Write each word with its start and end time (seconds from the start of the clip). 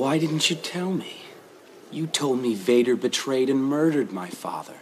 Why 0.00 0.16
didn't 0.16 0.48
you 0.48 0.56
tell 0.56 0.90
me? 0.90 1.16
You 1.90 2.06
told 2.06 2.40
me 2.40 2.54
Vader 2.54 2.96
betrayed 2.96 3.50
and 3.50 3.62
murdered 3.62 4.12
my 4.12 4.30
father. 4.30 4.78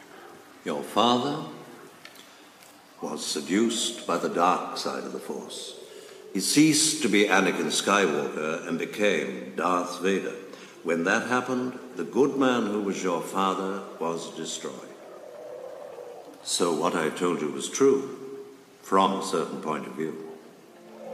Your 0.65 0.85
father 0.85 1.45
was 3.03 3.27
seduced 3.27 4.07
by 4.07 4.19
the 4.19 4.29
dark 4.29 4.77
side 4.77 5.03
of 5.03 5.13
the 5.13 5.19
Force. 5.19 5.75
He 6.33 6.39
ceased 6.39 7.03
to 7.03 7.09
be 7.09 7.25
Anakin 7.25 7.67
Skywalker 7.67 8.69
and 8.69 8.79
became 8.79 9.55
Darth 9.57 10.01
Vader. 10.01 10.37
When 10.85 11.03
that 11.03 11.27
happened, 11.27 11.77
the 11.97 12.05
good 12.05 12.37
man 12.37 12.67
who 12.67 12.83
was 12.83 13.03
your 13.03 13.21
father 13.21 13.83
was 13.99 14.31
destroyed. 14.37 14.95
So 16.45 16.73
what 16.73 16.95
I 16.95 17.11
told 17.11 17.41
you 17.41 17.51
was 17.51 17.69
true, 17.69 18.21
from 18.83 19.15
a 19.15 19.25
certain 19.25 19.63
point 19.63 19.89
of 19.89 19.95
view. 19.95 20.28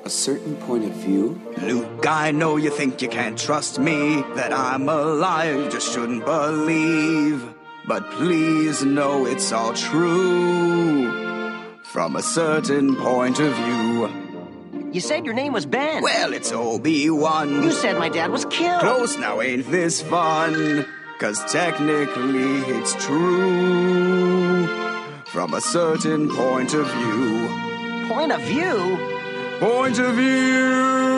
A 0.05 0.11
certain 0.11 0.57
point 0.57 0.85
of 0.85 0.93
view? 0.93 1.41
Luke, 1.63 2.05
I 2.07 2.31
know 2.31 2.57
you 2.59 2.69
think 2.69 3.01
you 3.01 3.09
can't 3.09 3.39
trust 3.39 3.79
me, 3.79 4.23
that 4.35 4.53
I'm 4.53 4.87
alive, 4.87 5.73
just 5.73 5.91
shouldn't 5.93 6.27
believe. 6.27 7.43
But 7.87 8.11
please 8.11 8.85
know 8.85 9.25
it's 9.25 9.51
all 9.51 9.73
true, 9.73 11.11
from 11.85 12.17
a 12.17 12.23
certain 12.23 12.97
point 12.97 13.41
of 13.41 13.55
view. 13.55 14.91
You 14.93 15.01
said 15.01 15.25
your 15.25 15.33
name 15.35 15.55
was 15.55 15.65
Ben. 15.65 16.03
Well, 16.03 16.35
it's 16.35 16.53
Obi-Wan. 16.53 17.63
You 17.63 17.73
said 17.73 17.97
my 17.99 18.11
dad 18.11 18.31
was 18.31 18.45
killed. 18.45 18.81
Close 18.83 19.17
now, 19.17 19.41
ain't 19.41 19.71
this 19.71 20.03
fun? 20.03 20.87
Cause 21.19 21.43
technically 21.51 22.59
it's 22.77 22.95
true, 23.07 24.67
from 25.25 25.55
a 25.55 25.63
certain 25.63 26.29
point 26.29 26.75
of 26.75 26.87
view. 26.91 27.49
Point 28.09 28.33
of 28.33 28.43
view? 28.43 29.14
Point 29.65 29.99
of 29.99 30.17
view! 30.17 31.14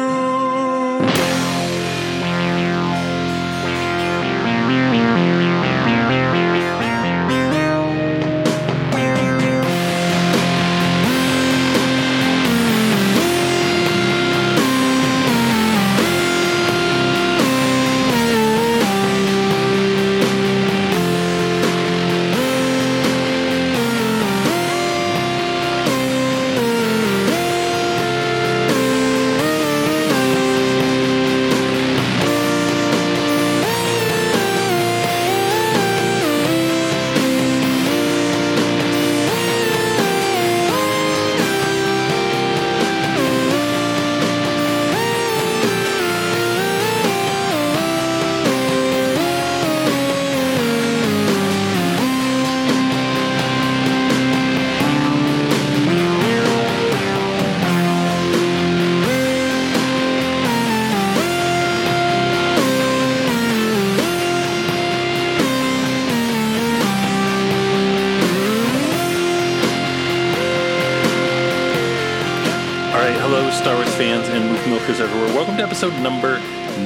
Everywhere. 74.89 75.35
Welcome 75.35 75.57
to 75.57 75.65
episode 75.65 75.93
number 76.01 76.39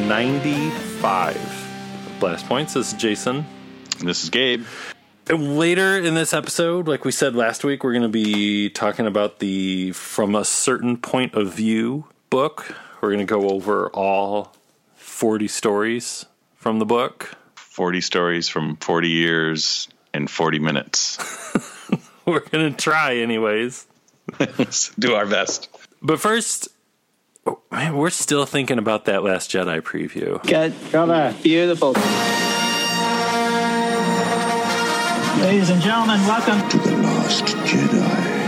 95 0.09 1.37
of 1.37 2.17
Blast 2.19 2.47
Points. 2.47 2.73
This 2.73 2.95
is 2.95 2.99
Jason. 2.99 3.45
And 3.99 4.09
this 4.09 4.25
is 4.25 4.31
Gabe. 4.31 4.65
And 5.29 5.59
later 5.59 5.99
in 5.99 6.15
this 6.15 6.33
episode, 6.33 6.89
like 6.89 7.05
we 7.05 7.13
said 7.13 7.37
last 7.37 7.63
week, 7.63 7.85
we're 7.85 7.93
going 7.93 8.03
to 8.03 8.09
be 8.09 8.71
talking 8.71 9.07
about 9.07 9.39
the 9.39 9.93
From 9.93 10.35
a 10.35 10.47
Certain 10.47 10.97
Point 10.97 11.35
of 11.35 11.53
View 11.53 12.07
book. 12.31 12.75
We're 13.03 13.11
going 13.11 13.27
to 13.27 13.27
go 13.27 13.51
over 13.51 13.91
all 13.91 14.55
40 14.95 15.47
stories 15.47 16.25
from 16.57 16.79
the 16.79 16.87
book. 16.87 17.37
40 17.55 18.01
stories 18.01 18.49
from 18.49 18.77
40 18.77 19.11
years 19.11 19.89
and 20.15 20.29
40 20.31 20.59
minutes. 20.59 21.19
We're 22.25 22.41
going 22.41 22.73
to 22.73 22.77
try, 22.83 23.17
anyways. 23.17 23.87
Let's 24.39 24.95
do 24.95 25.15
our 25.15 25.27
best. 25.27 25.69
But 26.01 26.19
first, 26.19 26.69
oh, 27.47 27.61
man, 27.71 27.97
we're 27.97 28.11
still 28.11 28.47
thinking 28.47 28.79
about 28.79 29.05
that 29.07 29.23
Last 29.23 29.51
Jedi 29.51 29.81
preview. 29.81 30.43
Good. 30.47 30.75
Brother. 30.91 31.35
Beautiful. 31.43 31.93
Ladies 35.41 35.71
and 35.71 35.81
gentlemen, 35.81 36.21
welcome 36.27 36.69
To 36.69 36.79
the 36.79 36.97
Last 36.99 37.45
Jedi. 37.45 38.41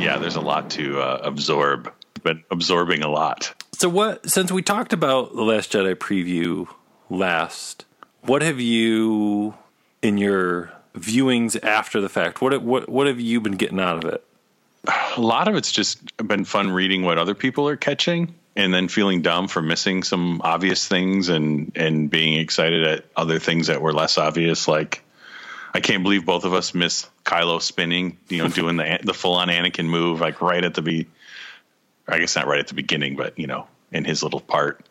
Yeah, 0.00 0.18
there's 0.18 0.36
a 0.36 0.40
lot 0.40 0.70
to 0.70 1.00
uh, 1.00 1.20
absorb. 1.22 1.92
Been 2.22 2.44
absorbing 2.50 3.02
a 3.02 3.08
lot. 3.08 3.54
So 3.72 3.88
what 3.88 4.28
since 4.28 4.52
we 4.52 4.60
talked 4.62 4.92
about 4.92 5.34
the 5.34 5.42
Last 5.42 5.72
Jedi 5.72 5.94
preview 5.94 6.68
last, 7.08 7.86
what 8.22 8.42
have 8.42 8.60
you 8.60 9.54
in 10.02 10.18
your 10.18 10.70
viewings 10.94 11.62
after 11.64 12.00
the 12.00 12.10
fact? 12.10 12.42
What 12.42 12.62
what 12.62 12.88
what 12.90 13.06
have 13.06 13.20
you 13.20 13.40
been 13.40 13.56
getting 13.56 13.80
out 13.80 14.04
of 14.04 14.12
it? 14.12 14.22
A 14.86 15.20
lot 15.20 15.48
of 15.48 15.56
it's 15.56 15.72
just 15.72 16.16
been 16.16 16.44
fun 16.44 16.70
reading 16.70 17.02
what 17.02 17.18
other 17.18 17.34
people 17.34 17.68
are 17.68 17.76
catching 17.76 18.34
and 18.56 18.72
then 18.72 18.88
feeling 18.88 19.22
dumb 19.22 19.48
for 19.48 19.62
missing 19.62 20.02
some 20.02 20.40
obvious 20.42 20.86
things 20.86 21.28
and 21.28 21.72
and 21.76 22.10
being 22.10 22.38
excited 22.38 22.86
at 22.86 23.04
other 23.16 23.38
things 23.38 23.66
that 23.66 23.82
were 23.82 23.92
less 23.92 24.18
obvious 24.18 24.66
like 24.66 25.02
I 25.72 25.80
can't 25.80 26.02
believe 26.02 26.24
both 26.24 26.44
of 26.44 26.52
us 26.52 26.74
missed 26.74 27.08
Kylo 27.24 27.62
spinning, 27.62 28.18
you 28.28 28.38
know, 28.38 28.48
doing 28.48 28.76
the 28.76 28.98
the 29.02 29.14
full 29.14 29.34
on 29.34 29.48
Anakin 29.48 29.86
move 29.86 30.20
like 30.20 30.40
right 30.40 30.64
at 30.64 30.74
the 30.74 30.82
be 30.82 31.06
I 32.08 32.18
guess 32.18 32.34
not 32.34 32.46
right 32.46 32.58
at 32.58 32.68
the 32.68 32.74
beginning, 32.74 33.16
but 33.16 33.38
you 33.38 33.46
know, 33.46 33.66
in 33.92 34.04
his 34.04 34.22
little 34.22 34.40
part. 34.40 34.84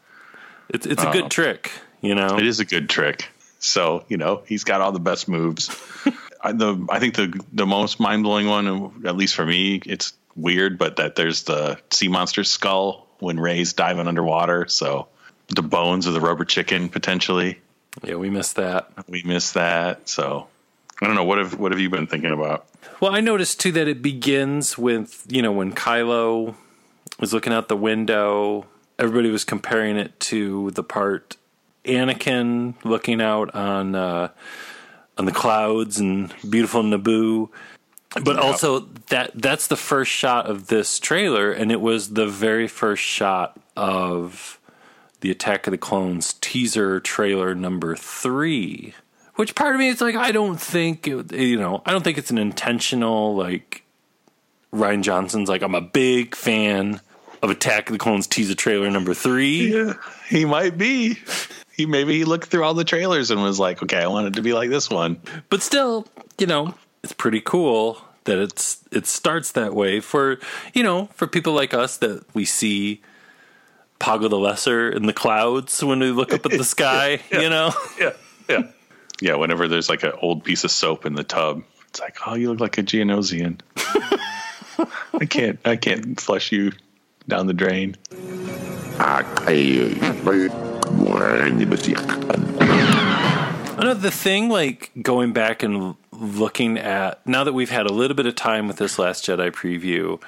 It's 0.70 0.86
it's 0.86 1.04
a 1.04 1.12
good 1.12 1.26
uh, 1.26 1.30
trick, 1.30 1.72
you 2.02 2.16
know. 2.16 2.38
It 2.38 2.46
is 2.46 2.60
a 2.60 2.66
good 2.66 2.90
trick. 2.90 3.28
So 3.60 4.06
you 4.08 4.18
know 4.18 4.42
he's 4.46 4.64
got 4.64 4.82
all 4.82 4.92
the 4.92 5.00
best 5.00 5.28
moves. 5.28 5.70
I, 6.42 6.54
the 6.54 6.88
I 6.90 7.00
think 7.00 7.16
the 7.16 7.40
the 7.52 7.66
most 7.66 8.00
mind 8.00 8.24
blowing 8.24 8.48
one, 8.48 9.04
at 9.06 9.16
least 9.16 9.36
for 9.36 9.46
me, 9.46 9.82
it's 9.86 10.14
weird, 10.36 10.78
but 10.78 10.96
that 10.98 11.16
there's 11.16 11.44
the 11.44 11.80
sea 11.92 12.08
monster 12.08 12.44
skull 12.44 13.08
when 13.20 13.40
Rey's 13.40 13.74
diving 13.74 14.08
underwater. 14.08 14.68
So 14.68 15.08
the 15.50 15.62
bones 15.62 16.08
of 16.08 16.14
the 16.14 16.22
rubber 16.22 16.46
chicken 16.46 16.90
potentially. 16.90 17.60
Yeah, 18.04 18.16
we 18.16 18.30
missed 18.30 18.56
that. 18.56 18.92
We 19.08 19.24
missed 19.24 19.56
that. 19.56 20.08
So 20.08 20.48
I 21.02 21.08
don't 21.08 21.16
know 21.16 21.26
what 21.26 21.38
have 21.38 21.60
what 21.60 21.72
have 21.72 21.82
you 21.82 21.90
been 21.90 22.08
thinking 22.08 22.32
about? 22.32 22.66
Well, 23.00 23.14
I 23.14 23.22
noticed 23.22 23.60
too 23.60 23.72
that 23.74 23.88
it 23.88 24.02
begins 24.02 24.78
with 24.78 25.26
you 25.30 25.42
know 25.42 25.52
when 25.52 25.74
Kylo 25.74 26.56
was 27.20 27.34
looking 27.34 27.54
out 27.54 27.68
the 27.68 27.78
window. 27.78 28.66
Everybody 28.98 29.30
was 29.30 29.46
comparing 29.46 29.96
it 29.96 30.20
to 30.22 30.72
the 30.72 30.84
part 30.84 31.38
Anakin 31.90 32.74
looking 32.84 33.22
out 33.22 33.54
on 33.56 33.96
uh, 33.96 34.30
on 35.18 35.26
the 35.26 35.32
clouds 35.32 36.00
and 36.00 36.34
beautiful 36.50 36.82
Naboo. 36.84 37.50
But 38.24 38.36
Yeah. 38.38 38.42
also 38.42 38.80
that 39.10 39.32
that's 39.36 39.68
the 39.68 39.76
first 39.76 40.12
shot 40.12 40.48
of 40.50 40.68
this 40.68 41.00
trailer, 41.00 41.52
and 41.52 41.72
it 41.72 41.82
was 41.82 42.14
the 42.14 42.26
very 42.28 42.68
first 42.68 43.04
shot 43.04 43.60
of 43.76 44.60
the 45.22 45.30
Attack 45.32 45.68
of 45.68 45.72
the 45.72 45.78
Clones 45.78 46.34
teaser 46.42 47.00
trailer 47.00 47.54
number 47.54 47.96
three. 47.96 48.94
Which 49.36 49.54
part 49.56 49.76
of 49.76 49.80
me 49.80 49.90
is 49.90 50.02
like, 50.02 50.16
I 50.16 50.32
don't 50.32 50.60
think 50.60 51.08
it, 51.08 51.32
you 51.34 51.58
know, 51.58 51.82
I 51.86 51.92
don't 51.92 52.04
think 52.04 52.18
it's 52.18 52.32
an 52.32 52.38
intentional 52.38 53.36
like. 53.36 53.84
Rian 54.74 55.02
Johnson's 55.02 55.50
like, 55.50 55.64
I'm 55.64 55.74
a 55.74 55.82
big 55.82 56.36
fan 56.36 57.02
of 57.42 57.50
Attack 57.50 57.90
of 57.90 57.94
the 57.94 57.98
Clones 58.00 58.28
teaser 58.28 58.54
trailer 58.54 58.90
number 58.92 59.14
three. 59.16 59.74
Yeah, 59.76 59.94
he 60.30 60.46
might 60.46 60.78
be. 60.78 61.18
He 61.80 61.86
maybe 61.86 62.18
he 62.18 62.26
looked 62.26 62.50
through 62.50 62.66
all 62.66 62.74
the 62.74 62.84
trailers 62.84 63.32
and 63.32 63.42
was 63.42 63.58
like, 63.58 63.82
okay, 63.82 64.00
I 64.04 64.08
want 64.08 64.28
it 64.28 64.34
to 64.34 64.42
be 64.42 64.52
like 64.52 64.70
this 64.70 64.90
one. 64.90 65.22
but 65.48 65.62
still, 65.62 66.06
you 66.38 66.46
know, 66.46 66.76
it's 67.04 67.14
pretty 67.14 67.40
cool 67.40 68.02
that 68.26 68.38
it's 68.38 68.84
it 68.92 69.08
starts 69.08 69.54
that 69.54 69.74
way 69.74 70.02
for 70.02 70.40
you 70.74 70.84
know 70.84 71.06
for 71.14 71.26
people 71.26 71.54
like 71.54 71.74
us 71.74 71.96
that 72.00 72.26
we 72.36 72.44
see 72.44 73.02
Poggle 73.98 74.30
the 74.30 74.38
Lesser 74.38 74.90
in 74.90 75.06
the 75.06 75.14
clouds 75.14 75.82
when 75.82 76.00
we 76.00 76.12
look 76.12 76.34
up 76.34 76.46
at 76.46 76.52
the 76.52 76.64
sky. 76.76 77.22
You 77.32 77.50
know, 77.50 77.72
Yeah, 77.98 78.12
yeah, 78.50 78.64
yeah. 79.22 79.36
Whenever 79.36 79.70
there's 79.70 79.88
like 79.88 80.04
an 80.04 80.12
old 80.22 80.44
piece 80.44 80.66
of 80.66 80.72
soap 80.72 81.06
in 81.06 81.14
the 81.14 81.24
tub, 81.24 81.64
it's 81.88 82.02
like, 82.02 82.18
oh, 82.28 82.36
you 82.36 82.50
look 82.50 82.60
like 82.60 82.78
a 82.78 82.84
Geonosian. 82.84 83.62
I 85.14 85.26
can't, 85.26 85.60
I 85.64 85.78
can't 85.78 86.20
flush 86.20 86.52
you 86.52 86.74
down 87.26 87.48
the 87.48 87.54
drain. 87.54 87.96
Another 93.80 94.00
the 94.00 94.12
thing, 94.12 94.50
like 94.50 94.92
going 95.02 95.32
back 95.32 95.64
and 95.64 95.96
looking 96.12 96.78
at 96.78 97.26
now 97.26 97.44
that 97.44 97.54
we've 97.54 97.70
had 97.70 97.86
a 97.86 97.94
little 97.94 98.16
bit 98.16 98.26
of 98.26 98.36
time 98.36 98.68
with 98.68 98.78
this 98.78 99.00
Last 99.00 99.26
Jedi 99.26 99.52
preview, 99.52 100.22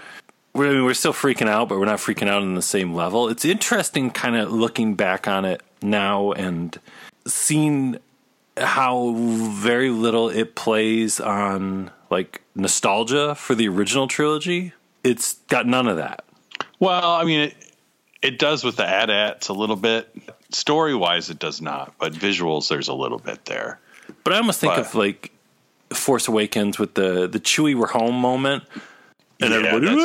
we're, 0.53 0.69
I 0.69 0.73
mean, 0.73 0.85
we're 0.85 0.93
still 0.93 1.13
freaking 1.13 1.47
out, 1.47 1.69
but 1.69 1.79
we're 1.79 1.85
not 1.85 1.99
freaking 1.99 2.27
out 2.27 2.41
on 2.41 2.55
the 2.55 2.61
same 2.61 2.93
level. 2.93 3.27
It's 3.29 3.45
interesting, 3.45 4.09
kind 4.09 4.35
of 4.35 4.51
looking 4.51 4.95
back 4.95 5.27
on 5.27 5.45
it 5.45 5.61
now 5.81 6.31
and 6.31 6.79
seeing 7.25 7.97
how 8.57 9.13
very 9.15 9.89
little 9.89 10.29
it 10.29 10.55
plays 10.55 11.19
on 11.19 11.91
like 12.09 12.41
nostalgia 12.55 13.35
for 13.35 13.55
the 13.55 13.67
original 13.67 14.07
trilogy. 14.07 14.73
It's 15.03 15.33
got 15.49 15.67
none 15.67 15.87
of 15.87 15.97
that. 15.97 16.23
Well, 16.79 17.11
I 17.11 17.23
mean, 17.23 17.41
it, 17.41 17.55
it 18.21 18.39
does 18.39 18.63
with 18.63 18.75
the 18.75 18.87
AT-ATs 18.87 19.49
a 19.49 19.53
little 19.53 19.75
bit. 19.75 20.13
Story 20.51 20.93
wise, 20.95 21.29
it 21.29 21.39
does 21.39 21.61
not, 21.61 21.93
but 21.99 22.13
visuals, 22.13 22.67
there's 22.69 22.87
a 22.87 22.93
little 22.93 23.19
bit 23.19 23.45
there. 23.45 23.79
But 24.23 24.33
I 24.33 24.37
almost 24.37 24.59
think 24.59 24.73
But- 24.75 24.85
of 24.85 24.95
like 24.95 25.31
Force 25.93 26.27
Awakens 26.27 26.79
with 26.79 26.93
the 26.95 27.27
the 27.27 27.39
Chewie 27.39 27.75
we're 27.75 27.87
home 27.87 28.15
moment, 28.15 28.63
and 29.39 29.51
Yeah, 29.51 29.57
everybody, 29.57 29.95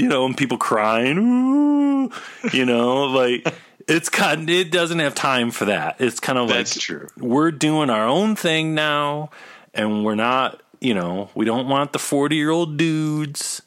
you 0.00 0.08
know, 0.08 0.24
and 0.26 0.36
people 0.36 0.58
crying, 0.58 2.10
you 2.52 2.64
know, 2.64 3.04
like 3.04 3.46
it's 3.88 4.08
kind. 4.08 4.48
It 4.48 4.70
doesn't 4.70 4.98
have 5.00 5.14
time 5.14 5.50
for 5.50 5.64
that. 5.66 5.96
It's 6.00 6.20
kind 6.20 6.38
of 6.38 6.46
like 6.48 6.58
That's 6.58 6.78
true. 6.78 7.08
We're 7.18 7.50
doing 7.50 7.90
our 7.90 8.06
own 8.06 8.36
thing 8.36 8.74
now, 8.74 9.30
and 9.74 10.04
we're 10.04 10.14
not. 10.14 10.62
You 10.80 10.94
know, 10.94 11.30
we 11.34 11.44
don't 11.44 11.68
want 11.68 11.92
the 11.92 11.98
forty 11.98 12.36
year 12.36 12.50
old 12.50 12.76
dudes 12.76 13.62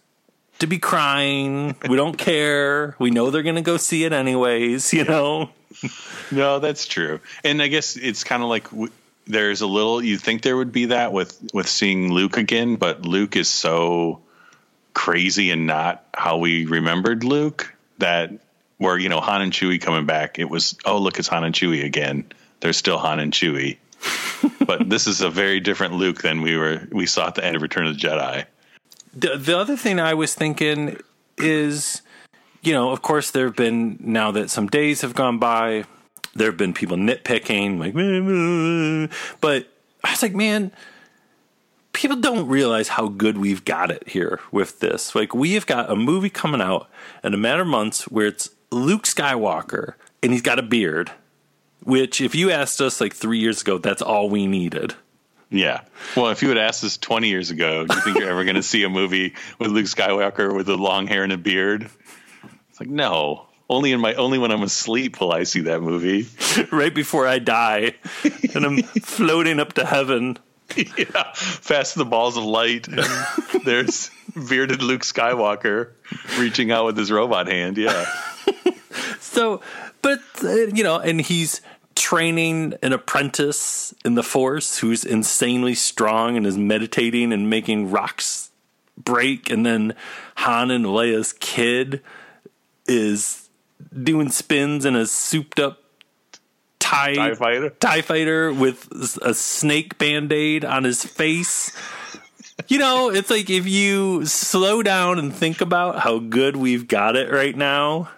to 0.60 0.68
be 0.68 0.80
crying. 0.80 1.76
We 1.88 1.98
don't 1.98 2.18
care. 2.18 2.96
We 3.00 3.12
know 3.12 3.30
they're 3.30 3.44
going 3.44 3.56
to 3.56 3.62
go 3.62 3.78
see 3.78 4.04
it 4.04 4.14
anyways. 4.14 4.94
You 4.94 5.04
know. 5.04 5.50
No, 6.32 6.60
that's 6.60 6.88
true. 6.88 7.20
And 7.44 7.62
I 7.62 7.68
guess 7.68 7.98
it's 7.98 8.24
kind 8.24 8.42
of 8.42 8.50
like 8.50 8.70
w- 8.70 8.92
there's 9.28 9.62
a 9.62 9.68
little 9.68 10.04
you 10.04 10.18
think 10.18 10.42
there 10.42 10.58
would 10.58 10.72
be 10.72 10.86
that 10.88 11.12
with 11.12 11.38
with 11.54 11.68
seeing 11.68 12.12
Luke 12.12 12.38
again, 12.38 12.76
but 12.76 13.06
Luke 13.06 13.36
is 13.36 13.48
so 13.48 14.22
crazy 14.94 15.52
and 15.52 15.68
not 15.68 16.06
how 16.14 16.38
we 16.38 16.66
remembered 16.66 17.24
Luke 17.24 17.74
that 17.98 18.32
where 18.78 18.98
you 18.98 19.10
know 19.10 19.20
Han 19.20 19.42
and 19.42 19.52
Chewie 19.52 19.82
coming 19.82 20.06
back, 20.06 20.40
it 20.40 20.50
was 20.50 20.78
oh 20.86 20.98
look 20.98 21.20
it's 21.20 21.28
Han 21.28 21.44
and 21.44 21.56
Chewie 21.56 21.84
again. 21.84 22.26
They're 22.60 22.74
still 22.74 22.98
Han 22.98 23.20
and 23.20 23.34
Chewie. 23.34 23.78
but 24.66 24.90
this 24.90 25.08
is 25.08 25.22
a 25.22 25.30
very 25.30 25.60
different 25.60 25.94
Luke 25.94 26.22
than 26.22 26.42
we 26.42 26.56
were 26.58 26.88
we 26.92 27.06
saw 27.06 27.28
at 27.28 27.36
the 27.36 27.46
end 27.46 27.56
of 27.56 27.62
Return 27.62 27.88
of 27.88 28.00
the 28.00 28.08
Jedi. 28.08 28.46
The, 29.16 29.38
the 29.38 29.58
other 29.58 29.78
thing 29.78 30.00
I 30.00 30.14
was 30.14 30.36
thinking 30.36 31.00
is, 31.38 32.02
you 32.62 32.74
know, 32.74 32.92
of 32.92 33.02
course, 33.02 33.32
there 33.32 33.46
have 33.46 33.56
been 33.56 33.98
now 34.00 34.32
that 34.32 34.50
some 34.50 34.68
days 34.68 35.02
have 35.02 35.16
gone 35.16 35.40
by, 35.40 35.86
there 36.34 36.48
have 36.48 36.58
been 36.58 36.74
people 36.74 36.98
nitpicking, 36.98 37.80
like, 37.80 37.94
but 39.42 39.68
I 40.04 40.12
was 40.12 40.22
like, 40.22 40.36
man, 40.36 40.72
people 41.94 42.18
don't 42.18 42.48
realize 42.48 42.90
how 42.90 43.08
good 43.08 43.38
we've 43.38 43.64
got 43.64 43.90
it 43.90 44.08
here 44.10 44.42
with 44.52 44.82
this. 44.82 45.16
Like, 45.16 45.34
we 45.34 45.54
have 45.54 45.66
got 45.66 45.90
a 45.90 45.96
movie 45.96 46.30
coming 46.30 46.62
out 46.62 46.90
in 47.24 47.34
a 47.34 47.38
matter 47.38 47.62
of 47.62 47.68
months 47.68 48.04
where 48.04 48.28
it's 48.28 48.50
Luke 48.70 49.04
Skywalker 49.04 49.94
and 50.22 50.34
he's 50.34 50.42
got 50.42 50.60
a 50.60 50.64
beard, 50.64 51.12
which, 51.84 52.20
if 52.20 52.36
you 52.36 52.52
asked 52.52 52.82
us 52.82 53.00
like 53.00 53.14
three 53.14 53.40
years 53.40 53.62
ago, 53.62 53.78
that's 53.78 54.02
all 54.02 54.30
we 54.30 54.46
needed. 54.46 54.96
Yeah. 55.50 55.82
Well, 56.16 56.30
if 56.30 56.42
you 56.42 56.50
had 56.50 56.58
asked 56.58 56.84
us 56.84 56.98
20 56.98 57.30
years 57.30 57.52
ago, 57.52 57.86
do 57.86 57.96
you 57.96 58.02
think 58.02 58.18
you're 58.18 58.30
ever 58.30 58.44
going 58.44 58.56
to 58.56 58.64
see 58.64 58.84
a 58.84 58.90
movie 58.90 59.36
with 59.60 59.72
Luke 59.72 59.86
Skywalker 59.86 60.54
with 60.56 60.66
the 60.66 60.78
long 60.78 61.08
hair 61.08 61.24
and 61.24 61.32
a 61.32 61.38
beard? 61.38 61.90
It's 62.70 62.80
like, 62.80 62.90
no. 62.90 63.48
Only 63.70 63.94
in 63.94 64.00
my 64.00 64.14
only 64.14 64.38
when 64.38 64.52
I'm 64.52 64.62
asleep 64.62 65.20
will 65.20 65.32
I 65.32 65.44
see 65.44 65.62
that 65.62 65.82
movie. 65.82 66.28
right 66.72 66.94
before 66.94 67.26
I 67.26 67.40
die, 67.40 67.94
and 68.54 68.64
I'm 68.64 68.78
floating 69.02 69.60
up 69.60 69.74
to 69.74 69.86
heaven. 69.86 70.38
yeah. 70.76 71.34
Fast 71.34 71.96
the 71.96 72.06
balls 72.06 72.38
of 72.38 72.44
light. 72.44 72.88
And 72.88 73.00
there's 73.66 74.12
bearded 74.50 74.84
Luke 74.84 75.02
Skywalker 75.02 75.92
reaching 76.38 76.72
out 76.72 76.86
with 76.86 76.98
his 76.98 77.12
robot 77.12 77.48
hand. 77.48 77.78
Yeah. 77.78 78.06
So, 79.20 79.62
but 80.04 80.22
uh, 80.44 80.68
you 80.68 80.84
know, 80.84 81.00
and 81.00 81.20
he's 81.20 81.62
training 81.96 82.74
an 82.82 82.94
apprentice 82.94 83.94
in 84.04 84.16
the 84.16 84.24
Force 84.24 84.80
who's 84.80 85.04
insanely 85.04 85.74
strong 85.74 86.38
and 86.38 86.46
is 86.46 86.58
meditating 86.58 87.32
and 87.32 87.50
making 87.50 87.90
rocks 87.90 88.52
break, 88.98 89.50
and 89.50 89.66
then 89.66 89.96
Han 90.38 90.72
and 90.72 90.86
Leia's 90.86 91.34
kid 91.34 92.02
is 92.88 93.50
doing 94.04 94.30
spins 94.30 94.86
in 94.86 94.96
a 94.96 95.06
souped 95.06 95.60
up 95.60 95.80
tie 96.80 97.16
TIE 97.16 97.36
fighter. 97.36 97.70
TIE 97.72 98.02
fighter 98.02 98.54
with 98.54 98.88
a 99.22 99.34
snake 99.34 99.98
band 99.98 100.32
aid 100.32 100.64
on 100.64 100.84
his 100.84 101.04
face. 101.04 101.76
You 102.68 102.80
know, 102.80 103.10
it's 103.10 103.30
like 103.30 103.50
if 103.50 103.68
you 103.68 104.26
slow 104.26 104.82
down 104.82 105.20
and 105.20 105.34
think 105.34 105.62
about 105.62 106.00
how 106.00 106.20
good 106.20 106.56
we've 106.56 106.88
got 106.88 107.16
it 107.16 107.32
right 107.32 107.56
now. 107.56 108.10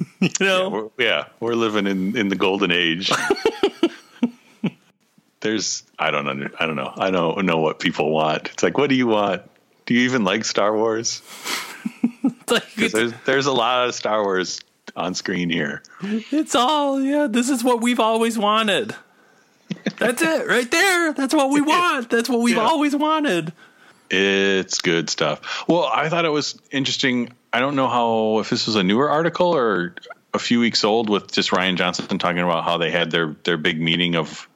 You 0.20 0.28
know, 0.40 0.70
We're, 0.96 1.04
yeah, 1.04 1.24
we're 1.40 1.54
living 1.54 1.86
in, 1.86 2.16
in 2.16 2.28
the 2.28 2.36
golden 2.36 2.70
age. 2.70 3.10
There's 5.40 5.82
I 5.98 6.10
don't 6.10 6.28
under, 6.28 6.50
I 6.60 6.66
don't 6.66 6.76
know. 6.76 6.92
I 6.96 7.10
don't 7.10 7.46
know 7.46 7.58
what 7.58 7.78
people 7.80 8.10
want. 8.10 8.50
It's 8.52 8.62
like, 8.62 8.76
what 8.76 8.90
do 8.90 8.96
you 8.96 9.06
want? 9.06 9.42
Do 9.86 9.94
you 9.94 10.00
even 10.02 10.22
like 10.24 10.44
Star 10.44 10.76
Wars? 10.76 11.22
like, 12.50 12.74
there's 12.74 13.12
there's 13.24 13.46
a 13.46 13.52
lot 13.52 13.88
of 13.88 13.94
Star 13.94 14.22
Wars 14.22 14.60
on 14.96 15.14
screen 15.14 15.48
here. 15.48 15.82
it's 16.02 16.54
all, 16.54 17.00
yeah, 17.00 17.26
this 17.26 17.48
is 17.48 17.64
what 17.64 17.80
we've 17.80 18.00
always 18.00 18.38
wanted. 18.38 18.94
That's 19.98 20.20
it, 20.20 20.46
right 20.46 20.70
there. 20.70 21.12
That's 21.14 21.32
what 21.32 21.48
we 21.50 21.62
want. 21.62 22.10
That's 22.10 22.28
what 22.28 22.40
we've 22.40 22.56
Yeah. 22.56 22.62
always 22.66 22.94
wanted. 22.94 23.52
It's 24.10 24.80
good 24.80 25.08
stuff. 25.08 25.64
Well, 25.68 25.84
I 25.84 26.08
thought 26.08 26.24
it 26.26 26.30
was 26.30 26.60
interesting. 26.70 27.32
I 27.52 27.60
don't 27.60 27.76
know 27.76 27.88
how 27.88 28.38
if 28.40 28.50
this 28.50 28.66
was 28.66 28.76
a 28.76 28.82
newer 28.82 29.10
article 29.10 29.54
or 29.54 29.94
a 30.32 30.38
few 30.38 30.60
weeks 30.60 30.84
old 30.84 31.08
with 31.08 31.32
just 31.32 31.50
Rian 31.50 31.76
Johnson 31.76 32.18
talking 32.18 32.40
about 32.40 32.64
how 32.64 32.78
they 32.78 32.90
had 32.90 33.10
their 33.10 33.36
their 33.44 33.56
big 33.56 33.80
meeting 33.80 34.14
of 34.16 34.48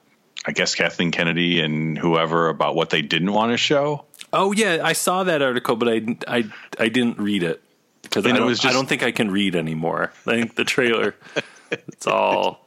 I 0.45 0.51
guess 0.51 0.75
Kathleen 0.75 1.11
Kennedy 1.11 1.59
and 1.61 1.97
whoever 1.97 2.49
about 2.49 2.75
what 2.75 2.91
they 2.91 3.01
didn't 3.01 3.33
want 3.33 3.51
to 3.51 3.57
show. 3.57 4.05
Oh 4.31 4.51
yeah, 4.51 4.81
I 4.83 4.93
saw 4.93 5.23
that 5.23 5.41
article, 5.41 5.75
but 5.75 5.89
I 5.89 6.01
I 6.27 6.45
I 6.79 6.89
didn't 6.89 7.19
read 7.19 7.43
it 7.43 7.61
because 8.01 8.25
I 8.25 8.31
don't, 8.31 8.65
I 8.65 8.71
don't 8.71 8.87
think 8.87 9.03
I 9.03 9.11
can 9.11 9.31
read 9.31 9.55
anymore. 9.55 10.13
I 10.25 10.31
think 10.31 10.55
the 10.55 10.63
trailer, 10.63 11.15
it's 11.71 12.07
all 12.07 12.64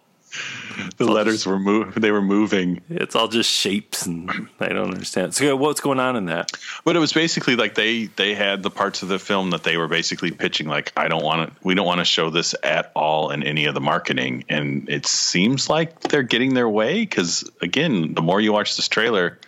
The 0.97 1.05
letters 1.05 1.47
were 1.47 1.59
move 1.59 1.95
they 1.95 2.11
were 2.11 2.23
moving. 2.23 2.81
it's 2.89 3.15
all 3.15 3.29
just 3.29 3.51
shapes, 3.51 4.07
and 4.07 4.49
I 4.61 4.69
don't 4.69 4.93
understand. 4.93 5.35
So 5.35 5.57
what's 5.57 5.81
going 5.81 6.01
on 6.01 6.17
in 6.17 6.27
that? 6.27 6.53
But 6.85 6.97
it 6.97 6.99
was 6.99 7.13
basically 7.13 7.57
like 7.57 7.75
they 7.75 8.07
they 8.07 8.35
had 8.35 8.63
the 8.63 8.71
parts 8.71 9.03
of 9.03 9.09
the 9.09 9.19
film 9.19 9.51
that 9.51 9.63
they 9.63 9.77
were 9.77 9.89
basically 9.89 10.31
pitching 10.31 10.69
like 10.69 10.93
I 10.97 11.09
don't 11.09 11.25
want 11.25 11.51
to 11.51 11.57
we 11.67 11.75
don't 11.75 11.87
want 11.87 11.99
to 11.99 12.05
show 12.05 12.31
this 12.31 12.55
at 12.63 12.93
all 12.95 13.31
in 13.31 13.43
any 13.43 13.67
of 13.67 13.75
the 13.75 13.81
marketing 13.81 14.45
and 14.49 14.89
it 14.89 15.07
seems 15.07 15.69
like 15.69 16.01
they're 16.01 16.23
getting 16.23 16.55
their 16.55 16.69
way 16.69 17.07
cuz 17.07 17.45
again 17.61 18.15
the 18.15 18.23
more 18.23 18.41
you 18.41 18.53
watch 18.53 18.77
this 18.77 18.89
trailer 18.89 19.39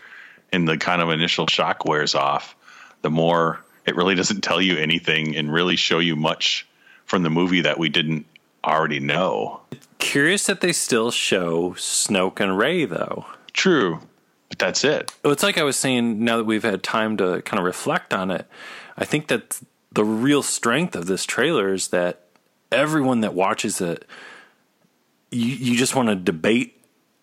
and 0.53 0.67
the 0.69 0.79
kind 0.79 1.03
of 1.03 1.11
initial 1.11 1.47
shock 1.47 1.85
wears 1.85 2.15
off 2.15 2.57
the 3.03 3.11
more 3.11 3.61
it 3.87 3.97
really 3.97 4.15
doesn't 4.21 4.43
tell 4.43 4.61
you 4.61 4.77
anything 4.77 5.37
and 5.37 5.53
really 5.53 5.77
show 5.77 5.99
you 5.99 6.17
much 6.17 6.67
from 7.05 7.23
the 7.23 7.31
movie 7.31 7.63
that 7.63 7.79
we 7.79 7.89
didn't 7.89 8.27
already 8.65 9.01
know. 9.01 9.61
Curious 9.99 10.47
that 10.47 10.61
they 10.61 10.73
still 10.73 11.11
show 11.11 11.71
Snoke 11.73 12.41
and 12.41 12.57
Rey 12.57 12.85
though. 12.85 13.27
True. 13.53 14.01
But 14.49 14.59
that's 14.59 14.85
it. 14.85 15.13
It's 15.25 15.43
like 15.43 15.59
I 15.59 15.63
was 15.63 15.77
saying. 15.77 16.25
Now 16.25 16.37
that 16.39 16.45
we've 16.45 16.63
had 16.63 16.83
time 16.83 17.17
to 17.19 17.43
kind 17.43 17.59
of 17.59 17.65
reflect 17.65 18.13
on 18.13 18.31
it, 18.31 18.47
I 18.97 19.05
think 19.05 19.29
that 19.29 19.61
the 19.93 20.05
real 20.05 20.43
strength 20.43 20.97
of 20.97 21.07
this 21.07 21.25
trailer 21.25 21.73
is 21.73 21.89
that 21.89 22.23
everyone 22.73 23.21
that 23.21 23.35
watches 23.35 23.81
it, 23.81 24.05
you 25.31 25.47
you 25.47 25.77
just 25.77 25.95
want 25.95 26.09
to 26.09 26.17
debate 26.17 26.77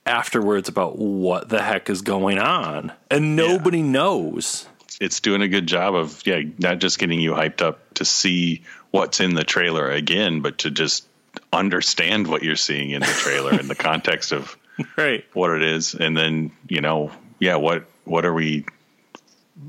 afterwards 0.05 0.69
about 0.69 0.97
what 0.97 1.49
the 1.49 1.61
heck 1.61 1.89
is 1.89 2.01
going 2.01 2.39
on, 2.39 2.93
and 3.11 3.35
nobody 3.35 3.81
knows. 3.81 4.65
it's 5.01 5.19
doing 5.19 5.41
a 5.41 5.47
good 5.49 5.67
job 5.67 5.95
of 5.95 6.21
yeah 6.25 6.41
not 6.59 6.79
just 6.79 6.97
getting 6.99 7.19
you 7.19 7.31
hyped 7.33 7.61
up 7.61 7.93
to 7.95 8.05
see 8.05 8.63
what's 8.91 9.19
in 9.19 9.35
the 9.35 9.43
trailer 9.43 9.91
again 9.91 10.41
but 10.41 10.59
to 10.59 10.71
just 10.71 11.05
understand 11.53 12.27
what 12.27 12.43
you're 12.43 12.55
seeing 12.55 12.91
in 12.91 13.01
the 13.01 13.07
trailer 13.07 13.59
in 13.59 13.67
the 13.67 13.75
context 13.89 14.31
of 14.31 14.57
Right. 14.95 15.25
what 15.33 15.49
it 15.51 15.63
is. 15.63 15.95
And 15.95 16.15
then 16.15 16.51
you 16.69 16.81
know 16.81 17.11
yeah 17.39 17.55
what 17.55 17.85
what 18.03 18.25
are 18.25 18.33
we 18.33 18.65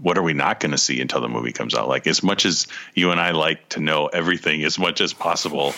what 0.02 0.18
are 0.18 0.22
we 0.22 0.34
not 0.34 0.60
going 0.60 0.72
to 0.72 0.78
see 0.78 1.00
until 1.00 1.20
the 1.22 1.28
movie 1.28 1.52
comes 1.52 1.74
out? 1.74 1.88
Like 1.88 2.06
as 2.06 2.22
much 2.22 2.44
as 2.44 2.66
you 2.94 3.10
and 3.10 3.18
I 3.20 3.30
like 3.30 3.70
to 3.70 3.80
know 3.80 4.06
everything 4.06 4.62
as 4.64 4.78
much 4.78 5.00
as 5.00 5.12
possible 5.14 5.74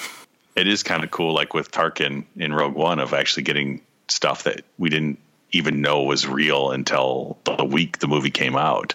it 0.56 0.66
is 0.66 0.82
kind 0.82 1.04
of 1.04 1.10
cool 1.12 1.32
like 1.32 1.54
with 1.54 1.70
Tarkin 1.70 2.24
in 2.36 2.52
Rogue 2.52 2.74
One 2.74 2.98
of 2.98 3.14
actually 3.14 3.44
getting 3.44 3.82
stuff 4.08 4.42
that 4.44 4.62
we 4.78 4.88
didn't 4.90 5.18
even 5.52 5.80
know 5.80 6.02
was 6.02 6.26
real 6.26 6.72
until 6.72 7.38
the 7.44 7.64
week 7.64 7.98
the 7.98 8.08
movie 8.08 8.30
came 8.32 8.56
out. 8.56 8.94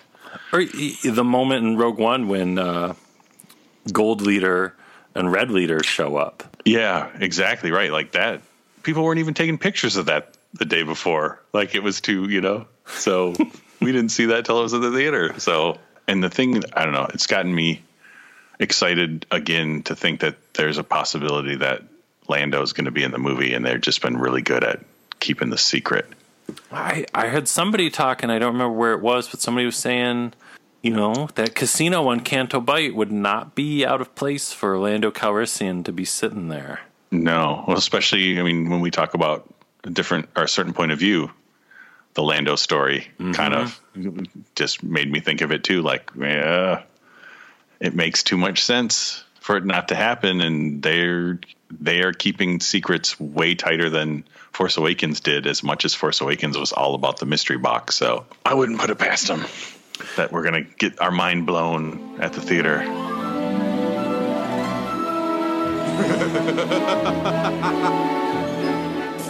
Or 0.52 0.64
the 0.66 1.24
moment 1.24 1.66
in 1.66 1.78
Rogue 1.78 1.98
One 1.98 2.28
when 2.28 2.60
uh, 2.60 2.94
Gold 3.92 4.22
Leader 4.22 4.76
and 5.16 5.32
Red 5.32 5.50
leaders 5.50 5.86
show 5.86 6.18
up. 6.18 6.44
Yeah, 6.66 7.10
exactly 7.20 7.72
right. 7.72 7.92
Like 7.92 8.12
that. 8.12 8.42
People 8.84 9.04
weren't 9.04 9.20
even 9.20 9.34
taking 9.34 9.58
pictures 9.58 9.96
of 9.96 10.08
that 10.08 10.36
the 10.54 10.66
day 10.66 10.84
before. 10.84 11.42
Like 11.54 11.76
it 11.76 11.82
was 11.84 12.02
too, 12.02 12.30
you 12.30 12.42
know. 12.42 12.68
So 12.88 13.34
we 13.82 13.92
didn't 13.92 14.10
see 14.10 14.28
that 14.28 14.46
till 14.46 14.60
it 14.60 14.64
was 14.64 14.74
at 14.74 14.82
the 14.82 14.92
theater. 14.92 15.40
So, 15.40 15.80
and 16.08 16.24
the 16.24 16.30
thing, 16.30 16.62
I 16.74 16.84
don't 16.84 16.94
know, 16.94 17.08
it's 17.14 17.28
gotten 17.28 17.54
me 17.54 17.82
excited 18.60 19.26
again 19.32 19.84
to 19.84 19.96
think 19.96 20.22
that 20.22 20.36
there's 20.54 20.78
a 20.78 20.84
possibility 20.84 21.56
that 21.58 21.84
Lando 22.28 22.62
is 22.62 22.74
going 22.74 22.86
to 22.86 22.92
be 22.92 23.04
in 23.04 23.12
the 23.12 23.18
movie, 23.18 23.54
and 23.54 23.66
they've 23.66 23.82
just 23.82 24.02
been 24.02 24.18
really 24.18 24.42
good 24.42 24.64
at 24.64 24.80
keeping 25.20 25.50
the 25.50 25.58
secret. 25.58 26.08
I 26.72 27.06
I 27.14 27.28
heard 27.28 27.48
somebody 27.48 27.90
talking. 27.90 28.30
I 28.30 28.40
don't 28.40 28.54
remember 28.54 28.76
where 28.76 28.94
it 28.94 29.02
was, 29.02 29.28
but 29.28 29.42
somebody 29.42 29.66
was 29.66 29.76
saying, 29.76 30.34
you 30.86 30.92
know, 30.92 31.28
that 31.34 31.56
casino 31.56 32.10
on 32.10 32.20
Canto 32.20 32.62
Bight 32.62 32.94
would 32.94 33.12
not 33.12 33.56
be 33.56 33.84
out 33.84 34.02
of 34.02 34.14
place 34.14 34.54
for 34.54 34.78
Lando 34.78 35.10
Calrissian 35.10 35.84
to 35.84 35.92
be 35.92 36.06
sitting 36.06 36.48
there. 36.48 36.82
No, 37.10 37.64
well, 37.68 37.76
especially 37.76 38.40
I 38.40 38.44
mean 38.44 38.70
when 38.70 38.82
we 38.82 38.92
talk 38.92 39.16
about 39.16 39.52
a 39.84 39.90
different 39.90 40.30
or 40.36 40.44
a 40.44 40.48
certain 40.48 40.74
point 40.74 40.92
of 40.92 41.00
view, 41.00 41.32
the 42.14 42.22
Lando 42.22 42.56
story 42.56 43.08
kind 43.34 43.56
of 43.56 43.82
just 44.54 44.84
made 44.84 45.12
me 45.12 45.22
think 45.22 45.42
of 45.42 45.52
it 45.52 45.64
too. 45.64 45.82
Like, 45.82 46.12
yeah, 46.16 46.84
it 47.80 47.96
makes 47.96 48.22
too 48.22 48.38
much 48.38 48.64
sense 48.64 49.24
for 49.40 49.58
it 49.58 49.66
not 49.66 49.88
to 49.88 49.96
happen, 49.96 50.40
and 50.40 50.84
they're 50.84 51.40
they 51.72 52.02
are 52.02 52.14
keeping 52.14 52.60
secrets 52.60 53.20
way 53.20 53.56
tighter 53.56 53.90
than 53.90 54.24
Force 54.52 54.78
Awakens 54.78 55.20
did. 55.20 55.48
As 55.48 55.64
much 55.64 55.84
as 55.84 55.96
Force 55.96 56.22
Awakens 56.22 56.60
was 56.60 56.74
all 56.74 56.94
about 56.94 57.18
the 57.18 57.26
mystery 57.26 57.58
box, 57.58 57.96
so 57.96 58.28
I 58.46 58.54
wouldn't 58.54 58.80
put 58.80 58.92
it 58.92 59.00
past 59.00 59.30
them 59.30 59.46
that 60.16 60.32
we're 60.32 60.44
gonna 60.44 60.64
get 60.64 61.00
our 61.02 61.12
mind 61.12 61.46
blown 61.46 62.18
at 62.20 62.34
the 62.34 62.42
theater. 62.42 62.80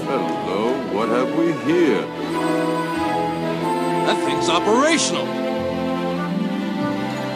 Hello, 0.05 0.93
what 0.93 1.09
have 1.09 1.37
we 1.37 1.51
here? 1.71 2.01
That 4.05 4.23
thing's 4.25 4.49
operational. 4.49 5.25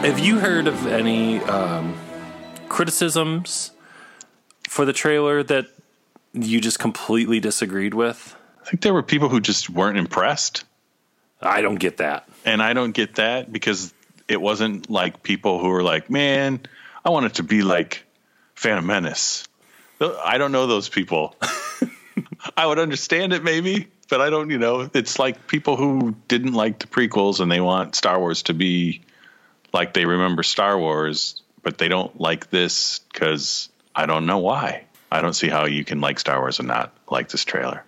Have 0.02 0.18
you 0.18 0.38
heard 0.38 0.66
of 0.66 0.86
any 0.86 1.40
um, 1.40 1.94
criticisms 2.68 3.72
for 4.68 4.84
the 4.84 4.92
trailer 4.92 5.42
that 5.42 5.66
you 6.32 6.60
just 6.60 6.78
completely 6.78 7.40
disagreed 7.40 7.92
with? 7.92 8.36
I 8.62 8.70
think 8.70 8.82
there 8.82 8.94
were 8.94 9.02
people 9.02 9.28
who 9.28 9.40
just 9.40 9.68
weren't 9.68 9.98
impressed. 9.98 10.64
I 11.42 11.62
don't 11.62 11.76
get 11.76 11.98
that. 11.98 12.28
And 12.44 12.62
I 12.62 12.72
don't 12.72 12.92
get 12.92 13.16
that 13.16 13.52
because 13.52 13.92
it 14.28 14.40
wasn't 14.40 14.90
like 14.90 15.22
people 15.22 15.58
who 15.58 15.68
were 15.68 15.82
like, 15.82 16.10
man, 16.10 16.60
I 17.04 17.10
want 17.10 17.26
it 17.26 17.34
to 17.34 17.42
be 17.42 17.62
like 17.62 18.04
Phantom 18.54 18.86
Menace. 18.86 19.44
I 20.00 20.38
don't 20.38 20.52
know 20.52 20.66
those 20.66 20.88
people. 20.88 21.34
I 22.56 22.66
would 22.66 22.78
understand 22.78 23.32
it 23.32 23.42
maybe, 23.42 23.88
but 24.08 24.20
I 24.20 24.30
don't, 24.30 24.50
you 24.50 24.58
know, 24.58 24.88
it's 24.94 25.18
like 25.18 25.46
people 25.46 25.76
who 25.76 26.14
didn't 26.28 26.54
like 26.54 26.78
the 26.78 26.86
prequels 26.86 27.40
and 27.40 27.50
they 27.50 27.60
want 27.60 27.94
Star 27.94 28.18
Wars 28.18 28.44
to 28.44 28.54
be 28.54 29.02
like 29.72 29.92
they 29.92 30.04
remember 30.04 30.42
Star 30.42 30.78
Wars, 30.78 31.42
but 31.62 31.78
they 31.78 31.88
don't 31.88 32.20
like 32.20 32.50
this 32.50 33.00
because 33.12 33.68
I 33.94 34.06
don't 34.06 34.26
know 34.26 34.38
why. 34.38 34.84
I 35.12 35.20
don't 35.22 35.34
see 35.34 35.48
how 35.48 35.66
you 35.66 35.84
can 35.84 36.00
like 36.00 36.18
Star 36.18 36.38
Wars 36.40 36.58
and 36.58 36.68
not 36.68 36.92
like 37.10 37.28
this 37.28 37.44
trailer. 37.44 37.84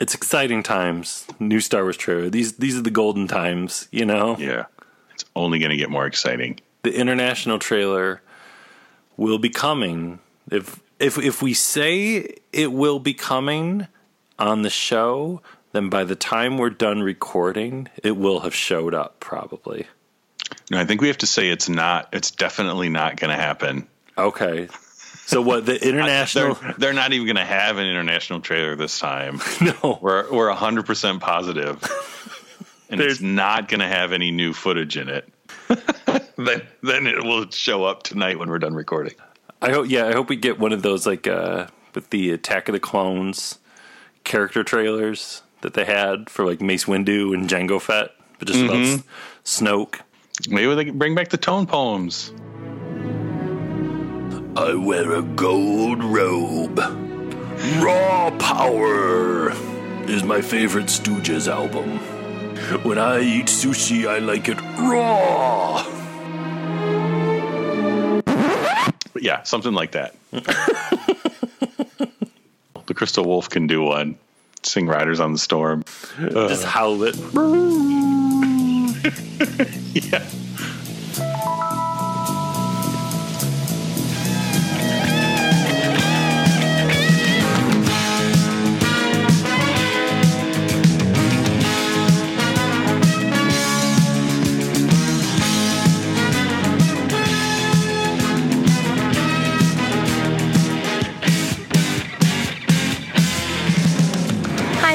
It's 0.00 0.14
exciting 0.14 0.62
times. 0.62 1.26
New 1.38 1.60
Star 1.60 1.82
Wars 1.82 1.96
trailer. 1.96 2.28
These 2.28 2.54
these 2.54 2.76
are 2.76 2.82
the 2.82 2.90
golden 2.90 3.28
times, 3.28 3.88
you 3.90 4.04
know. 4.04 4.36
Yeah. 4.38 4.66
It's 5.14 5.24
only 5.36 5.58
going 5.58 5.70
to 5.70 5.76
get 5.76 5.90
more 5.90 6.06
exciting. 6.06 6.60
The 6.82 6.94
international 6.94 7.58
trailer 7.58 8.20
will 9.16 9.38
be 9.38 9.50
coming. 9.50 10.18
If 10.50 10.80
if 10.98 11.18
if 11.18 11.42
we 11.42 11.54
say 11.54 12.36
it 12.52 12.72
will 12.72 12.98
be 12.98 13.14
coming 13.14 13.86
on 14.38 14.62
the 14.62 14.70
show, 14.70 15.40
then 15.72 15.88
by 15.88 16.04
the 16.04 16.16
time 16.16 16.58
we're 16.58 16.70
done 16.70 17.02
recording, 17.02 17.88
it 18.02 18.16
will 18.16 18.40
have 18.40 18.54
showed 18.54 18.94
up 18.94 19.20
probably. 19.20 19.86
No, 20.70 20.78
I 20.78 20.84
think 20.84 21.00
we 21.00 21.08
have 21.08 21.18
to 21.18 21.26
say 21.26 21.50
it's 21.50 21.68
not, 21.68 22.08
it's 22.12 22.30
definitely 22.30 22.88
not 22.88 23.16
going 23.16 23.30
to 23.30 23.40
happen. 23.40 23.86
Okay. 24.16 24.68
So 25.26 25.40
what 25.42 25.64
the 25.66 25.82
international 25.88 26.54
They're, 26.54 26.74
they're 26.78 26.92
not 26.92 27.12
even 27.12 27.26
going 27.26 27.36
to 27.36 27.44
have 27.44 27.78
an 27.78 27.86
international 27.86 28.40
trailer 28.40 28.76
this 28.76 28.98
time. 28.98 29.40
No. 29.60 29.98
We're 30.02 30.30
we're 30.32 30.50
hundred 30.52 30.86
percent 30.86 31.20
positive. 31.20 31.82
and 32.90 33.00
There's- 33.00 33.14
it's 33.14 33.22
not 33.22 33.68
going 33.68 33.80
to 33.80 33.86
have 33.88 34.12
any 34.12 34.30
new 34.30 34.52
footage 34.52 34.96
in 34.96 35.08
it. 35.08 35.28
then 36.36 36.62
then 36.82 37.06
it 37.06 37.22
will 37.24 37.50
show 37.50 37.84
up 37.84 38.02
tonight 38.02 38.38
when 38.38 38.50
we're 38.50 38.58
done 38.58 38.74
recording. 38.74 39.14
I 39.62 39.70
hope 39.70 39.88
yeah, 39.88 40.06
I 40.06 40.12
hope 40.12 40.28
we 40.28 40.36
get 40.36 40.58
one 40.58 40.72
of 40.72 40.82
those 40.82 41.06
like 41.06 41.26
uh 41.26 41.68
with 41.94 42.10
the 42.10 42.30
Attack 42.32 42.68
of 42.68 42.72
the 42.74 42.80
Clones 42.80 43.58
character 44.24 44.62
trailers 44.64 45.42
that 45.62 45.72
they 45.74 45.84
had 45.84 46.28
for 46.28 46.44
like 46.44 46.60
Mace 46.60 46.84
Windu 46.84 47.32
and 47.34 47.48
Jango 47.48 47.80
Fett, 47.80 48.10
but 48.38 48.48
just 48.48 48.62
about 48.62 48.76
S- 48.76 49.02
Snoke. 49.44 50.00
Maybe 50.48 50.74
they 50.74 50.84
can 50.84 50.98
bring 50.98 51.14
back 51.14 51.28
the 51.30 51.36
tone 51.38 51.66
poems. 51.66 52.32
I 54.56 54.74
wear 54.74 55.14
a 55.14 55.22
gold 55.22 56.04
robe. 56.04 56.78
Raw 57.80 58.30
Power 58.38 59.50
is 60.08 60.22
my 60.22 60.40
favorite 60.40 60.86
Stooges 60.86 61.48
album. 61.48 61.98
When 62.84 62.96
I 62.96 63.20
eat 63.20 63.46
sushi, 63.46 64.06
I 64.06 64.20
like 64.20 64.48
it 64.48 64.60
raw. 64.78 65.84
Yeah, 69.20 69.42
something 69.42 69.72
like 69.72 69.90
that. 69.92 70.14
the 72.86 72.94
Crystal 72.94 73.24
Wolf 73.24 73.50
can 73.50 73.66
do 73.66 73.82
one. 73.82 74.16
Sing 74.62 74.86
Riders 74.86 75.18
on 75.18 75.32
the 75.32 75.38
Storm. 75.38 75.82
Just 76.18 76.64
howl 76.64 77.02
it. 77.02 77.16
Yeah. 79.94 80.24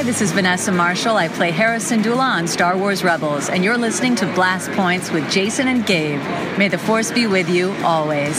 This 0.10 0.22
is 0.22 0.32
Vanessa 0.32 0.72
Marshall. 0.72 1.18
I 1.18 1.28
play 1.28 1.52
Hera 1.52 1.78
Syndulla 1.78 2.32
on 2.40 2.48
Star 2.48 2.76
Wars 2.76 3.04
Rebels, 3.04 3.48
and 3.48 3.64
you're 3.64 3.78
listening 3.78 4.16
to 4.16 4.26
Blast 4.34 4.72
Points 4.72 5.12
with 5.12 5.30
Jason 5.30 5.68
and 5.68 5.86
Gabe. 5.86 6.20
May 6.58 6.68
the 6.68 6.80
Force 6.80 7.12
be 7.12 7.28
with 7.28 7.48
you 7.48 7.74
always. 7.84 8.36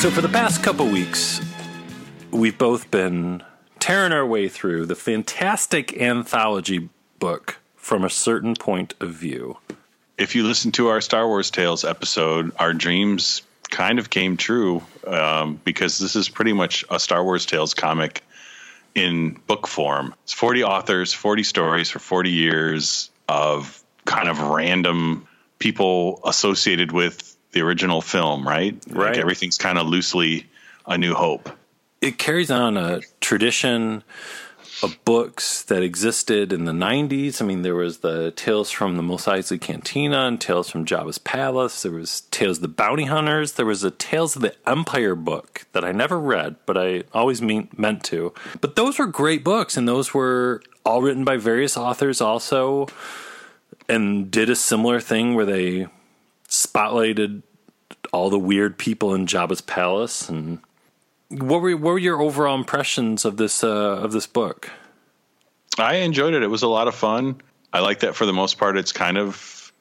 So, 0.00 0.10
for 0.10 0.22
the 0.22 0.30
past 0.32 0.62
couple 0.62 0.86
weeks, 0.86 1.42
we've 2.30 2.56
both 2.56 2.90
been 2.90 3.42
tearing 3.78 4.12
our 4.12 4.24
way 4.24 4.48
through 4.48 4.86
the 4.86 4.96
fantastic 4.96 6.00
anthology 6.00 6.88
book 7.18 7.58
from 7.76 8.04
a 8.04 8.10
certain 8.10 8.54
point 8.54 8.94
of 9.00 9.10
view. 9.10 9.58
If 10.18 10.34
you 10.34 10.44
listen 10.44 10.72
to 10.72 10.88
our 10.88 11.00
Star 11.00 11.26
Wars 11.26 11.50
Tales 11.50 11.84
episode, 11.84 12.52
our 12.58 12.74
dreams 12.74 13.42
kind 13.70 13.98
of 13.98 14.10
came 14.10 14.36
true 14.36 14.82
um, 15.06 15.60
because 15.64 15.98
this 15.98 16.16
is 16.16 16.28
pretty 16.28 16.52
much 16.52 16.84
a 16.90 16.98
Star 16.98 17.22
Wars 17.22 17.46
Tales 17.46 17.72
comic 17.72 18.22
in 18.94 19.34
book 19.46 19.66
form. 19.68 20.14
It's 20.24 20.32
40 20.32 20.64
authors, 20.64 21.12
40 21.12 21.44
stories 21.44 21.88
for 21.88 22.00
40 22.00 22.30
years 22.30 23.10
of 23.28 23.82
kind 24.04 24.28
of 24.28 24.40
random 24.40 25.28
people 25.58 26.20
associated 26.24 26.92
with 26.92 27.36
the 27.52 27.60
original 27.60 28.00
film, 28.00 28.46
right? 28.46 28.76
Right. 28.88 29.10
Like 29.10 29.18
everything's 29.18 29.58
kind 29.58 29.78
of 29.78 29.86
loosely 29.86 30.46
A 30.86 30.98
New 30.98 31.14
Hope. 31.14 31.50
It 32.00 32.18
carries 32.18 32.50
on 32.50 32.76
a 32.76 33.00
tradition 33.20 34.02
of 34.02 34.04
books 35.04 35.62
that 35.64 35.82
existed 35.82 36.52
in 36.52 36.64
the 36.64 36.72
90s. 36.72 37.42
I 37.42 37.44
mean, 37.44 37.62
there 37.62 37.74
was 37.74 37.98
the 37.98 38.30
Tales 38.32 38.70
from 38.70 38.96
the 38.96 39.02
Mos 39.02 39.26
Eisley 39.26 39.60
Cantina 39.60 40.26
and 40.26 40.40
Tales 40.40 40.70
from 40.70 40.84
Jabba's 40.84 41.18
Palace. 41.18 41.82
There 41.82 41.92
was 41.92 42.22
Tales 42.30 42.58
of 42.58 42.62
the 42.62 42.68
Bounty 42.68 43.04
Hunters. 43.04 43.52
There 43.52 43.66
was 43.66 43.84
a 43.84 43.90
Tales 43.90 44.36
of 44.36 44.42
the 44.42 44.54
Empire 44.68 45.14
book 45.14 45.66
that 45.72 45.84
I 45.84 45.92
never 45.92 46.18
read, 46.18 46.56
but 46.66 46.76
I 46.76 47.04
always 47.12 47.42
mean, 47.42 47.68
meant 47.76 48.04
to. 48.04 48.32
But 48.60 48.76
those 48.76 48.98
were 48.98 49.06
great 49.06 49.42
books, 49.42 49.76
and 49.76 49.88
those 49.88 50.14
were 50.14 50.62
all 50.84 51.02
written 51.02 51.24
by 51.24 51.36
various 51.36 51.76
authors 51.76 52.20
also, 52.20 52.86
and 53.88 54.30
did 54.30 54.48
a 54.48 54.56
similar 54.56 55.00
thing 55.00 55.34
where 55.34 55.46
they 55.46 55.88
spotlighted 56.48 57.42
all 58.12 58.30
the 58.30 58.38
weird 58.38 58.78
people 58.78 59.14
in 59.14 59.26
Jabba's 59.26 59.60
palace 59.60 60.28
and 60.28 60.60
what 61.28 61.60
were 61.60 61.76
what 61.76 61.92
were 61.92 61.98
your 61.98 62.20
overall 62.20 62.54
impressions 62.54 63.24
of 63.24 63.36
this 63.36 63.62
uh, 63.62 63.68
of 63.68 64.12
this 64.12 64.26
book? 64.26 64.70
I 65.78 65.96
enjoyed 65.96 66.34
it. 66.34 66.42
It 66.42 66.48
was 66.48 66.62
a 66.62 66.68
lot 66.68 66.88
of 66.88 66.94
fun. 66.94 67.40
I 67.72 67.80
like 67.80 68.00
that 68.00 68.16
for 68.16 68.26
the 68.26 68.32
most 68.32 68.58
part. 68.58 68.76
It's 68.76 68.92
kind 68.92 69.18
of, 69.18 69.72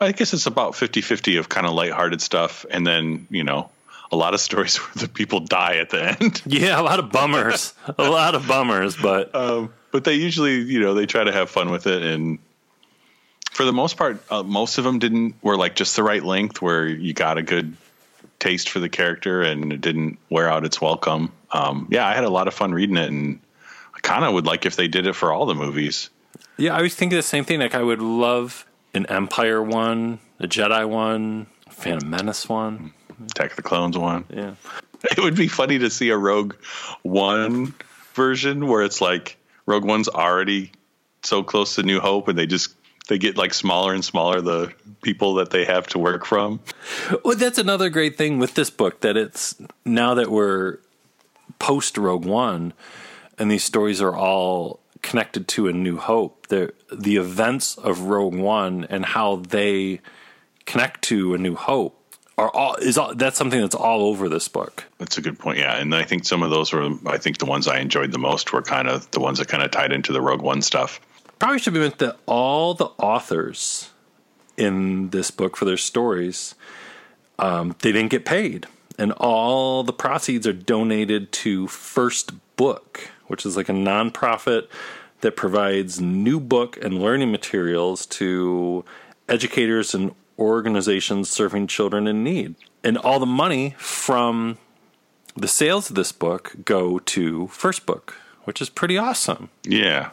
I 0.00 0.12
guess 0.12 0.34
it's 0.34 0.46
about 0.46 0.74
50 0.74 1.00
50 1.00 1.36
of 1.36 1.48
kind 1.48 1.66
of 1.66 1.72
lighthearted 1.72 2.20
stuff. 2.20 2.66
And 2.70 2.86
then, 2.86 3.26
you 3.30 3.44
know, 3.44 3.70
a 4.10 4.16
lot 4.16 4.34
of 4.34 4.40
stories 4.40 4.76
where 4.80 5.06
the 5.06 5.08
people 5.08 5.40
die 5.40 5.76
at 5.76 5.90
the 5.90 6.20
end. 6.20 6.42
Yeah, 6.46 6.80
a 6.80 6.82
lot 6.82 6.98
of 6.98 7.10
bummers. 7.10 7.72
a 7.98 8.10
lot 8.10 8.34
of 8.34 8.46
bummers, 8.46 8.96
but. 8.96 9.34
Um, 9.34 9.72
but 9.92 10.04
they 10.04 10.14
usually, 10.14 10.60
you 10.60 10.80
know, 10.80 10.94
they 10.94 11.06
try 11.06 11.22
to 11.22 11.32
have 11.32 11.50
fun 11.50 11.70
with 11.70 11.86
it. 11.86 12.02
And 12.02 12.40
for 13.52 13.64
the 13.64 13.72
most 13.72 13.96
part, 13.96 14.20
uh, 14.30 14.42
most 14.42 14.78
of 14.78 14.84
them 14.84 14.98
didn't, 14.98 15.36
were 15.40 15.56
like 15.56 15.76
just 15.76 15.94
the 15.94 16.02
right 16.02 16.22
length 16.22 16.60
where 16.60 16.86
you 16.86 17.14
got 17.14 17.38
a 17.38 17.42
good 17.42 17.76
taste 18.44 18.68
for 18.68 18.78
the 18.78 18.90
character 18.90 19.40
and 19.40 19.72
it 19.72 19.80
didn't 19.80 20.18
wear 20.28 20.50
out 20.50 20.66
its 20.66 20.78
welcome. 20.78 21.32
Um, 21.50 21.88
yeah, 21.90 22.06
I 22.06 22.14
had 22.14 22.24
a 22.24 22.28
lot 22.28 22.46
of 22.46 22.52
fun 22.52 22.72
reading 22.72 22.98
it 22.98 23.08
and 23.08 23.40
I 23.94 24.00
kind 24.00 24.22
of 24.22 24.34
would 24.34 24.44
like 24.44 24.66
if 24.66 24.76
they 24.76 24.86
did 24.86 25.06
it 25.06 25.14
for 25.14 25.32
all 25.32 25.46
the 25.46 25.54
movies. 25.54 26.10
Yeah, 26.58 26.76
I 26.76 26.82
was 26.82 26.94
thinking 26.94 27.16
the 27.16 27.22
same 27.22 27.46
thing. 27.46 27.60
Like, 27.60 27.74
I 27.74 27.82
would 27.82 28.02
love 28.02 28.66
an 28.92 29.06
Empire 29.06 29.62
one, 29.62 30.18
a 30.38 30.46
Jedi 30.46 30.86
one, 30.86 31.46
Phantom 31.70 32.08
Menace 32.08 32.46
one, 32.46 32.92
Attack 33.30 33.52
of 33.52 33.56
the 33.56 33.62
Clones 33.62 33.96
one. 33.96 34.24
Yeah. 34.28 34.54
It 35.10 35.18
would 35.22 35.36
be 35.36 35.48
funny 35.48 35.78
to 35.80 35.90
see 35.90 36.08
a 36.08 36.16
Rogue 36.16 36.54
One 37.02 37.74
version 38.14 38.68
where 38.68 38.82
it's 38.82 39.02
like 39.02 39.36
Rogue 39.66 39.84
One's 39.84 40.08
already 40.08 40.72
so 41.22 41.42
close 41.42 41.74
to 41.74 41.82
New 41.82 42.00
Hope 42.00 42.26
and 42.28 42.38
they 42.38 42.46
just 42.46 42.74
they 43.08 43.18
get 43.18 43.36
like 43.36 43.54
smaller 43.54 43.92
and 43.92 44.04
smaller 44.04 44.40
the 44.40 44.72
people 45.02 45.34
that 45.34 45.50
they 45.50 45.64
have 45.64 45.86
to 45.88 45.98
work 45.98 46.24
from. 46.24 46.60
Well, 47.24 47.36
that's 47.36 47.58
another 47.58 47.90
great 47.90 48.16
thing 48.16 48.38
with 48.38 48.54
this 48.54 48.70
book 48.70 49.00
that 49.00 49.16
it's 49.16 49.54
now 49.84 50.14
that 50.14 50.30
we're 50.30 50.78
post 51.58 51.98
Rogue 51.98 52.24
One 52.24 52.72
and 53.38 53.50
these 53.50 53.64
stories 53.64 54.00
are 54.00 54.14
all 54.16 54.80
connected 55.02 55.46
to 55.48 55.68
a 55.68 55.72
new 55.72 55.98
hope. 55.98 56.46
The 56.48 56.72
the 56.92 57.16
events 57.16 57.76
of 57.76 58.02
Rogue 58.02 58.34
One 58.34 58.86
and 58.88 59.04
how 59.04 59.36
they 59.36 60.00
connect 60.66 61.02
to 61.02 61.34
a 61.34 61.38
new 61.38 61.54
hope 61.54 62.00
are 62.36 62.50
all 62.50 62.74
is 62.76 62.98
all, 62.98 63.14
that's 63.14 63.36
something 63.36 63.60
that's 63.60 63.74
all 63.74 64.02
over 64.02 64.28
this 64.28 64.48
book. 64.48 64.84
That's 64.98 65.18
a 65.18 65.22
good 65.22 65.38
point. 65.38 65.58
Yeah, 65.58 65.76
and 65.76 65.94
I 65.94 66.04
think 66.04 66.24
some 66.24 66.42
of 66.42 66.50
those 66.50 66.72
were 66.72 66.90
I 67.06 67.18
think 67.18 67.38
the 67.38 67.46
ones 67.46 67.68
I 67.68 67.78
enjoyed 67.78 68.12
the 68.12 68.18
most 68.18 68.52
were 68.52 68.62
kind 68.62 68.88
of 68.88 69.10
the 69.10 69.20
ones 69.20 69.38
that 69.38 69.48
kind 69.48 69.62
of 69.62 69.70
tied 69.70 69.92
into 69.92 70.12
the 70.12 70.20
Rogue 70.20 70.42
One 70.42 70.62
stuff. 70.62 71.00
Probably 71.38 71.58
should 71.58 71.74
be 71.74 71.80
meant 71.80 71.98
that 71.98 72.16
all 72.26 72.74
the 72.74 72.86
authors 72.98 73.90
in 74.56 75.10
this 75.10 75.30
book 75.30 75.56
for 75.56 75.64
their 75.64 75.76
stories 75.76 76.54
um, 77.38 77.74
they 77.80 77.92
didn't 77.92 78.10
get 78.10 78.24
paid, 78.24 78.66
and 78.98 79.12
all 79.12 79.82
the 79.82 79.92
proceeds 79.92 80.46
are 80.46 80.52
donated 80.52 81.32
to 81.32 81.66
First 81.66 82.32
Book, 82.56 83.10
which 83.26 83.44
is 83.44 83.56
like 83.56 83.68
a 83.68 83.72
nonprofit 83.72 84.68
that 85.20 85.36
provides 85.36 86.00
new 86.00 86.38
book 86.38 86.78
and 86.82 87.00
learning 87.00 87.32
materials 87.32 88.06
to 88.06 88.84
educators 89.28 89.94
and 89.94 90.14
organizations 90.38 91.30
serving 91.30 91.66
children 91.66 92.06
in 92.06 92.22
need. 92.22 92.54
And 92.82 92.98
all 92.98 93.18
the 93.18 93.26
money 93.26 93.74
from 93.78 94.58
the 95.34 95.48
sales 95.48 95.90
of 95.90 95.96
this 95.96 96.12
book 96.12 96.54
go 96.64 96.98
to 97.00 97.48
First 97.48 97.86
Book, 97.86 98.14
which 98.44 98.60
is 98.60 98.68
pretty 98.68 98.98
awesome. 98.98 99.48
Yeah, 99.64 100.10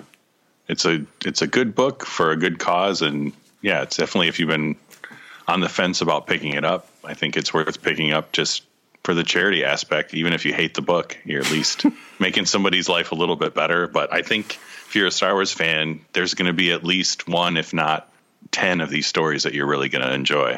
it's 0.71 0.85
a 0.85 1.05
it's 1.25 1.41
a 1.41 1.47
good 1.47 1.75
book 1.75 2.05
for 2.05 2.31
a 2.31 2.37
good 2.37 2.57
cause, 2.57 3.01
and 3.01 3.33
yeah, 3.61 3.81
it's 3.81 3.97
definitely 3.97 4.29
if 4.29 4.39
you've 4.39 4.49
been 4.49 4.77
on 5.47 5.59
the 5.59 5.67
fence 5.67 5.99
about 5.99 6.27
picking 6.27 6.53
it 6.53 6.63
up, 6.63 6.87
I 7.03 7.13
think 7.13 7.35
it's 7.35 7.53
worth 7.53 7.81
picking 7.81 8.13
up 8.13 8.31
just 8.31 8.63
for 9.03 9.13
the 9.13 9.23
charity 9.23 9.65
aspect. 9.65 10.13
Even 10.13 10.31
if 10.31 10.45
you 10.45 10.53
hate 10.53 10.73
the 10.73 10.81
book, 10.81 11.17
you're 11.25 11.41
at 11.41 11.51
least 11.51 11.85
making 12.19 12.45
somebody's 12.45 12.87
life 12.87 13.11
a 13.11 13.15
little 13.15 13.35
bit 13.35 13.53
better. 13.53 13.85
But 13.85 14.13
I 14.13 14.21
think 14.21 14.55
if 14.87 14.95
you're 14.95 15.07
a 15.07 15.11
Star 15.11 15.33
Wars 15.33 15.51
fan, 15.51 15.99
there's 16.13 16.35
going 16.35 16.47
to 16.47 16.53
be 16.53 16.71
at 16.71 16.85
least 16.85 17.27
one, 17.27 17.57
if 17.57 17.73
not 17.73 18.09
ten, 18.51 18.79
of 18.79 18.89
these 18.89 19.07
stories 19.07 19.43
that 19.43 19.53
you're 19.53 19.67
really 19.67 19.89
going 19.89 20.05
to 20.05 20.13
enjoy. 20.13 20.57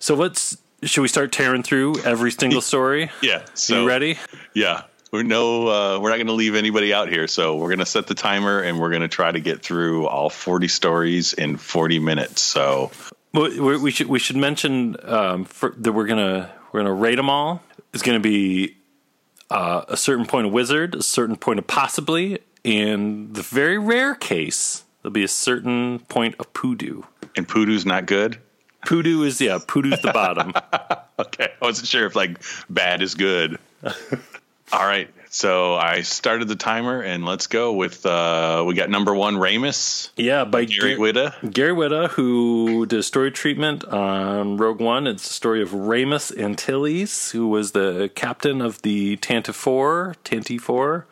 So 0.00 0.16
let's 0.16 0.58
should 0.82 1.02
we 1.02 1.08
start 1.08 1.30
tearing 1.30 1.62
through 1.62 2.00
every 2.00 2.32
single 2.32 2.60
story? 2.72 3.12
Yeah. 3.22 3.44
So 3.54 3.82
you 3.82 3.88
ready? 3.88 4.18
Yeah. 4.52 4.82
We're 5.14 5.22
no, 5.22 5.68
uh, 5.68 6.00
we're 6.00 6.10
not 6.10 6.16
going 6.16 6.26
to 6.26 6.32
leave 6.32 6.56
anybody 6.56 6.92
out 6.92 7.08
here. 7.08 7.28
So 7.28 7.54
we're 7.54 7.68
going 7.68 7.78
to 7.78 7.86
set 7.86 8.08
the 8.08 8.16
timer 8.16 8.60
and 8.60 8.80
we're 8.80 8.90
going 8.90 9.02
to 9.02 9.08
try 9.08 9.30
to 9.30 9.38
get 9.38 9.62
through 9.62 10.08
all 10.08 10.28
40 10.28 10.66
stories 10.66 11.32
in 11.34 11.56
40 11.56 12.00
minutes. 12.00 12.42
So 12.42 12.90
we 13.32 13.78
we 13.78 13.92
should 13.92 14.08
we 14.08 14.18
should 14.18 14.34
mention 14.34 14.96
um, 15.04 15.44
for, 15.44 15.72
that 15.78 15.92
we're 15.92 16.08
gonna 16.08 16.50
we're 16.72 16.80
gonna 16.80 16.94
rate 16.94 17.14
them 17.14 17.30
all. 17.30 17.62
It's 17.92 18.02
gonna 18.02 18.18
be 18.18 18.76
uh, 19.52 19.84
a 19.86 19.96
certain 19.96 20.26
point 20.26 20.48
of 20.48 20.52
wizard, 20.52 20.96
a 20.96 21.02
certain 21.02 21.36
point 21.36 21.60
of 21.60 21.68
possibly, 21.68 22.40
and 22.64 23.36
the 23.36 23.42
very 23.42 23.78
rare 23.78 24.16
case 24.16 24.82
there'll 25.02 25.12
be 25.12 25.22
a 25.22 25.28
certain 25.28 26.00
point 26.08 26.34
of 26.40 26.52
poodoo. 26.54 27.02
and 27.36 27.46
Poodoo's 27.46 27.86
not 27.86 28.06
good. 28.06 28.38
Poodoo 28.84 29.22
is 29.22 29.40
yeah, 29.40 29.60
poodoo's 29.64 30.00
the 30.00 30.12
bottom. 30.12 30.52
Okay. 31.16 31.44
I 31.62 31.64
wasn't 31.64 31.86
sure 31.86 32.06
if 32.06 32.16
like 32.16 32.42
bad 32.68 33.00
is 33.00 33.14
good. 33.14 33.60
all 34.74 34.86
right. 34.86 35.08
So 35.30 35.74
I 35.74 36.02
started 36.02 36.46
the 36.46 36.54
timer 36.54 37.00
and 37.00 37.24
let's 37.24 37.48
go 37.48 37.72
with, 37.72 38.06
uh, 38.06 38.62
we 38.66 38.74
got 38.74 38.88
number 38.88 39.12
one, 39.12 39.34
Raymus. 39.34 40.10
Yeah, 40.16 40.44
by 40.44 40.64
Gary 40.64 40.94
Gar- 40.94 41.06
Whitta. 41.06 41.52
Gary 41.52 41.72
Whitta, 41.72 42.10
who 42.10 42.86
did 42.86 43.00
a 43.00 43.02
story 43.02 43.32
treatment 43.32 43.84
on 43.84 44.58
Rogue 44.58 44.80
One. 44.80 45.08
It's 45.08 45.26
the 45.26 45.34
story 45.34 45.60
of 45.60 45.70
Raymus 45.70 46.36
Antilles, 46.38 47.32
who 47.32 47.48
was 47.48 47.72
the 47.72 48.10
captain 48.14 48.60
of 48.60 48.80
the 48.82 49.16
Tantive 49.16 49.54
Four, 49.54 50.14
Tanti 50.22 50.56
Four. 50.56 51.06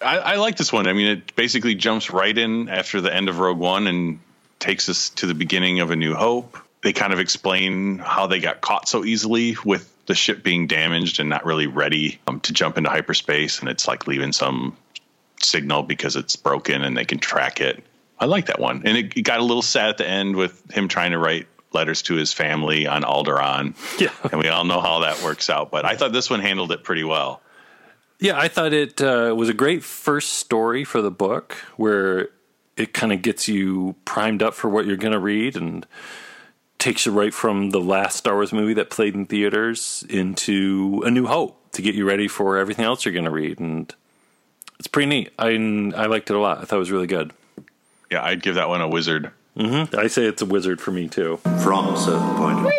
I, 0.00 0.18
I 0.18 0.36
like 0.36 0.56
this 0.56 0.72
one. 0.72 0.86
I 0.86 0.92
mean, 0.92 1.08
it 1.08 1.34
basically 1.34 1.74
jumps 1.74 2.10
right 2.10 2.36
in 2.36 2.68
after 2.68 3.00
the 3.00 3.12
end 3.12 3.28
of 3.28 3.40
Rogue 3.40 3.58
One 3.58 3.88
and 3.88 4.20
takes 4.60 4.88
us 4.88 5.10
to 5.10 5.26
the 5.26 5.34
beginning 5.34 5.80
of 5.80 5.90
A 5.90 5.96
New 5.96 6.14
Hope. 6.14 6.58
They 6.82 6.92
kind 6.92 7.12
of 7.12 7.18
explain 7.18 7.98
how 7.98 8.26
they 8.28 8.38
got 8.38 8.60
caught 8.60 8.88
so 8.88 9.04
easily 9.04 9.56
with 9.64 9.90
the 10.06 10.14
ship 10.14 10.42
being 10.42 10.66
damaged 10.66 11.20
and 11.20 11.28
not 11.28 11.44
really 11.44 11.66
ready 11.66 12.18
um, 12.26 12.40
to 12.40 12.52
jump 12.52 12.78
into 12.78 12.90
hyperspace, 12.90 13.60
and 13.60 13.68
it's 13.68 13.88
like 13.88 14.06
leaving 14.06 14.32
some 14.32 14.76
signal 15.42 15.82
because 15.82 16.16
it's 16.16 16.36
broken 16.36 16.82
and 16.82 16.96
they 16.96 17.04
can 17.04 17.18
track 17.18 17.60
it. 17.60 17.82
I 18.18 18.26
like 18.26 18.46
that 18.46 18.60
one, 18.60 18.82
and 18.84 18.96
it, 18.96 19.16
it 19.16 19.22
got 19.22 19.40
a 19.40 19.44
little 19.44 19.62
sad 19.62 19.90
at 19.90 19.98
the 19.98 20.08
end 20.08 20.36
with 20.36 20.70
him 20.70 20.88
trying 20.88 21.10
to 21.12 21.18
write 21.18 21.46
letters 21.72 22.02
to 22.02 22.14
his 22.14 22.32
family 22.32 22.86
on 22.86 23.02
Alderaan. 23.02 23.74
Yeah. 24.00 24.10
and 24.30 24.40
we 24.40 24.48
all 24.48 24.64
know 24.64 24.80
how 24.80 25.00
that 25.00 25.22
works 25.22 25.50
out. 25.50 25.70
But 25.70 25.84
I 25.84 25.96
thought 25.96 26.12
this 26.12 26.30
one 26.30 26.40
handled 26.40 26.72
it 26.72 26.84
pretty 26.84 27.04
well. 27.04 27.40
Yeah, 28.20 28.38
I 28.38 28.48
thought 28.48 28.72
it 28.72 29.02
uh, 29.02 29.34
was 29.36 29.48
a 29.48 29.54
great 29.54 29.82
first 29.82 30.34
story 30.34 30.84
for 30.84 31.02
the 31.02 31.10
book 31.10 31.52
where 31.76 32.28
it 32.76 32.94
kind 32.94 33.12
of 33.12 33.22
gets 33.22 33.48
you 33.48 33.94
primed 34.04 34.42
up 34.42 34.54
for 34.54 34.68
what 34.68 34.86
you're 34.86 34.96
going 34.96 35.12
to 35.12 35.18
read 35.18 35.56
and 35.56 35.86
takes 36.84 37.06
you 37.06 37.12
right 37.12 37.32
from 37.32 37.70
the 37.70 37.80
last 37.80 38.18
Star 38.18 38.34
Wars 38.34 38.52
movie 38.52 38.74
that 38.74 38.90
played 38.90 39.14
in 39.14 39.24
theaters 39.24 40.04
into 40.10 41.02
A 41.06 41.10
New 41.10 41.24
Hope 41.26 41.58
to 41.72 41.80
get 41.80 41.94
you 41.94 42.06
ready 42.06 42.28
for 42.28 42.58
everything 42.58 42.84
else 42.84 43.06
you're 43.06 43.14
going 43.14 43.24
to 43.24 43.30
read. 43.30 43.58
And 43.58 43.92
it's 44.78 44.86
pretty 44.86 45.08
neat. 45.08 45.32
I, 45.38 45.48
I 45.48 46.06
liked 46.06 46.28
it 46.28 46.36
a 46.36 46.38
lot. 46.38 46.58
I 46.58 46.66
thought 46.66 46.76
it 46.76 46.80
was 46.80 46.92
really 46.92 47.06
good. 47.06 47.32
Yeah, 48.10 48.22
I'd 48.22 48.42
give 48.42 48.56
that 48.56 48.68
one 48.68 48.82
a 48.82 48.88
wizard. 48.88 49.30
Mm-hmm. 49.56 49.98
I 49.98 50.08
say 50.08 50.26
it's 50.26 50.42
a 50.42 50.46
wizard 50.46 50.78
for 50.78 50.90
me, 50.90 51.08
too. 51.08 51.38
From 51.62 51.88
a 51.88 51.96
certain 51.96 52.36
point 52.36 52.58
of 52.58 52.72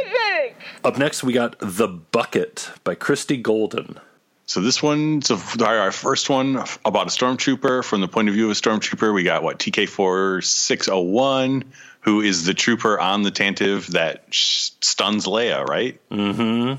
Up 0.84 1.00
next, 1.00 1.24
we 1.24 1.34
got 1.34 1.56
The 1.60 1.88
Bucket 1.88 2.70
by 2.84 2.94
Christie 2.94 3.38
Golden. 3.38 4.00
So 4.46 4.62
this 4.62 4.84
one's 4.84 5.32
a, 5.32 5.40
our 5.66 5.80
our 5.80 5.92
first 5.92 6.30
one 6.30 6.64
about 6.86 7.08
a 7.08 7.10
stormtrooper 7.10 7.84
from 7.84 8.02
the 8.02 8.08
point 8.08 8.28
of 8.28 8.36
view 8.36 8.46
of 8.46 8.52
a 8.52 8.54
stormtrooper. 8.54 9.12
We 9.12 9.24
got 9.24 9.42
what 9.42 9.58
TK 9.58 9.90
four 9.90 10.42
six 10.44 10.86
zero 10.86 11.02
one, 11.02 11.64
who 12.06 12.22
is 12.22 12.46
the 12.46 12.54
trooper 12.54 13.00
on 13.00 13.24
the 13.24 13.32
Tantive 13.32 13.88
that 13.88 14.26
sh- 14.30 14.70
stuns 14.80 15.26
Leia, 15.26 15.66
right? 15.66 16.00
Mm-hmm. 16.10 16.76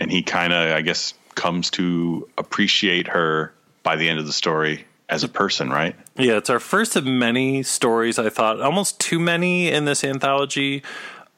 And 0.00 0.10
he 0.10 0.22
kind 0.22 0.52
of, 0.54 0.74
I 0.74 0.80
guess, 0.80 1.12
comes 1.34 1.70
to 1.72 2.26
appreciate 2.38 3.08
her 3.08 3.52
by 3.82 3.96
the 3.96 4.08
end 4.08 4.18
of 4.18 4.26
the 4.26 4.32
story 4.32 4.86
as 5.10 5.24
a 5.24 5.28
person, 5.28 5.68
right? 5.68 5.94
Yeah, 6.16 6.38
it's 6.38 6.48
our 6.48 6.58
first 6.58 6.96
of 6.96 7.04
many 7.04 7.62
stories. 7.62 8.18
I 8.18 8.30
thought 8.30 8.62
almost 8.62 8.98
too 8.98 9.18
many 9.18 9.70
in 9.70 9.84
this 9.84 10.02
anthology 10.02 10.82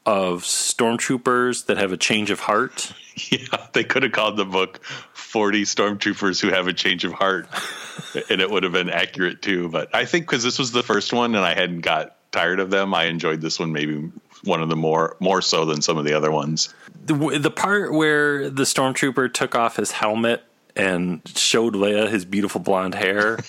of 0.05 0.43
stormtroopers 0.43 1.65
that 1.65 1.77
have 1.77 1.91
a 1.91 1.97
change 1.97 2.31
of 2.31 2.39
heart. 2.41 2.93
Yeah, 3.31 3.67
they 3.71 3.85
could 3.85 4.03
have 4.03 4.11
called 4.11 4.35
the 4.35 4.43
book 4.43 4.83
40 5.13 5.63
Stormtroopers 5.63 6.41
Who 6.41 6.49
Have 6.49 6.67
a 6.67 6.73
Change 6.73 7.05
of 7.05 7.13
Heart, 7.13 7.47
and 8.29 8.41
it 8.41 8.51
would 8.51 8.63
have 8.63 8.73
been 8.73 8.89
accurate 8.89 9.41
too. 9.41 9.69
But 9.69 9.95
I 9.95 10.03
think 10.03 10.25
because 10.25 10.43
this 10.43 10.59
was 10.59 10.73
the 10.73 10.83
first 10.83 11.13
one 11.13 11.33
and 11.33 11.45
I 11.45 11.53
hadn't 11.53 11.79
got 11.79 12.14
tired 12.35 12.59
of 12.59 12.69
them, 12.69 12.93
I 12.93 13.05
enjoyed 13.05 13.39
this 13.39 13.57
one 13.59 13.71
maybe 13.71 14.11
one 14.43 14.61
of 14.61 14.67
the 14.69 14.75
more 14.75 15.15
more 15.19 15.41
so 15.41 15.63
than 15.65 15.81
some 15.81 15.97
of 15.97 16.03
the 16.03 16.13
other 16.13 16.29
ones. 16.31 16.73
The, 17.05 17.39
the 17.39 17.49
part 17.49 17.93
where 17.93 18.49
the 18.49 18.63
stormtrooper 18.63 19.33
took 19.33 19.55
off 19.55 19.77
his 19.77 19.91
helmet 19.91 20.43
and 20.75 21.21
showed 21.35 21.75
Leia 21.75 22.09
his 22.09 22.25
beautiful 22.25 22.59
blonde 22.59 22.93
hair, 22.95 23.39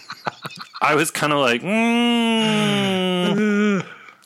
I 0.80 0.94
was 0.94 1.10
kind 1.10 1.32
of 1.32 1.40
like, 1.40 1.62
mm. 1.62 2.14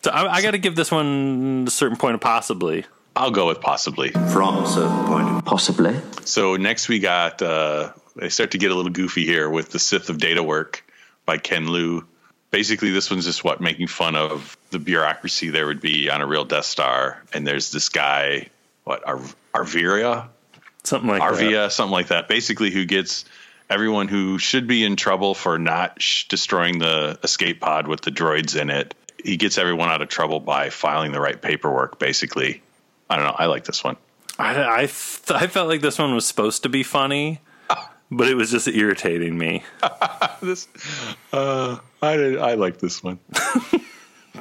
so 0.02 0.10
I, 0.10 0.34
I 0.34 0.42
got 0.42 0.50
to 0.50 0.58
give 0.58 0.76
this 0.76 0.90
one 0.90 1.64
a 1.66 1.70
certain 1.70 1.96
point 1.96 2.16
of 2.16 2.20
possibly. 2.20 2.84
I'll 3.14 3.30
go 3.30 3.46
with 3.46 3.62
possibly. 3.62 4.10
From 4.10 4.58
a 4.58 4.66
certain 4.66 5.06
point 5.06 5.26
of 5.28 5.42
Possibly. 5.46 5.98
So 6.24 6.56
next 6.56 6.88
we 6.88 6.98
got 6.98 7.40
uh, 7.40 7.92
they 8.14 8.28
start 8.28 8.50
to 8.50 8.58
get 8.58 8.70
a 8.70 8.74
little 8.74 8.92
goofy 8.92 9.24
here 9.24 9.48
with 9.48 9.70
the 9.70 9.78
Sith 9.78 10.10
of 10.10 10.18
Data 10.18 10.42
Work 10.42 10.84
by 11.24 11.38
Ken 11.38 11.68
Liu. 11.68 12.06
Basically 12.56 12.90
this 12.90 13.10
one's 13.10 13.26
just 13.26 13.44
what 13.44 13.60
making 13.60 13.86
fun 13.86 14.16
of 14.16 14.56
the 14.70 14.78
bureaucracy 14.78 15.50
there 15.50 15.66
would 15.66 15.82
be 15.82 16.08
on 16.08 16.22
a 16.22 16.26
real 16.26 16.46
Death 16.46 16.64
Star, 16.64 17.22
and 17.34 17.46
there's 17.46 17.70
this 17.70 17.90
guy, 17.90 18.48
what 18.84 19.06
Ar- 19.06 19.20
Arveria, 19.54 20.28
Something 20.82 21.10
like 21.10 21.20
Arvia, 21.20 21.66
that. 21.66 21.72
something 21.72 21.92
like 21.92 22.08
that. 22.08 22.28
Basically, 22.28 22.70
who 22.70 22.86
gets 22.86 23.26
everyone 23.68 24.08
who 24.08 24.38
should 24.38 24.66
be 24.66 24.84
in 24.84 24.96
trouble 24.96 25.34
for 25.34 25.58
not 25.58 26.00
sh- 26.00 26.28
destroying 26.28 26.78
the 26.78 27.18
escape 27.22 27.60
pod 27.60 27.86
with 27.88 28.00
the 28.00 28.10
droids 28.10 28.58
in 28.58 28.70
it. 28.70 28.94
He 29.22 29.36
gets 29.36 29.58
everyone 29.58 29.90
out 29.90 30.00
of 30.00 30.08
trouble 30.08 30.40
by 30.40 30.70
filing 30.70 31.12
the 31.12 31.20
right 31.20 31.40
paperwork. 31.42 31.98
Basically, 31.98 32.62
I 33.10 33.16
don't 33.16 33.26
know. 33.26 33.34
I 33.36 33.46
like 33.46 33.64
this 33.64 33.84
one. 33.84 33.96
I 34.38 34.82
I 34.82 34.86
felt 34.86 35.68
like 35.68 35.82
this 35.82 35.98
one 35.98 36.14
was 36.14 36.24
supposed 36.24 36.62
to 36.62 36.70
be 36.70 36.82
funny, 36.84 37.40
but 38.10 38.28
it 38.28 38.34
was 38.34 38.50
just 38.50 38.66
irritating 38.66 39.36
me. 39.36 39.62
This, 40.42 40.68
uh, 41.32 41.78
I 42.06 42.16
did, 42.16 42.38
I 42.38 42.54
like 42.54 42.78
this 42.78 43.02
one. 43.02 43.18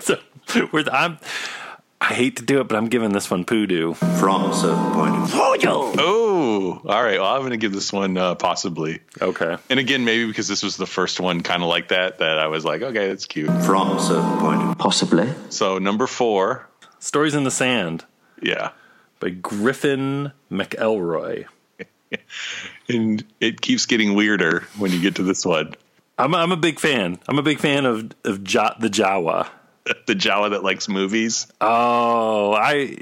So 0.02 0.18
we're, 0.72 0.84
I'm, 0.92 1.18
I 2.02 2.14
hate 2.14 2.38
to 2.38 2.44
do 2.44 2.60
it, 2.60 2.68
but 2.68 2.76
I'm 2.76 2.88
giving 2.88 3.12
this 3.14 3.32
one 3.32 3.46
poodoo. 3.46 3.94
From 3.94 4.52
a 4.52 4.54
certain 4.54 4.92
point 4.92 5.16
of 5.16 5.32
view. 5.32 5.40
Oh, 5.98 6.82
all 6.86 7.04
right. 7.04 7.20
Well, 7.20 7.34
I'm 7.34 7.40
going 7.42 7.52
to 7.52 7.58
give 7.58 7.72
this 7.72 7.92
one 7.92 8.18
uh, 8.18 8.36
possibly. 8.36 9.00
Okay. 9.22 9.58
And 9.70 9.80
again, 9.80 10.06
maybe 10.06 10.28
because 10.28 10.48
this 10.48 10.64
was 10.64 10.78
the 10.78 10.86
first 10.86 11.20
one, 11.20 11.42
kind 11.42 11.64
of 11.64 11.70
like 11.70 11.88
that, 11.90 12.20
that 12.20 12.40
I 12.40 12.48
was 12.48 12.66
like, 12.66 12.82
okay, 12.82 13.08
that's 13.08 13.26
cute. 13.26 13.48
From 13.64 13.92
a 13.92 14.00
certain 14.02 14.38
point 14.40 14.62
of 14.62 14.68
view. 14.68 14.76
Possibly. 14.76 15.34
So 15.50 15.80
number 15.80 16.08
four, 16.08 16.68
Stories 17.00 17.34
in 17.34 17.44
the 17.44 17.52
Sand 17.52 18.06
yeah, 18.42 18.72
by 19.20 19.30
Griffin 19.30 20.32
McElroy. 20.52 21.46
and 22.90 23.24
it 23.40 23.62
keeps 23.62 23.86
getting 23.86 24.14
weirder 24.14 24.62
when 24.78 24.92
you 24.92 25.02
get 25.02 25.16
to 25.16 25.24
this 25.24 25.46
one. 25.46 25.74
I'm 26.18 26.34
a, 26.34 26.38
I'm 26.38 26.52
a 26.52 26.58
big 26.58 26.80
fan. 26.80 27.20
I'm 27.28 27.40
a 27.40 27.44
big 27.44 27.60
fan 27.60 27.86
of 27.86 28.12
of 28.24 28.52
ja, 28.52 28.74
the 28.80 28.90
Jawa. 28.90 29.48
the 30.08 30.16
Jawa 30.16 30.52
that 30.52 30.64
likes 30.64 30.88
movies. 30.88 31.48
Oh, 31.62 32.54
I 32.54 32.98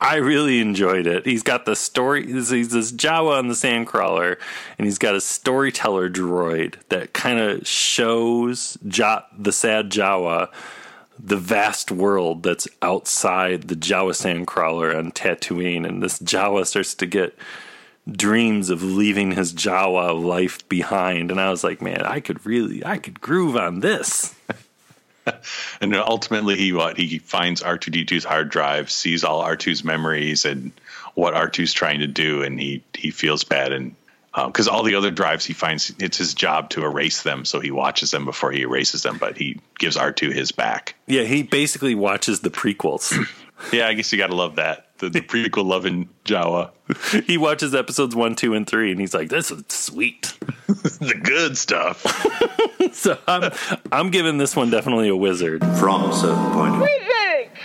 I 0.00 0.16
really 0.16 0.60
enjoyed 0.60 1.06
it. 1.06 1.26
He's 1.26 1.42
got 1.42 1.64
the 1.64 1.76
story. 1.76 2.26
He's, 2.26 2.50
he's 2.50 2.70
this 2.70 2.92
Jawa 2.92 3.38
on 3.38 3.48
the 3.48 3.54
Sandcrawler, 3.54 4.36
and 4.78 4.86
he's 4.86 4.98
got 4.98 5.14
a 5.14 5.20
storyteller 5.20 6.10
droid 6.10 6.74
that 6.88 7.12
kind 7.12 7.38
of 7.38 7.66
shows 7.66 8.78
ja, 8.82 9.22
the 9.36 9.52
sad 9.52 9.90
Jawa 9.90 10.48
the 11.24 11.36
vast 11.36 11.92
world 11.92 12.42
that's 12.42 12.66
outside 12.80 13.68
the 13.68 13.76
Jawa 13.76 14.10
Sandcrawler 14.10 14.96
on 14.96 15.12
Tatooine, 15.12 15.86
and 15.86 16.02
this 16.02 16.18
Jawa 16.18 16.66
starts 16.66 16.94
to 16.96 17.06
get 17.06 17.36
dreams 18.10 18.70
of 18.70 18.82
leaving 18.82 19.32
his 19.32 19.52
Jawa 19.52 20.20
life 20.20 20.68
behind. 20.68 21.30
And 21.30 21.40
I 21.40 21.50
was 21.50 21.62
like, 21.62 21.80
man, 21.80 22.02
I 22.02 22.20
could 22.20 22.44
really, 22.44 22.84
I 22.84 22.98
could 22.98 23.20
groove 23.20 23.56
on 23.56 23.80
this. 23.80 24.34
And 25.80 25.94
ultimately, 25.94 26.56
he 26.56 26.72
what 26.72 26.96
he 26.96 27.18
finds 27.18 27.62
R 27.62 27.78
two 27.78 27.90
D 27.90 28.04
2s 28.04 28.24
hard 28.24 28.48
drive, 28.48 28.90
sees 28.90 29.22
all 29.22 29.40
R 29.40 29.56
2s 29.56 29.84
memories 29.84 30.44
and 30.44 30.72
what 31.14 31.34
R 31.34 31.48
2s 31.48 31.72
trying 31.74 32.00
to 32.00 32.06
do, 32.06 32.42
and 32.42 32.58
he 32.58 32.82
he 32.94 33.10
feels 33.10 33.44
bad 33.44 33.72
and 33.72 33.94
uh, 34.34 34.46
because 34.46 34.66
all 34.66 34.82
the 34.82 34.94
other 34.94 35.10
drives 35.10 35.44
he 35.44 35.52
finds 35.52 35.92
it's 35.98 36.16
his 36.16 36.34
job 36.34 36.70
to 36.70 36.84
erase 36.84 37.22
them, 37.22 37.44
so 37.44 37.60
he 37.60 37.70
watches 37.70 38.10
them 38.10 38.24
before 38.24 38.50
he 38.50 38.62
erases 38.62 39.02
them, 39.02 39.18
but 39.18 39.36
he 39.36 39.60
gives 39.78 39.96
R 39.96 40.12
two 40.12 40.30
his 40.30 40.50
back. 40.52 40.94
Yeah, 41.06 41.22
he 41.22 41.42
basically 41.42 41.94
watches 41.94 42.40
the 42.40 42.50
prequels. 42.50 43.12
Yeah, 43.72 43.86
I 43.86 43.94
guess 43.94 44.10
you 44.10 44.18
got 44.18 44.26
to 44.26 44.34
love 44.34 44.56
that 44.56 44.88
the, 45.02 45.10
the 45.10 45.20
prequel 45.20 45.64
loving 45.66 46.08
Jawa, 46.24 46.70
he 47.26 47.36
watches 47.36 47.74
episodes 47.74 48.14
one, 48.16 48.34
two, 48.36 48.54
and 48.54 48.66
three, 48.66 48.90
and 48.92 49.00
he's 49.00 49.12
like, 49.12 49.28
"This 49.28 49.50
is 49.50 49.64
sweet." 49.68 50.32
the 50.68 51.18
good 51.22 51.56
stuff. 51.58 52.02
so 52.92 53.18
I'm, 53.26 53.52
I'm 53.90 54.10
giving 54.10 54.38
this 54.38 54.54
one 54.56 54.70
definitely 54.70 55.08
a 55.08 55.16
wizard. 55.16 55.60
From 55.78 56.04
a 56.10 56.12
certain 56.14 56.52
point 56.52 56.74
of 56.76 56.80
view. 56.80 56.88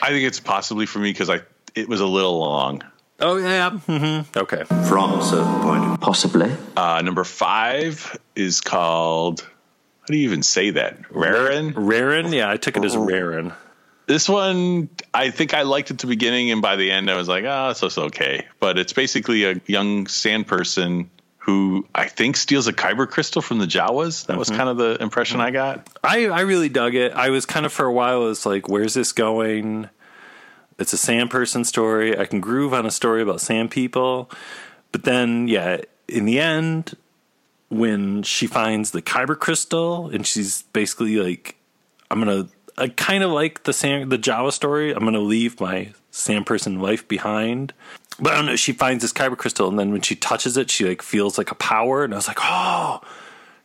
I 0.01 0.09
think 0.09 0.25
it's 0.27 0.39
possibly 0.39 0.85
for 0.85 0.99
me 0.99 1.11
because 1.11 1.29
I 1.29 1.41
it 1.75 1.87
was 1.87 2.01
a 2.01 2.05
little 2.07 2.39
long. 2.39 2.83
Oh 3.19 3.37
yeah, 3.37 3.71
Mm-hmm. 3.71 4.37
okay. 4.37 4.63
From 4.87 5.19
a 5.19 5.23
certain 5.23 5.61
point 5.61 5.83
of. 5.83 5.99
Possibly. 6.01 6.51
Uh, 6.75 7.01
number 7.01 7.23
five 7.23 8.17
is 8.35 8.61
called. 8.61 9.41
How 9.41 10.13
do 10.13 10.17
you 10.17 10.23
even 10.29 10.41
say 10.43 10.69
that? 10.71 11.01
Reirin. 11.09 11.73
Reirin, 11.73 12.33
yeah, 12.33 12.49
I 12.49 12.55
took 12.57 12.77
it 12.77 12.85
as 12.85 12.95
Reirin. 12.95 13.53
This 14.07 14.29
one, 14.29 14.89
I 15.13 15.31
think 15.31 15.53
I 15.53 15.63
liked 15.63 15.91
at 15.91 15.97
the 15.99 16.07
beginning, 16.07 16.49
and 16.51 16.61
by 16.61 16.77
the 16.77 16.89
end, 16.91 17.11
I 17.11 17.15
was 17.17 17.27
like, 17.27 17.43
"Ah, 17.45 17.69
oh, 17.69 17.73
so 17.73 17.87
it's 17.87 17.97
okay." 17.97 18.47
But 18.59 18.79
it's 18.79 18.93
basically 18.93 19.43
a 19.43 19.61
young 19.67 20.07
sand 20.07 20.47
person 20.47 21.09
who 21.39 21.85
I 21.93 22.07
think 22.07 22.35
steals 22.35 22.67
a 22.67 22.73
kyber 22.73 23.09
crystal 23.09 23.41
from 23.41 23.59
the 23.59 23.65
Jawas. 23.65 24.25
That 24.25 24.37
was 24.37 24.49
kind 24.49 24.69
of 24.69 24.77
the 24.77 24.97
impression 25.01 25.39
I 25.39 25.51
got. 25.51 25.87
I 26.03 26.27
I 26.27 26.41
really 26.41 26.69
dug 26.69 26.95
it. 26.95 27.13
I 27.13 27.29
was 27.29 27.45
kind 27.45 27.65
of 27.65 27.71
for 27.73 27.85
a 27.85 27.91
while. 27.91 28.23
I 28.23 28.25
was 28.25 28.45
like, 28.45 28.67
"Where's 28.69 28.93
this 28.93 29.11
going?" 29.11 29.89
It's 30.79 30.93
a 30.93 30.97
sand 30.97 31.31
person 31.31 31.63
story. 31.65 32.17
I 32.17 32.25
can 32.25 32.39
groove 32.39 32.73
on 32.73 32.85
a 32.85 32.91
story 32.91 33.21
about 33.21 33.41
sand 33.41 33.71
people, 33.71 34.29
but 34.91 35.03
then 35.03 35.47
yeah, 35.47 35.81
in 36.07 36.25
the 36.25 36.39
end, 36.39 36.95
when 37.69 38.23
she 38.23 38.47
finds 38.47 38.91
the 38.91 39.01
kyber 39.01 39.37
crystal 39.37 40.09
and 40.09 40.25
she's 40.25 40.63
basically 40.73 41.17
like, 41.17 41.55
"I'm 42.11 42.19
gonna." 42.19 42.47
I 42.77 42.89
kind 42.89 43.23
of 43.23 43.31
like 43.31 43.63
the 43.63 43.73
sand, 43.73 44.11
the 44.11 44.17
Jawa 44.19 44.51
story. 44.51 44.91
I'm 44.93 45.03
gonna 45.03 45.19
leave 45.19 45.59
my 45.59 45.93
sand 46.11 46.45
person 46.45 46.79
life 46.79 47.07
behind. 47.07 47.73
But 48.19 48.33
I 48.33 48.35
don't 48.37 48.45
know. 48.47 48.55
She 48.55 48.71
finds 48.73 49.03
this 49.03 49.13
kyber 49.13 49.37
crystal, 49.37 49.67
and 49.67 49.77
then 49.79 49.91
when 49.91 50.01
she 50.01 50.15
touches 50.15 50.57
it, 50.57 50.69
she 50.71 50.85
like 50.85 51.01
feels 51.01 51.37
like 51.37 51.51
a 51.51 51.55
power, 51.55 52.03
and 52.03 52.13
I 52.13 52.17
was 52.17 52.27
like, 52.27 52.39
"Oh." 52.41 53.01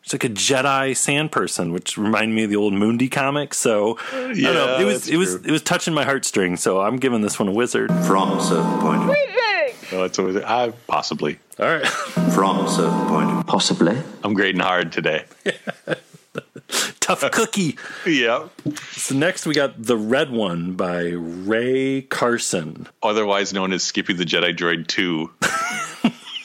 It's 0.05 0.13
like 0.13 0.25
a 0.25 0.29
Jedi 0.31 0.97
sand 0.97 1.31
person, 1.31 1.73
which 1.73 1.97
reminded 1.97 2.35
me 2.35 2.43
of 2.43 2.51
the 2.51 2.57
old 2.57 2.73
Mundi 2.75 3.09
comics. 3.09 3.57
So 3.57 3.99
I 4.13 4.17
don't 4.33 4.37
know. 4.43 4.77
Yeah, 4.77 4.81
It 4.81 4.85
was 4.85 5.09
it 5.09 5.17
was 5.17 5.37
true. 5.37 5.43
it 5.47 5.53
was 5.53 5.63
touching 5.63 5.95
my 5.95 6.03
heartstrings. 6.03 6.61
So 6.61 6.81
I'm 6.81 6.97
giving 6.97 7.21
this 7.21 7.39
one 7.39 7.47
a 7.47 7.53
wizard. 7.53 7.89
From 8.07 8.33
a 8.37 8.43
certain 8.43 8.81
point 8.81 9.03
of 9.03 9.07
view. 9.07 9.17
Oh, 9.93 10.03
it's 10.03 10.19
always, 10.19 10.37
I 10.39 10.71
possibly. 10.89 11.39
All 11.61 11.67
right, 11.67 11.87
From 11.87 12.67
a 12.67 12.69
certain 12.69 13.07
point. 13.07 13.47
Possibly. 13.47 13.97
I'm 14.25 14.35
grading 14.35 14.61
hard 14.63 14.91
today. 14.91 15.25
tough 17.17 17.31
cookie. 17.33 17.77
yeah. 18.07 18.49
So 18.93 19.15
next 19.15 19.47
we 19.47 19.55
got 19.55 19.83
the 19.83 19.97
red 19.97 20.31
one 20.31 20.73
by 20.73 21.11
Rae 21.15 22.03
Carson. 22.03 22.87
Otherwise 23.03 23.53
known 23.53 23.73
as 23.73 23.83
Skippy 23.83 24.13
the 24.13 24.25
Jedi 24.25 24.57
Droid 24.57 24.87
2. 24.87 25.31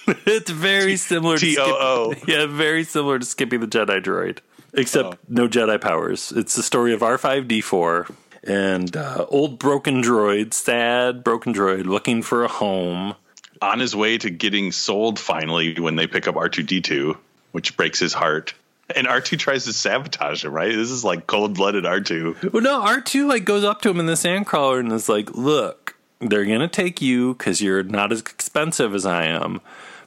It's 0.07 0.49
very 0.49 0.95
similar 0.95 1.37
to 1.37 1.45
T-O-O. 1.45 2.13
Skippy, 2.13 2.31
yeah, 2.31 2.45
very 2.45 2.85
similar 2.85 3.19
to 3.19 3.25
Skippy 3.25 3.57
the 3.57 3.67
Jedi 3.67 4.01
droid, 4.01 4.39
except 4.73 5.17
no 5.29 5.49
Jedi 5.49 5.81
powers. 5.81 6.31
It's 6.31 6.55
the 6.55 6.63
story 6.63 6.93
of 6.93 7.03
R 7.03 7.17
five 7.17 7.47
D 7.47 7.59
four 7.59 8.07
and 8.43 8.95
uh, 8.95 9.25
old 9.29 9.59
broken 9.59 10.01
droid, 10.01 10.53
sad 10.53 11.23
broken 11.23 11.53
droid, 11.53 11.85
looking 11.85 12.21
for 12.21 12.45
a 12.45 12.47
home. 12.47 13.15
On 13.61 13.79
his 13.79 13.95
way 13.95 14.17
to 14.19 14.29
getting 14.29 14.71
sold 14.71 15.19
finally 15.19 15.79
when 15.79 15.95
they 15.95 16.07
pick 16.07 16.27
up 16.27 16.35
R2D2, 16.35 17.17
which 17.51 17.75
breaks 17.75 17.99
his 17.99 18.13
heart. 18.13 18.53
And 18.95 19.05
R2 19.05 19.37
tries 19.37 19.65
to 19.65 19.73
sabotage 19.73 20.45
him, 20.45 20.53
right? 20.53 20.73
This 20.73 20.91
is 20.91 21.03
like 21.03 21.27
cold 21.27 21.55
blooded 21.55 21.83
R2. 21.83 22.53
Well, 22.53 22.63
no, 22.63 22.81
R 22.81 23.01
two 23.01 23.27
like 23.27 23.43
goes 23.43 23.63
up 23.63 23.81
to 23.81 23.89
him 23.89 23.99
in 23.99 24.05
the 24.05 24.13
sandcrawler 24.13 24.79
and 24.79 24.91
is 24.93 25.09
like, 25.09 25.31
"Look, 25.35 25.97
they're 26.19 26.45
gonna 26.45 26.69
take 26.69 27.01
you 27.01 27.33
because 27.33 27.61
you're 27.61 27.83
not 27.83 28.11
as 28.13 28.21
expensive 28.21 28.95
as 28.95 29.05
I 29.05 29.25
am, 29.25 29.59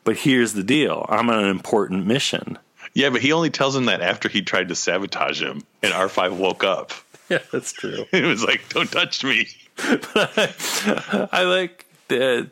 but 0.03 0.17
here's 0.19 0.55
the 0.55 0.63
deal: 0.63 1.05
I'm 1.11 1.29
on 1.29 1.45
an 1.45 1.51
important 1.51 2.07
mission." 2.07 2.59
Yeah, 2.95 3.11
but 3.11 3.21
he 3.21 3.33
only 3.33 3.51
tells 3.51 3.77
him 3.77 3.85
that 3.85 4.01
after 4.01 4.29
he 4.29 4.43
tried 4.43 4.69
to 4.69 4.75
sabotage 4.75 5.41
him 5.43 5.63
and 5.83 5.93
R5 5.93 6.37
woke 6.37 6.65
up. 6.65 6.93
Yeah, 7.29 7.39
that's 7.53 7.73
true. 7.73 8.07
It 8.13 8.25
was 8.25 8.43
like, 8.43 8.69
don't 8.71 8.91
touch 8.91 9.23
me. 9.23 9.47
I 9.79 11.45
like 11.45 11.87
the, 12.09 12.51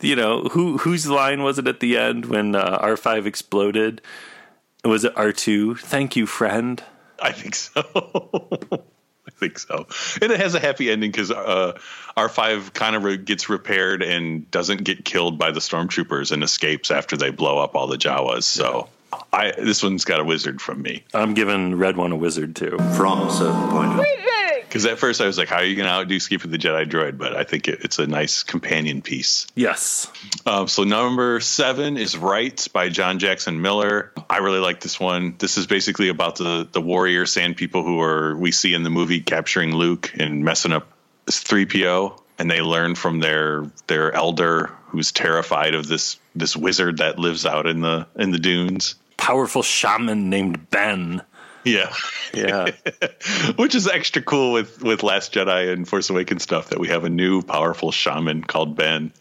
you 0.00 0.14
know, 0.14 0.44
who 0.44 0.78
whose 0.78 1.08
line 1.08 1.42
was 1.42 1.58
it 1.58 1.66
at 1.66 1.80
the 1.80 1.96
end 1.98 2.26
when 2.26 2.54
uh, 2.54 2.78
R 2.80 2.96
five 2.96 3.26
exploded? 3.26 4.00
Was 4.84 5.04
it 5.04 5.12
R 5.16 5.32
two? 5.32 5.74
Thank 5.76 6.16
you, 6.16 6.26
friend. 6.26 6.82
I 7.20 7.32
think 7.32 7.54
so. 7.54 7.82
I 9.26 9.30
think 9.32 9.58
so. 9.58 9.86
And 10.22 10.32
it 10.32 10.40
has 10.40 10.54
a 10.54 10.60
happy 10.60 10.90
ending 10.90 11.10
because 11.10 11.30
uh, 11.30 11.78
R5 12.16 12.72
kind 12.72 12.96
of 12.96 13.04
re- 13.04 13.16
gets 13.18 13.48
repaired 13.48 14.02
and 14.02 14.50
doesn't 14.50 14.82
get 14.84 15.04
killed 15.04 15.38
by 15.38 15.50
the 15.50 15.60
stormtroopers 15.60 16.32
and 16.32 16.42
escapes 16.42 16.90
after 16.90 17.16
they 17.16 17.30
blow 17.30 17.58
up 17.58 17.74
all 17.74 17.86
the 17.86 17.98
Jawas. 17.98 18.44
So 18.44 18.88
I 19.32 19.52
this 19.52 19.82
one's 19.82 20.04
got 20.04 20.20
a 20.20 20.24
wizard 20.24 20.60
from 20.60 20.82
me. 20.82 21.04
I'm 21.12 21.34
giving 21.34 21.76
red 21.76 21.96
one 21.96 22.12
a 22.12 22.16
wizard 22.16 22.56
too. 22.56 22.78
From 22.96 23.22
a 23.22 23.30
certain 23.30 23.68
point 23.70 23.92
of 23.92 23.96
view. 23.96 24.29
Because 24.70 24.86
at 24.86 25.00
first 25.00 25.20
I 25.20 25.26
was 25.26 25.36
like, 25.36 25.48
how 25.48 25.56
are 25.56 25.64
you 25.64 25.74
going 25.74 25.88
to 25.88 25.92
outdo 25.92 26.20
Skippy 26.20 26.48
the 26.48 26.56
Jedi 26.58 26.88
Droid? 26.88 27.18
But 27.18 27.34
I 27.36 27.42
think 27.42 27.66
it, 27.66 27.80
it's 27.82 27.98
a 27.98 28.06
nice 28.06 28.44
companion 28.44 29.02
piece. 29.02 29.48
Yes, 29.56 30.06
Um, 30.46 30.68
so 30.68 30.84
number 30.84 31.40
seven 31.40 31.96
is 31.96 32.16
Rites 32.16 32.68
by 32.68 32.88
John 32.88 33.18
Jackson 33.18 33.60
Miller. 33.60 34.12
I 34.30 34.38
really 34.38 34.60
like 34.60 34.80
this 34.80 35.00
one. 35.00 35.34
This 35.38 35.58
is 35.58 35.66
basically 35.66 36.08
about 36.08 36.36
the 36.36 36.68
the 36.70 36.80
warrior 36.80 37.26
sand 37.26 37.56
people 37.56 37.82
who 37.82 38.00
are 38.00 38.36
we 38.36 38.52
see 38.52 38.72
in 38.72 38.84
the 38.84 38.90
movie 38.90 39.20
capturing 39.20 39.74
Luke 39.74 40.12
and 40.16 40.44
messing 40.44 40.72
up 40.72 40.86
three 41.28 41.66
PO, 41.66 42.22
and 42.38 42.48
they 42.48 42.60
learn 42.60 42.94
from 42.94 43.18
their 43.18 43.66
their 43.88 44.12
elder 44.12 44.70
who's 44.90 45.10
terrified 45.10 45.74
of 45.74 45.88
this 45.88 46.16
this 46.36 46.56
wizard 46.56 46.98
that 46.98 47.18
lives 47.18 47.44
out 47.44 47.66
in 47.66 47.80
the 47.80 48.06
in 48.16 48.30
the 48.30 48.38
dunes. 48.38 48.94
powerful 49.16 49.62
shaman 49.62 50.30
named 50.30 50.70
Ben. 50.70 51.22
Yeah, 51.64 51.92
Yeah. 52.32 52.70
which 53.56 53.74
is 53.74 53.86
extra 53.86 54.22
cool 54.22 54.52
with 54.52 54.82
with 54.82 55.02
Last 55.02 55.32
Jedi 55.34 55.72
and 55.72 55.86
Force 55.86 56.08
Awakens 56.10 56.42
stuff 56.42 56.70
that 56.70 56.78
we 56.78 56.88
have 56.88 57.04
a 57.04 57.10
new 57.10 57.42
powerful 57.42 57.92
shaman 57.92 58.42
called 58.44 58.76
Ben. 58.76 59.12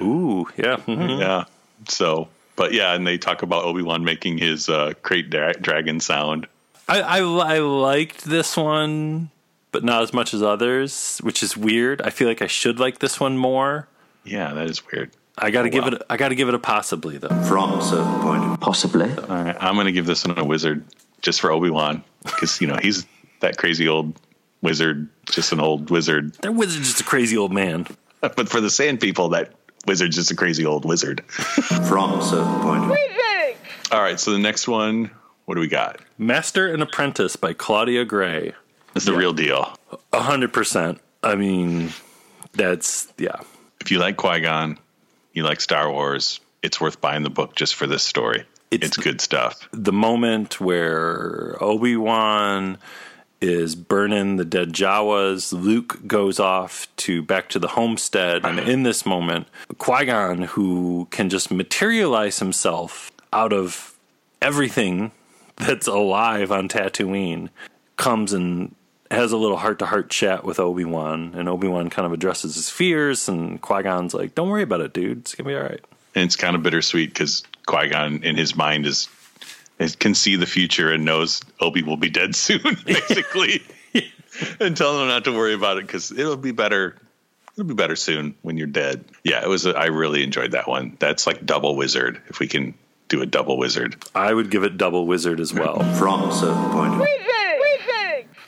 Ooh, 0.00 0.46
yeah. 0.56 0.76
mhm. 0.76 1.20
Yeah. 1.20 1.44
So, 1.88 2.28
but 2.56 2.72
yeah, 2.72 2.94
and 2.94 3.06
they 3.06 3.18
talk 3.18 3.42
about 3.42 3.64
Obi 3.64 3.82
Wan 3.82 4.02
making 4.04 4.38
his 4.38 4.68
uh, 4.68 4.94
crate 5.02 5.30
dra- 5.30 5.54
dragon 5.54 6.00
sound. 6.00 6.46
I, 6.88 7.00
I 7.00 7.18
I 7.20 7.58
liked 7.60 8.24
this 8.24 8.56
one, 8.56 9.30
but 9.70 9.84
not 9.84 10.02
as 10.02 10.12
much 10.12 10.34
as 10.34 10.42
others, 10.42 11.18
which 11.22 11.42
is 11.42 11.56
weird. 11.56 12.02
I 12.02 12.10
feel 12.10 12.26
like 12.28 12.42
I 12.42 12.46
should 12.48 12.80
like 12.80 12.98
this 12.98 13.20
one 13.20 13.38
more. 13.38 13.86
Yeah, 14.24 14.52
that 14.54 14.68
is 14.68 14.82
weird. 14.90 15.10
I 15.36 15.50
got 15.50 15.62
to 15.62 15.68
Oh, 15.68 15.70
give 15.72 15.84
wow. 15.84 15.90
it. 15.90 16.02
I 16.10 16.16
got 16.16 16.28
to 16.30 16.34
give 16.34 16.48
it 16.48 16.54
a 16.54 16.58
possibly 16.58 17.18
though. 17.18 17.28
From 17.44 17.78
a 17.78 17.82
certain 17.82 18.20
point 18.20 18.60
Possibly. 18.60 19.10
All 19.12 19.26
right, 19.44 19.56
I'm 19.60 19.74
going 19.74 19.86
to 19.86 19.92
give 19.92 20.06
this 20.06 20.24
one 20.26 20.38
a 20.38 20.44
wizard 20.44 20.84
just 21.24 21.40
for 21.40 21.50
Obi 21.50 21.70
Wan 21.70 22.04
because 22.22 22.60
you 22.60 22.68
know 22.68 22.76
he's 22.80 23.04
that 23.40 23.56
crazy 23.56 23.88
old 23.88 24.14
wizard, 24.62 25.08
just 25.26 25.52
an 25.52 25.60
old 25.60 25.90
wizard. 25.90 26.34
That 26.34 26.54
wizard's 26.54 26.88
just 26.88 27.00
a 27.00 27.04
crazy 27.04 27.36
old 27.36 27.52
man. 27.52 27.86
But 28.20 28.48
for 28.48 28.62
the 28.62 28.70
Sand 28.70 29.02
People, 29.02 29.28
that 29.30 29.52
wizard's 29.86 30.16
just 30.16 30.30
a 30.30 30.34
crazy 30.34 30.64
old 30.64 30.86
wizard. 30.86 31.22
from 31.28 32.18
a 32.18 32.22
certain 32.22 32.60
point 32.62 32.84
of 32.84 33.92
All 33.92 34.00
right, 34.00 34.18
so 34.18 34.30
the 34.30 34.38
next 34.38 34.66
one, 34.66 35.10
what 35.44 35.56
do 35.56 35.60
we 35.60 35.68
got? 35.68 36.00
Master 36.16 36.72
and 36.72 36.82
Apprentice 36.82 37.36
by 37.36 37.52
Claudia 37.52 38.06
Gray. 38.06 38.54
It's 38.96 39.04
the 39.04 39.12
real 39.12 39.34
deal. 39.34 39.76
A 40.10 40.22
hundred 40.22 40.54
percent. 40.54 41.02
I 41.22 41.34
mean, 41.34 41.90
that's 42.52 43.12
yeah. 43.18 43.40
If 43.82 43.90
you 43.90 43.98
like 43.98 44.16
Qui 44.16 44.40
Gon, 44.40 44.78
you 45.34 45.42
like 45.42 45.60
Star 45.60 45.92
Wars, 45.92 46.40
it's 46.62 46.80
worth 46.80 47.02
buying 47.02 47.24
the 47.24 47.30
book 47.30 47.54
just 47.54 47.74
for 47.74 47.86
this 47.86 48.02
story. 48.02 48.46
It's- 48.74 48.88
It's, 48.88 48.96
good 48.96 49.20
stuff. 49.20 49.68
the 49.72 49.92
moment 49.92 50.60
where 50.60 51.56
Obi 51.60 51.96
Wan 51.96 52.78
is 53.40 53.74
burning 53.74 54.36
the 54.36 54.44
dead 54.44 54.72
Jawas, 54.72 55.52
Luke 55.52 56.06
goes 56.06 56.40
off 56.40 56.86
to 56.96 57.22
back 57.22 57.48
to 57.50 57.58
the 57.58 57.68
homestead, 57.68 58.44
and 58.44 58.58
uh-huh. 58.58 58.70
in 58.70 58.82
this 58.84 59.04
moment, 59.04 59.46
Qui 59.78 60.06
Gon, 60.06 60.42
who 60.42 61.08
can 61.10 61.28
just 61.28 61.50
materialize 61.50 62.38
himself 62.38 63.10
out 63.32 63.52
of 63.52 63.94
everything 64.40 65.12
that's 65.56 65.86
alive 65.86 66.50
on 66.50 66.68
Tatooine, 66.68 67.50
comes 67.96 68.32
and 68.32 68.74
has 69.10 69.30
a 69.32 69.36
little 69.36 69.58
heart 69.58 69.78
to 69.80 69.86
heart 69.86 70.08
chat 70.10 70.44
with 70.44 70.58
Obi 70.58 70.84
Wan, 70.84 71.32
and 71.36 71.48
Obi 71.48 71.68
Wan 71.68 71.90
kind 71.90 72.06
of 72.06 72.12
addresses 72.12 72.54
his 72.54 72.70
fears, 72.70 73.28
and 73.28 73.60
Qui 73.60 73.82
Gon's 73.82 74.14
like, 74.14 74.34
"Don't 74.34 74.48
worry 74.48 74.62
about 74.62 74.80
it, 74.80 74.92
dude. 74.94 75.18
It's 75.18 75.34
gonna 75.34 75.48
be 75.48 75.54
all 75.54 75.62
right." 75.62 75.84
And 76.14 76.24
it's 76.24 76.36
kind 76.36 76.56
of 76.56 76.62
bittersweet 76.62 77.10
because 77.12 77.42
Qui 77.66 77.88
Gon 77.88 78.22
in 78.24 78.36
his 78.36 78.54
mind 78.56 78.86
is, 78.86 79.08
is 79.78 79.96
can 79.96 80.14
see 80.14 80.36
the 80.36 80.46
future 80.46 80.92
and 80.92 81.04
knows 81.04 81.40
Obi 81.60 81.82
will 81.82 81.96
be 81.96 82.10
dead 82.10 82.34
soon, 82.36 82.60
basically, 82.84 83.62
and 84.60 84.76
telling 84.76 85.02
him 85.02 85.08
not 85.08 85.24
to 85.24 85.32
worry 85.32 85.54
about 85.54 85.78
it 85.78 85.86
because 85.86 86.10
it'll 86.12 86.36
be 86.36 86.52
better. 86.52 86.96
It'll 87.54 87.68
be 87.68 87.74
better 87.74 87.94
soon 87.96 88.34
when 88.42 88.56
you're 88.56 88.66
dead. 88.66 89.04
Yeah, 89.22 89.42
it 89.42 89.48
was. 89.48 89.64
A, 89.64 89.70
I 89.76 89.86
really 89.86 90.22
enjoyed 90.24 90.52
that 90.52 90.66
one. 90.66 90.96
That's 90.98 91.26
like 91.26 91.46
double 91.46 91.76
wizard. 91.76 92.20
If 92.28 92.40
we 92.40 92.48
can 92.48 92.74
do 93.08 93.22
a 93.22 93.26
double 93.26 93.58
wizard. 93.58 93.96
I 94.14 94.32
would 94.34 94.50
give 94.50 94.64
it 94.64 94.76
double 94.76 95.06
wizard 95.06 95.38
as 95.38 95.52
well. 95.54 95.78
from 95.94 96.30
a 96.30 96.32
certain 96.34 96.70
point 96.70 96.94
of 96.94 97.06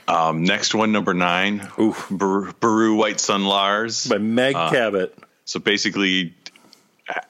Um, 0.09 0.45
next 0.45 0.75
one, 0.75 0.93
number 0.93 1.15
nine. 1.15 1.69
Ooh. 1.79 1.95
Bar- 2.11 2.53
Beru 2.61 2.97
Whitesun 2.97 3.47
Lars. 3.47 4.07
By 4.07 4.19
Meg 4.19 4.55
Cabot. 4.55 5.17
So 5.45 5.59
basically, 5.61 6.21
a- 6.46 6.46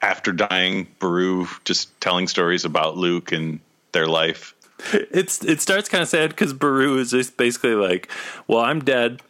after 0.01 0.31
dying, 0.31 0.87
Beru 0.99 1.47
just 1.65 1.99
telling 2.01 2.27
stories 2.27 2.65
about 2.65 2.97
Luke 2.97 3.31
and 3.31 3.59
their 3.91 4.07
life. 4.07 4.53
It's 4.93 5.43
it 5.43 5.59
starts 5.61 5.89
kind 5.89 6.03
of 6.03 6.07
sad 6.07 6.29
because 6.29 6.53
Beru 6.53 6.97
is 6.99 7.11
just 7.11 7.35
basically 7.37 7.73
like, 7.73 8.09
"Well, 8.47 8.59
I'm 8.59 8.83
dead, 8.83 9.21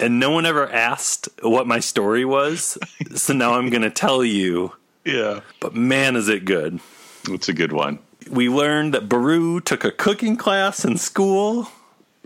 and 0.00 0.20
no 0.20 0.30
one 0.30 0.44
ever 0.44 0.70
asked 0.70 1.28
what 1.42 1.66
my 1.66 1.80
story 1.80 2.24
was, 2.24 2.76
so 3.14 3.32
now 3.32 3.54
I'm 3.54 3.70
going 3.70 3.82
to 3.82 3.90
tell 3.90 4.22
you." 4.24 4.72
Yeah, 5.04 5.40
But 5.60 5.74
man, 5.74 6.14
is 6.14 6.28
it 6.28 6.44
good! 6.44 6.80
it's 7.28 7.48
a 7.48 7.52
good 7.52 7.72
one. 7.72 7.98
We 8.30 8.48
learned 8.48 8.94
that 8.94 9.08
Beru 9.08 9.60
took 9.60 9.84
a 9.84 9.90
cooking 9.90 10.36
class 10.36 10.84
in 10.84 10.96
school, 10.98 11.68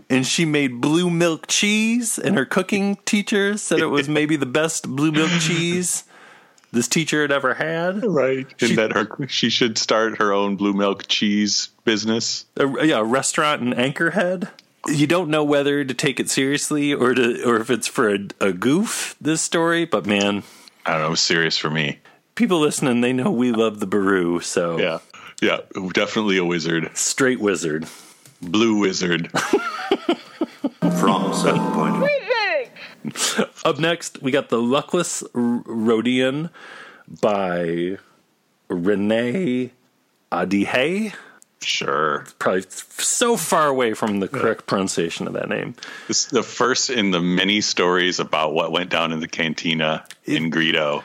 and 0.09 0.27
she 0.27 0.45
made 0.45 0.79
blue 0.81 1.09
milk 1.09 1.47
cheese, 1.47 2.19
and 2.19 2.35
her 2.35 2.45
cooking 2.45 2.97
teacher 3.05 3.57
said 3.57 3.79
it 3.79 3.87
was 3.87 4.07
maybe 4.19 4.35
the 4.35 4.45
best 4.45 4.87
blue 4.95 5.11
milk 5.11 5.31
cheese 5.39 6.03
this 6.71 6.87
teacher 6.87 7.21
had 7.21 7.31
ever 7.31 7.53
had. 7.55 8.03
Right, 8.05 8.47
and 8.61 8.69
She- 8.69 8.75
that 8.75 8.93
her 8.93 9.27
she 9.27 9.49
should 9.49 9.77
start 9.77 10.17
her 10.19 10.33
own 10.33 10.55
blue 10.55 10.73
milk 10.73 11.07
cheese 11.07 11.69
business. 11.85 12.45
a, 12.57 12.85
yeah, 12.85 12.99
a 12.99 13.03
restaurant 13.03 13.61
in 13.61 13.73
Anchorhead. 13.73 14.49
You 14.87 15.07
don't 15.07 15.29
know 15.29 15.43
whether 15.43 15.83
to 15.83 15.93
take 15.93 16.19
it 16.19 16.29
seriously 16.29 16.93
or 16.93 17.13
to 17.13 17.43
or 17.43 17.57
if 17.57 17.69
it's 17.69 17.87
for 17.87 18.09
a, 18.13 18.19
a 18.39 18.53
goof. 18.53 19.15
This 19.19 19.41
story, 19.41 19.85
but 19.85 20.05
man, 20.05 20.43
I 20.85 20.91
don't 20.93 21.01
know, 21.01 21.07
it 21.07 21.11
was 21.11 21.19
serious 21.19 21.57
for 21.57 21.69
me. 21.69 21.99
people 22.35 22.59
listening 22.59 23.01
they 23.01 23.11
know 23.13 23.31
we 23.31 23.51
love 23.51 23.79
the 23.79 23.87
Beru. 23.87 24.39
So 24.39 24.77
Yeah, 24.79 24.99
yeah, 25.41 25.57
definitely 25.93 26.37
a 26.37 26.45
wizard, 26.45 26.91
straight 26.95 27.39
wizard. 27.41 27.87
blue 28.41 28.75
wizard. 28.79 29.29
from 30.99 31.31
a 31.31 31.35
certain 31.35 31.71
point 31.73 31.95
of 31.95 32.01
Up 33.65 33.79
next, 33.79 34.21
we 34.21 34.31
got 34.31 34.49
the 34.49 34.61
Luckless 34.61 35.23
R- 35.23 35.63
Rodian 35.65 36.49
by 37.21 37.97
Renee 38.69 39.71
Ahdieh. 40.31 41.13
Sure, 41.59 42.25
Probably 42.37 42.63
so 42.69 43.35
far 43.35 43.67
away 43.67 43.93
from 43.95 44.19
the 44.19 44.27
correct 44.27 44.67
pronunciation 44.67 45.27
of 45.27 45.33
that 45.33 45.49
name. 45.49 45.73
this 46.07 46.25
is 46.25 46.29
the 46.31 46.43
first 46.43 46.89
in 46.91 47.09
the 47.11 47.19
many 47.19 47.61
stories 47.61 48.19
about 48.19 48.53
what 48.53 48.71
went 48.71 48.91
down 48.91 49.11
in 49.11 49.19
the 49.19 49.27
cantina 49.27 50.05
in 50.25 50.51
Greedo. 50.51 51.03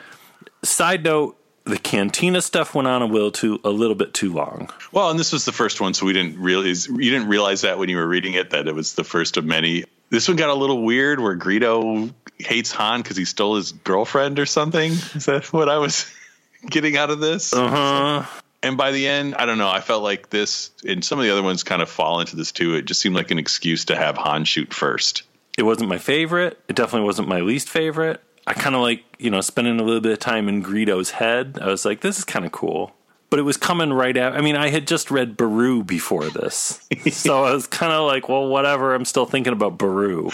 Side 0.61 1.03
note: 1.03 1.35
the 1.65 1.79
Cantina 1.79 2.39
stuff 2.41 2.75
went 2.75 2.87
on 2.87 3.01
a 3.01 3.05
little 3.07 3.31
too 3.31 3.59
a 3.63 3.71
little 3.71 3.95
bit 3.95 4.13
too 4.13 4.31
long. 4.31 4.69
Well, 4.91 5.09
and 5.09 5.19
this 5.19 5.33
was 5.33 5.43
the 5.45 5.51
first 5.51 5.81
one, 5.81 5.95
so 5.95 6.05
we 6.05 6.13
didn't 6.13 6.39
realize 6.39 6.87
you 6.87 6.97
didn't 7.11 7.27
realize 7.29 7.61
that 7.61 7.79
when 7.79 7.89
you 7.89 7.97
were 7.97 8.07
reading 8.07 8.33
it 8.33 8.51
that 8.51 8.67
it 8.67 8.75
was 8.75 8.93
the 8.93 9.03
first 9.03 9.37
of 9.37 9.45
many. 9.45 9.85
This 10.13 10.27
one 10.27 10.37
got 10.37 10.49
a 10.49 10.53
little 10.53 10.83
weird, 10.83 11.19
where 11.19 11.35
Greedo 11.35 12.13
hates 12.37 12.71
Han 12.73 13.01
because 13.01 13.17
he 13.17 13.25
stole 13.25 13.55
his 13.55 13.71
girlfriend 13.71 14.37
or 14.37 14.45
something. 14.45 14.91
Is 14.91 15.25
that 15.25 15.51
what 15.51 15.69
I 15.69 15.79
was 15.79 16.05
getting 16.69 16.97
out 16.97 17.09
of 17.09 17.19
this? 17.19 17.51
Uh 17.51 17.67
huh. 17.67 18.41
And 18.61 18.77
by 18.77 18.91
the 18.91 19.07
end, 19.07 19.33
I 19.33 19.47
don't 19.47 19.57
know. 19.57 19.67
I 19.67 19.81
felt 19.81 20.03
like 20.03 20.29
this, 20.29 20.69
and 20.87 21.03
some 21.03 21.17
of 21.17 21.25
the 21.25 21.31
other 21.31 21.41
ones 21.41 21.63
kind 21.63 21.81
of 21.81 21.89
fall 21.89 22.19
into 22.19 22.35
this 22.35 22.51
too. 22.51 22.75
It 22.75 22.85
just 22.85 23.01
seemed 23.01 23.15
like 23.15 23.31
an 23.31 23.39
excuse 23.39 23.85
to 23.85 23.95
have 23.95 24.15
Han 24.17 24.45
shoot 24.45 24.71
first. 24.71 25.23
It 25.57 25.63
wasn't 25.63 25.89
my 25.89 25.97
favorite. 25.97 26.59
It 26.67 26.75
definitely 26.75 27.07
wasn't 27.07 27.27
my 27.27 27.39
least 27.39 27.67
favorite. 27.67 28.21
I 28.45 28.53
kind 28.53 28.75
of 28.75 28.81
like, 28.81 29.03
you 29.17 29.31
know, 29.31 29.41
spending 29.41 29.79
a 29.79 29.83
little 29.83 29.99
bit 29.99 30.11
of 30.11 30.19
time 30.19 30.47
in 30.47 30.61
Greedo's 30.61 31.09
head. 31.09 31.57
I 31.59 31.69
was 31.69 31.85
like, 31.85 32.01
this 32.01 32.19
is 32.19 32.23
kind 32.23 32.45
of 32.45 32.51
cool. 32.51 32.93
But 33.33 33.39
it 33.39 33.45
was 33.45 33.57
coming 33.57 33.91
right 33.91 34.15
out. 34.15 34.35
I 34.35 34.41
mean, 34.41 34.55
I 34.55 34.69
had 34.69 34.85
just 34.85 35.09
read 35.09 35.35
Beru 35.35 35.83
before 35.83 36.29
this. 36.29 36.79
so 37.11 37.43
I 37.45 37.51
was 37.51 37.65
kind 37.81 37.91
of 37.91 38.05
like, 38.05 38.29
well, 38.29 38.47
whatever. 38.47 38.93
I'm 38.93 39.05
still 39.05 39.25
thinking 39.25 39.53
about 39.53 39.79
Beru. 39.79 40.29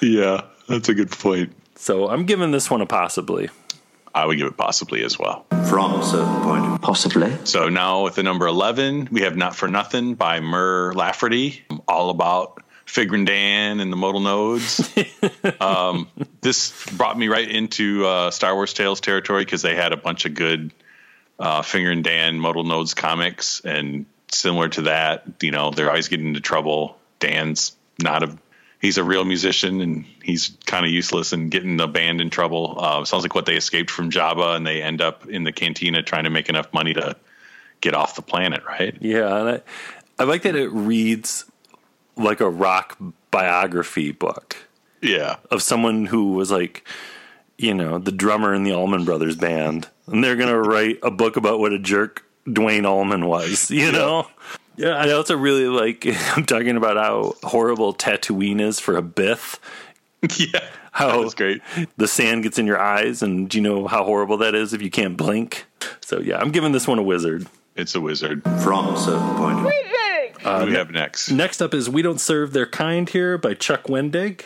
Yeah, 0.00 0.42
that's 0.68 0.88
a 0.88 0.94
good 0.94 1.10
point. 1.10 1.52
So 1.74 2.08
I'm 2.08 2.26
giving 2.26 2.52
this 2.52 2.70
one 2.70 2.82
a 2.82 2.86
possibly. 2.86 3.50
I 4.14 4.26
would 4.26 4.38
give 4.38 4.46
it 4.46 4.56
possibly 4.56 5.02
as 5.02 5.18
well. 5.18 5.44
from 5.68 5.96
a 5.96 6.04
certain 6.04 6.40
point 6.42 6.64
of 6.66 6.80
Possibly. 6.80 7.36
So 7.46 7.68
now 7.68 8.04
with 8.04 8.14
the 8.14 8.22
number 8.22 8.46
11, 8.46 9.08
we 9.10 9.22
have 9.22 9.36
Not 9.36 9.56
for 9.56 9.66
Nothing 9.66 10.14
by 10.14 10.38
Mur 10.38 10.92
Lafferty, 10.92 11.64
all 11.88 12.10
about 12.10 12.62
Figrin 12.86 13.26
Dan 13.26 13.80
and 13.80 13.92
the 13.92 13.96
modal 13.96 14.20
nodes. 14.20 14.88
um, 15.60 16.06
this 16.42 16.88
brought 16.92 17.18
me 17.18 17.26
right 17.26 17.50
into 17.50 18.06
uh, 18.06 18.30
Star 18.30 18.54
Wars 18.54 18.72
Tales 18.72 19.00
territory 19.00 19.44
because 19.44 19.62
they 19.62 19.74
had 19.74 19.92
a 19.92 19.96
bunch 19.96 20.26
of 20.26 20.34
good 20.34 20.70
uh, 21.40 21.62
Finger 21.62 21.90
and 21.90 22.04
Dan 22.04 22.38
modal 22.38 22.64
nodes 22.64 22.94
comics. 22.94 23.60
And 23.64 24.06
similar 24.30 24.68
to 24.68 24.82
that, 24.82 25.24
you 25.40 25.50
know, 25.50 25.70
they're 25.70 25.88
always 25.88 26.08
getting 26.08 26.28
into 26.28 26.40
trouble. 26.40 26.98
Dan's 27.18 27.72
not 27.98 28.22
a 28.22 28.38
he's 28.80 28.98
a 28.98 29.04
real 29.04 29.24
musician 29.24 29.80
and 29.80 30.04
he's 30.22 30.56
kind 30.66 30.86
of 30.86 30.92
useless 30.92 31.32
and 31.32 31.50
getting 31.50 31.76
the 31.76 31.88
band 31.88 32.20
in 32.20 32.30
trouble. 32.30 32.76
Uh, 32.78 33.04
sounds 33.04 33.24
like 33.24 33.34
what 33.34 33.46
they 33.46 33.56
escaped 33.56 33.90
from 33.90 34.10
Jabba 34.10 34.56
and 34.56 34.66
they 34.66 34.82
end 34.82 35.00
up 35.00 35.26
in 35.26 35.44
the 35.44 35.52
cantina 35.52 36.02
trying 36.02 36.24
to 36.24 36.30
make 36.30 36.48
enough 36.48 36.72
money 36.72 36.94
to 36.94 37.16
get 37.80 37.94
off 37.94 38.16
the 38.16 38.22
planet, 38.22 38.64
right? 38.64 38.96
Yeah. 39.00 39.36
And 39.36 39.48
I, 39.48 39.60
I 40.18 40.24
like 40.24 40.42
that 40.42 40.56
it 40.56 40.70
reads 40.70 41.44
like 42.16 42.40
a 42.40 42.48
rock 42.48 42.96
biography 43.30 44.12
book. 44.12 44.56
Yeah. 45.02 45.36
of 45.50 45.62
someone 45.62 46.06
who 46.06 46.32
was 46.32 46.50
like, 46.50 46.86
you 47.56 47.74
know, 47.74 47.98
the 47.98 48.12
drummer 48.12 48.54
in 48.54 48.64
the 48.64 48.72
Allman 48.72 49.04
Brothers 49.04 49.36
band, 49.36 49.88
and 50.10 50.22
they're 50.22 50.36
gonna 50.36 50.60
write 50.60 50.98
a 51.02 51.10
book 51.10 51.36
about 51.36 51.58
what 51.60 51.72
a 51.72 51.78
jerk 51.78 52.24
Duane 52.50 52.84
Allman 52.86 53.26
was. 53.26 53.70
You 53.70 53.92
know, 53.92 54.26
yeah. 54.76 54.90
I 54.96 55.10
also 55.12 55.36
really 55.36 55.66
like. 55.66 56.06
I'm 56.36 56.44
talking 56.44 56.76
about 56.76 56.96
how 56.96 57.34
horrible 57.42 57.94
Tatooine 57.94 58.60
is 58.60 58.80
for 58.80 58.96
a 58.96 59.02
Bith. 59.02 59.58
Yeah. 60.38 60.60
How 60.92 61.12
That 61.12 61.18
was 61.18 61.34
great. 61.34 61.62
the 61.96 62.06
sand 62.08 62.42
gets 62.42 62.58
in 62.58 62.66
your 62.66 62.78
eyes, 62.78 63.22
and 63.22 63.48
do 63.48 63.56
you 63.56 63.62
know 63.62 63.86
how 63.86 64.04
horrible 64.04 64.36
that 64.38 64.54
is 64.54 64.74
if 64.74 64.82
you 64.82 64.90
can't 64.90 65.16
blink? 65.16 65.64
So 66.02 66.20
yeah, 66.20 66.36
I'm 66.38 66.50
giving 66.50 66.72
this 66.72 66.86
one 66.86 66.98
a 66.98 67.02
wizard. 67.02 67.46
It's 67.74 67.94
a 67.94 68.00
wizard. 68.02 68.42
from 68.62 68.94
a 68.94 68.98
certain 68.98 69.34
point 69.36 69.58
of 69.60 69.64
What 69.64 70.60
do 70.60 70.66
we 70.66 70.74
have 70.74 70.90
next? 70.90 71.30
Next 71.30 71.62
up 71.62 71.72
is 71.72 71.88
We 71.88 72.02
Don't 72.02 72.20
Serve 72.20 72.52
Their 72.52 72.66
Kind 72.66 73.08
Here 73.08 73.38
by 73.38 73.54
Chuck 73.54 73.84
Wendig. 73.84 74.42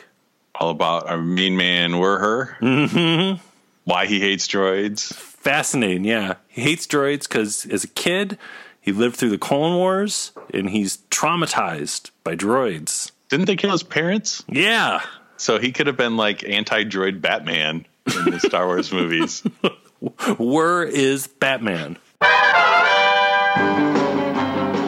All 0.54 0.70
about 0.70 1.08
our 1.08 1.16
mean 1.18 1.56
man, 1.56 1.92
Wuher. 1.92 2.56
Mm-hmm. 2.60 3.42
Why 3.84 4.06
he 4.06 4.20
hates 4.20 4.46
droids. 4.46 5.33
Fascinating, 5.44 6.04
yeah. 6.04 6.36
He 6.48 6.62
hates 6.62 6.86
droids 6.86 7.28
because 7.28 7.66
as 7.66 7.84
a 7.84 7.88
kid, 7.88 8.38
he 8.80 8.92
lived 8.92 9.16
through 9.16 9.28
the 9.28 9.36
Clone 9.36 9.76
Wars 9.76 10.32
and 10.54 10.70
he's 10.70 10.96
traumatized 11.10 12.10
by 12.24 12.34
droids. 12.34 13.12
Didn't 13.28 13.44
they 13.44 13.56
kill 13.56 13.72
his 13.72 13.82
parents? 13.82 14.42
Yeah. 14.48 15.02
So 15.36 15.58
he 15.58 15.70
could 15.70 15.86
have 15.86 15.98
been 15.98 16.16
like 16.16 16.48
anti-droid 16.48 17.20
Batman 17.20 17.84
in 18.06 18.30
the 18.30 18.40
Star 18.40 18.64
Wars 18.64 18.90
movies. 18.90 19.42
Where 20.38 20.82
is 20.82 21.26
Batman. 21.26 21.98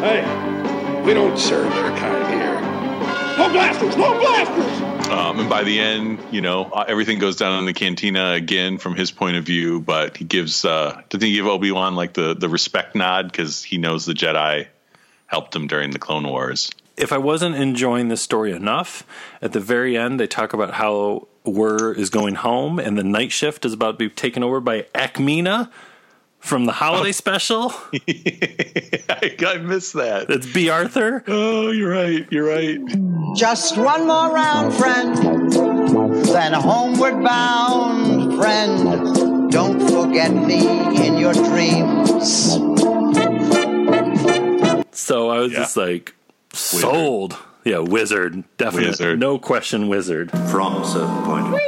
Hey, 0.01 0.23
we 1.05 1.13
don't 1.13 1.39
serve 1.39 1.71
their 1.75 1.91
kind 1.99 2.33
here. 2.33 2.61
No 3.37 3.51
blasters! 3.53 3.95
No 3.99 4.19
blasters! 4.19 4.36
Um, 5.17 5.41
and 5.41 5.49
by 5.49 5.65
the 5.65 5.81
end, 5.81 6.19
you 6.31 6.43
know, 6.43 6.65
uh, 6.65 6.85
everything 6.87 7.19
goes 7.19 7.37
down 7.37 7.59
in 7.59 7.65
the 7.65 7.73
cantina 7.73 8.33
again 8.33 8.77
from 8.77 8.95
his 8.95 9.11
point 9.11 9.39
of 9.39 9.45
view. 9.45 9.81
But 9.81 10.19
he 10.19 10.25
gives, 10.25 10.65
uh, 10.65 11.01
doesn't 11.09 11.27
he 11.27 11.35
give 11.35 11.47
Obi 11.47 11.73
Wan 11.73 11.97
like 11.97 12.13
the 12.13 12.35
the 12.35 12.51
respect 12.51 12.95
nod 12.95 13.33
because 13.33 13.63
he 13.63 13.79
knows 13.79 14.05
the 14.05 14.13
Jedi 14.13 14.67
helped 15.27 15.57
him 15.57 15.69
during 15.69 15.91
the 15.91 15.99
Clone 15.99 16.29
Wars. 16.29 16.71
If 16.99 17.13
I 17.13 17.19
wasn't 17.19 17.57
enjoying 17.57 18.09
this 18.09 18.23
story 18.23 18.53
enough, 18.53 19.05
at 19.41 19.53
the 19.53 19.61
very 19.61 19.97
end 19.97 20.21
they 20.21 20.27
talk 20.27 20.53
about 20.53 20.75
how 20.75 21.29
Wuher 21.47 21.97
is 21.97 22.11
going 22.11 22.37
home 22.37 22.79
and 22.79 22.99
the 22.99 23.05
night 23.05 23.33
shift 23.33 23.65
is 23.65 23.73
about 23.73 23.93
to 23.93 24.09
be 24.09 24.11
taken 24.11 24.43
over 24.43 24.61
by 24.61 24.83
Ackmena 24.95 25.71
from 26.47 26.65
the 26.65 26.73
holiday 26.73 27.13
special. 27.25 27.73
I, 27.93 29.35
I 29.47 29.59
missed 29.59 29.95
that. 29.95 30.27
It's 30.31 30.47
Bea 30.47 30.71
Arthur. 30.71 31.25
Oh, 31.27 31.71
you're 31.71 31.91
right. 31.91 32.27
You're 32.31 32.47
right. 32.47 32.79
Just 33.37 33.77
one 33.77 34.07
more 34.07 34.33
round, 34.33 34.73
friend. 34.75 35.53
Then 36.27 36.53
homeward 36.53 37.23
bound, 37.23 38.39
friend. 38.41 39.51
Don't 39.51 39.81
forget 39.91 40.33
me 40.33 41.07
in 41.07 41.17
your 41.19 41.33
dreams. 41.35 42.53
So 44.93 45.31
I 45.31 45.39
was 45.39 45.53
Yeah. 45.53 45.59
just 45.61 45.77
like 45.77 46.15
sold. 46.53 47.37
Yeah, 47.65 47.79
wizard, 47.79 48.45
definitely, 48.59 48.91
Wizard. 48.91 49.19
no 49.19 49.39
question, 49.41 49.89
wizard. 49.89 50.31
From 50.31 50.83
a 50.83 50.87
certain 50.87 51.25
point 51.25 51.47
of 51.49 51.61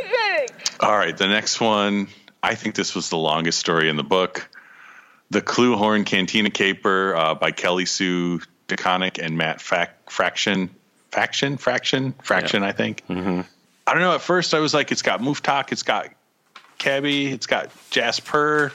All 0.80 0.96
right, 0.96 1.16
the 1.16 1.26
next 1.26 1.60
one. 1.60 2.06
I 2.40 2.54
think 2.54 2.76
this 2.76 2.94
was 2.94 3.10
the 3.10 3.16
longest 3.16 3.58
story 3.58 3.88
in 3.88 3.96
the 3.96 4.04
book. 4.04 4.48
The 5.30 5.42
Kloo 5.42 5.76
Horn 5.76 6.04
Cantina 6.04 6.50
Caper 6.50 7.14
uh, 7.14 7.34
by 7.34 7.50
Kelly 7.50 7.84
Sue 7.86 8.40
DeConnick 8.68 9.18
and 9.22 9.36
Matt 9.36 9.60
Fac- 9.60 10.10
Fraction. 10.10 10.70
Faction? 11.10 11.56
Fraction? 11.56 12.14
Fraction, 12.22 12.62
I 12.62 12.72
think. 12.72 13.06
Mm-hmm. 13.08 13.42
I 13.86 13.92
don't 13.92 14.02
know. 14.02 14.14
At 14.14 14.20
first, 14.20 14.54
I 14.54 14.58
was 14.60 14.74
like, 14.74 14.92
it's 14.92 15.02
got 15.02 15.20
Muftak, 15.20 15.72
it's 15.72 15.82
got 15.82 16.08
Cabby, 16.78 17.28
it's 17.28 17.46
got 17.46 17.70
Jasper, 17.90 18.72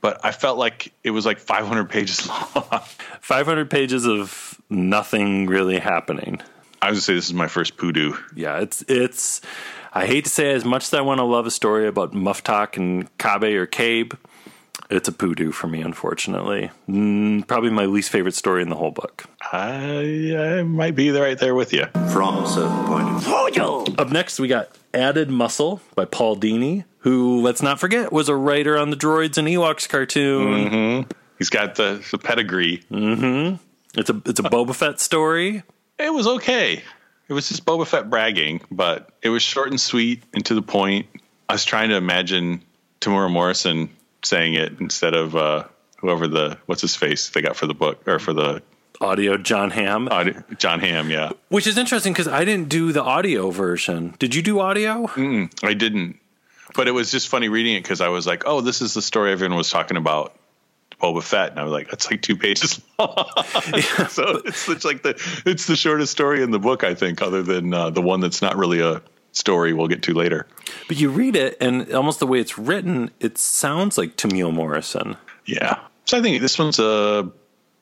but 0.00 0.24
I 0.24 0.30
felt 0.32 0.58
like 0.58 0.92
it 1.02 1.10
was 1.10 1.26
like 1.26 1.38
500 1.38 1.90
pages 1.90 2.28
long. 2.28 2.80
Five 3.20 3.46
hundred 3.46 3.70
pages 3.70 4.06
of 4.06 4.60
nothing 4.70 5.46
really 5.46 5.78
happening. 5.80 6.40
I 6.80 6.90
would 6.92 7.02
say 7.02 7.14
this 7.14 7.26
is 7.26 7.34
my 7.34 7.48
first 7.48 7.76
poodoo. 7.76 8.14
Yeah, 8.36 8.60
it's 8.60 8.82
it's. 8.86 9.40
I 9.92 10.06
hate 10.06 10.24
to 10.24 10.30
say 10.30 10.52
as 10.52 10.64
much 10.64 10.84
as 10.84 10.94
I 10.94 11.00
want 11.00 11.18
to 11.18 11.24
love 11.24 11.46
a 11.46 11.50
story 11.50 11.88
about 11.88 12.12
Muftak 12.12 12.76
and 12.76 13.08
Kabe 13.18 13.56
or 13.56 13.66
Cabe, 13.66 14.12
it's 14.90 15.08
a 15.08 15.12
poodoo 15.12 15.52
for 15.52 15.66
me, 15.66 15.80
unfortunately. 15.80 16.70
Mm, 16.88 17.46
probably 17.46 17.70
my 17.70 17.86
least 17.86 18.10
favorite 18.10 18.34
story 18.34 18.62
in 18.62 18.68
the 18.68 18.76
whole 18.76 18.90
book. 18.90 19.24
I, 19.52 20.36
I 20.36 20.62
might 20.62 20.94
be 20.94 21.10
right 21.10 21.38
there 21.38 21.54
with 21.54 21.72
you. 21.72 21.86
From 22.12 22.44
a 22.44 22.48
certain 22.48 22.84
point 22.86 23.08
of 23.08 23.24
view. 23.24 23.94
Up 23.98 24.10
next, 24.10 24.38
we 24.38 24.48
got 24.48 24.70
Added 24.94 25.30
Muscle 25.30 25.80
by 25.94 26.04
Paul 26.04 26.36
Dini, 26.36 26.84
who, 26.98 27.40
let's 27.40 27.62
not 27.62 27.80
forget, 27.80 28.12
was 28.12 28.28
a 28.28 28.36
writer 28.36 28.76
on 28.78 28.90
the 28.90 28.96
Droids 28.96 29.38
and 29.38 29.48
Ewoks 29.48 29.88
cartoon. 29.88 30.70
Mm-hmm. 30.70 31.10
He's 31.38 31.50
got 31.50 31.74
the, 31.74 32.04
the 32.10 32.18
pedigree. 32.18 32.82
Mm-hmm. 32.90 33.56
It's 33.98 34.10
a 34.10 34.22
it's 34.26 34.40
a 34.40 34.46
uh, 34.46 34.50
Boba 34.50 34.74
Fett 34.74 35.00
story. 35.00 35.62
It 35.98 36.12
was 36.12 36.26
okay. 36.26 36.82
It 37.28 37.32
was 37.32 37.48
just 37.48 37.64
Boba 37.64 37.86
Fett 37.86 38.08
bragging, 38.08 38.60
but 38.70 39.10
it 39.22 39.30
was 39.30 39.42
short 39.42 39.70
and 39.70 39.80
sweet 39.80 40.22
and 40.34 40.44
to 40.46 40.54
the 40.54 40.62
point. 40.62 41.06
I 41.48 41.54
was 41.54 41.64
trying 41.64 41.88
to 41.90 41.96
imagine 41.96 42.62
Temuera 43.00 43.30
Morrison 43.30 43.90
saying 44.22 44.54
it 44.54 44.80
instead 44.80 45.14
of 45.14 45.36
uh, 45.36 45.64
whoever 45.98 46.26
the 46.28 46.58
what's 46.66 46.82
his 46.82 46.96
face 46.96 47.30
they 47.30 47.42
got 47.42 47.56
for 47.56 47.66
the 47.66 47.74
book 47.74 48.06
or 48.06 48.18
for 48.18 48.32
the 48.32 48.62
Audio 49.00 49.36
Jon 49.36 49.70
Hamm. 49.70 50.08
audio, 50.08 50.42
Jon 50.58 50.80
Hamm, 50.80 51.10
Yeah, 51.10 51.32
which 51.48 51.66
is 51.66 51.76
interesting 51.76 52.12
because 52.12 52.28
I 52.28 52.44
didn't 52.44 52.68
do 52.68 52.92
the 52.92 53.02
audio 53.02 53.50
version. 53.50 54.14
Did 54.18 54.34
you 54.34 54.42
do 54.42 54.60
audio? 54.60 55.06
I 55.62 55.74
didn't, 55.74 56.18
but 56.74 56.88
it 56.88 56.92
was 56.92 57.10
just 57.10 57.28
funny 57.28 57.48
reading 57.48 57.74
it 57.74 57.82
because 57.82 58.00
I 58.00 58.08
was 58.08 58.26
like, 58.26 58.44
oh, 58.46 58.60
this 58.62 58.80
is 58.80 58.94
the 58.94 59.02
story 59.02 59.32
everyone 59.32 59.56
was 59.56 59.70
talking 59.70 59.96
about. 59.96 60.34
Boba 60.98 61.22
Fett, 61.22 61.50
and 61.50 61.60
I 61.60 61.62
was 61.62 61.72
like, 61.72 61.90
"That's 61.90 62.10
like 62.10 62.22
two 62.22 62.36
pages 62.36 62.80
long." 62.98 63.12
so 64.08 64.40
it's, 64.46 64.66
it's 64.66 64.84
like 64.86 65.02
the 65.02 65.42
it's 65.44 65.66
the 65.66 65.76
shortest 65.76 66.10
story 66.10 66.42
in 66.42 66.50
the 66.52 66.58
book, 66.58 66.84
I 66.84 66.94
think, 66.94 67.20
other 67.20 67.42
than 67.42 67.74
uh, 67.74 67.90
the 67.90 68.00
one 68.00 68.20
that's 68.20 68.40
not 68.40 68.56
really 68.56 68.80
a 68.80 69.02
story 69.36 69.72
we'll 69.72 69.88
get 69.88 70.02
to 70.02 70.14
later. 70.14 70.46
But 70.88 70.98
you 70.98 71.10
read 71.10 71.36
it, 71.36 71.56
and 71.60 71.92
almost 71.92 72.20
the 72.20 72.26
way 72.26 72.40
it's 72.40 72.58
written, 72.58 73.10
it 73.20 73.38
sounds 73.38 73.98
like 73.98 74.16
Temuera 74.16 74.52
Morrison. 74.52 75.16
Yeah. 75.44 75.78
So 76.04 76.18
I 76.18 76.22
think 76.22 76.40
this 76.40 76.58
one's 76.58 76.78
uh 76.78 77.28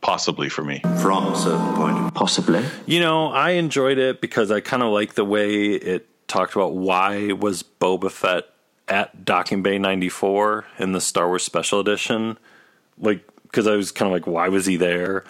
possibly 0.01 0.49
for 0.49 0.62
me. 0.62 0.81
From 1.01 1.33
a 1.33 1.37
certain 1.37 1.75
point 1.75 1.99
of. 1.99 2.14
Possibly. 2.14 2.64
You 2.87 3.01
know, 3.01 3.29
I 3.29 3.51
enjoyed 3.53 3.99
it 3.99 4.21
because 4.21 4.51
I 4.51 4.61
kind 4.61 4.83
of 4.83 4.93
like 4.93 5.14
the 5.14 5.25
way 5.25 5.73
it 5.73 6.07
talked 6.29 6.55
about 6.55 6.75
why 6.75 7.33
was 7.33 7.62
Boba 7.62 8.11
Fett 8.11 8.45
at 8.87 9.25
Docking 9.25 9.62
Bay 9.62 9.79
94 9.79 10.67
in 10.79 10.93
the 10.93 11.01
Star 11.01 11.29
Wars 11.29 11.43
Special 11.43 11.81
Edition. 11.81 12.38
Like, 12.99 13.27
because 13.45 13.67
I 13.67 13.77
was 13.77 13.93
kind 13.93 14.09
of 14.09 14.12
like, 14.12 14.27
why 14.27 14.49
was 14.49 14.67
he 14.67 14.77
there? 14.77 15.25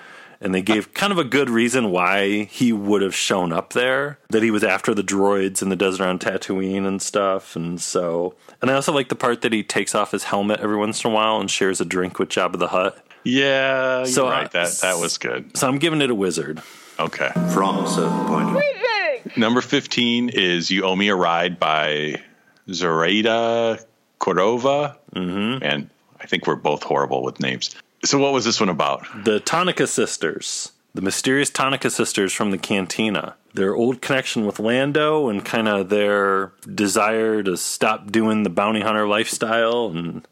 And 0.45 0.55
they 0.55 0.61
gave 0.63 0.93
kind 0.93 1.11
of 1.11 1.19
a 1.19 1.25
good 1.25 1.49
reason 1.49 1.91
why 1.91 2.45
he 2.45 2.71
would 2.73 3.01
have 3.01 3.15
shown 3.15 3.51
up 3.51 3.73
there. 3.73 4.19
That 4.29 4.43
he 4.43 4.51
was 4.51 4.63
after 4.63 4.93
the 4.95 5.03
droids 5.03 5.63
in 5.63 5.71
the 5.71 5.77
desert 5.77 6.05
on 6.05 6.19
Tatooine 6.19 6.87
and 6.87 7.01
stuff. 7.01 7.57
And 7.57 7.81
so, 7.81 8.35
and 8.61 8.71
I 8.71 8.75
also 8.75 8.93
like 8.93 9.09
the 9.09 9.17
part 9.17 9.41
that 9.41 9.55
he 9.55 9.63
takes 9.63 9.95
off 9.95 10.13
his 10.13 10.25
helmet 10.25 10.61
every 10.61 10.77
once 10.77 11.03
in 11.03 11.11
a 11.11 11.15
while 11.15 11.41
and 11.41 11.51
shares 11.51 11.81
a 11.81 11.85
drink 11.87 12.19
with 12.19 12.29
Jabba 12.29 12.59
the 12.59 12.69
Hutt. 12.69 13.03
Yeah, 13.25 14.01
you're 14.01 14.07
So, 14.07 14.29
right. 14.29 14.51
That 14.51 14.71
that 14.83 14.99
was 14.99 15.17
good. 15.17 15.57
So 15.57 15.67
I'm 15.67 15.79
giving 15.79 16.03
it 16.03 16.11
a 16.11 16.15
wizard. 16.15 16.63
Okay. 17.01 17.31
From 17.53 17.79
a 17.79 17.89
certain 17.89 18.27
point 18.27 18.55
of 18.55 18.63
view. 18.63 19.33
Number 19.37 19.63
15 19.63 20.29
is 20.29 20.71
You 20.71 20.85
Owe 20.85 20.95
Me 20.95 21.09
a 21.09 21.17
Ride 21.17 21.59
by 21.59 22.23
Zoraida 22.71 23.79
Cordova. 24.19 24.99
Mm-hmm. 25.15 25.65
And 25.65 25.91
I 26.21 26.27
think 26.27 26.47
we're 26.47 26.57
both 26.57 26.83
horrible 26.83 27.23
with 27.23 27.41
names. 27.41 27.75
So 28.05 28.19
what 28.19 28.33
was 28.33 28.45
this 28.45 28.61
one 28.61 28.69
about? 28.69 29.07
The 29.25 29.41
Tonnika 29.41 29.89
sisters, 29.89 30.73
the 30.95 31.01
mysterious 31.03 31.51
Tonnika 31.51 31.91
sisters 31.91 32.33
from 32.33 32.51
the 32.51 32.59
Cantina. 32.59 33.37
Their 33.55 33.75
old 33.75 34.01
connection 34.03 34.47
with 34.47 34.59
Lando 34.59 35.29
and 35.29 35.45
kind 35.45 35.69
of 35.69 35.89
their 35.89 36.53
desire 36.73 37.43
to 37.45 37.57
stop 37.57 38.11
doing 38.11 38.43
the 38.43 38.51
bounty 38.51 38.81
hunter 38.81 39.07
lifestyle 39.07 39.87
and 39.95 40.27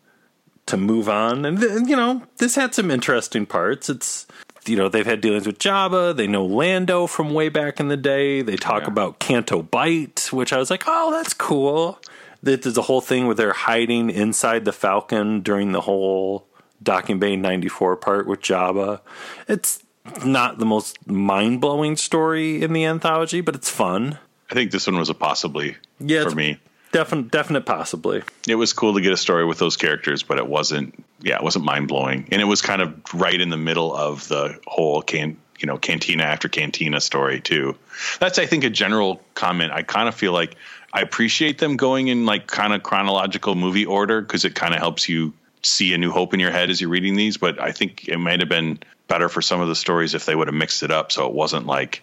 to 0.67 0.77
move 0.77 1.09
on. 1.09 1.45
And, 1.45 1.61
th- 1.61 1.89
you 1.89 1.97
know, 1.97 2.23
this 2.39 2.57
had 2.57 2.75
some 2.75 2.91
interesting 2.91 3.47
parts. 3.47 3.89
It's, 3.89 4.27
you 4.67 4.77
know, 4.77 4.89
they've 4.89 5.07
had 5.07 5.21
dealings 5.21 5.47
with 5.47 5.59
Jabba. 5.59 6.17
They 6.17 6.27
know 6.27 6.45
Lando 6.45 7.07
from 7.07 7.33
way 7.33 7.49
back 7.49 7.79
in 7.81 7.89
the 7.89 7.97
day. 7.97 8.43
They 8.43 8.57
talk 8.57 8.83
Yeah. 8.83 8.89
about 8.89 9.19
Canto 9.21 9.63
Bight, 9.63 10.29
which 10.33 10.53
I 10.53 10.59
was 10.59 10.71
like, 10.71 10.85
oh, 10.87 11.13
that's 11.13 11.33
cool. 11.35 12.01
That 12.43 12.63
There's 12.63 12.77
a 12.79 12.83
whole 12.83 13.01
thing 13.01 13.27
where 13.27 13.35
they're 13.37 13.53
hiding 13.53 14.11
inside 14.11 14.65
the 14.65 14.73
Falcon 14.73 15.41
during 15.43 15.71
the 15.73 15.83
whole 15.83 16.49
Docking 16.83 17.19
Bay 17.19 17.37
94 17.37 17.97
part 17.97 18.27
with 18.27 18.41
Jabba. 18.41 19.01
It's 19.49 19.83
not 20.25 20.59
the 20.59 20.67
most 20.67 21.07
mind 21.07 21.61
blowing 21.61 21.97
story 21.97 22.63
in 22.63 22.73
the 22.73 22.85
anthology, 22.85 23.41
but 23.41 23.55
it's 23.55 23.71
fun. 23.71 24.19
I 24.51 24.55
think 24.55 24.71
this 24.71 24.87
one 24.87 24.99
was 24.99 25.09
a 25.09 25.15
possibly 25.15 25.77
Yeah, 25.99 26.25
for 26.25 26.35
me. 26.35 26.59
Definite, 26.93 27.31
definite, 27.31 27.65
possibly. 27.65 28.23
It 28.47 28.57
was 28.57 28.75
cool 28.75 28.95
to 28.95 29.01
get 29.01 29.13
a 29.13 29.17
story 29.17 29.47
with 29.47 29.59
those 29.59 29.79
characters, 29.79 30.23
but 30.23 30.37
it 30.37 30.47
wasn't. 30.47 31.03
Yeah, 31.23 31.37
it 31.37 31.43
wasn't 31.43 31.65
mind 31.65 31.89
blowing, 31.89 32.29
and 32.31 32.43
it 32.43 32.45
was 32.45 32.61
kind 32.61 32.83
of 32.83 32.95
right 33.15 33.41
in 33.41 33.49
the 33.49 33.57
middle 33.57 33.95
of 33.95 34.29
the 34.29 34.59
whole 34.67 35.01
can 35.01 35.39
you 35.59 35.67
know 35.67 35.79
cantina 35.79 36.25
after 36.25 36.51
cantina 36.51 37.01
story 37.01 37.41
too. 37.41 37.77
That's 38.21 38.39
I 38.39 38.45
think 38.45 38.65
a 38.65 38.71
general 38.71 39.23
comment. 39.35 39.73
I 39.73 39.83
kind 39.83 40.07
of 40.07 40.15
feel 40.15 40.33
like 40.33 40.57
I 40.93 41.01
appreciate 41.01 41.59
them 41.59 41.79
going 41.79 42.09
in 42.09 42.27
like 42.27 42.47
kind 42.47 42.75
of 42.75 42.83
chronological 42.83 43.55
movie 43.55 43.87
order 43.87 44.21
because 44.21 44.45
it 44.45 44.55
kind 44.55 44.75
of 44.75 44.81
helps 44.81 45.09
you 45.09 45.33
see 45.65 45.95
a 45.95 45.99
new 45.99 46.11
hope 46.11 46.35
in 46.35 46.41
your 46.41 46.51
head 46.51 46.71
as 46.71 46.81
you're 46.81 46.91
reading 46.91 47.17
these. 47.17 47.37
But 47.37 47.61
I 47.61 47.73
think 47.73 48.09
it 48.09 48.19
might 48.19 48.41
have 48.41 48.49
been 48.49 48.79
better 49.09 49.29
for 49.29 49.43
some 49.43 49.61
of 49.61 49.69
the 49.69 49.75
stories 49.75 50.15
if 50.15 50.25
they 50.27 50.35
would 50.35 50.49
have 50.49 50.55
mixed 50.55 50.83
it 50.83 50.91
up 50.91 51.13
so 51.13 51.27
it 51.27 51.35
wasn't 51.35 51.67
like 51.67 52.03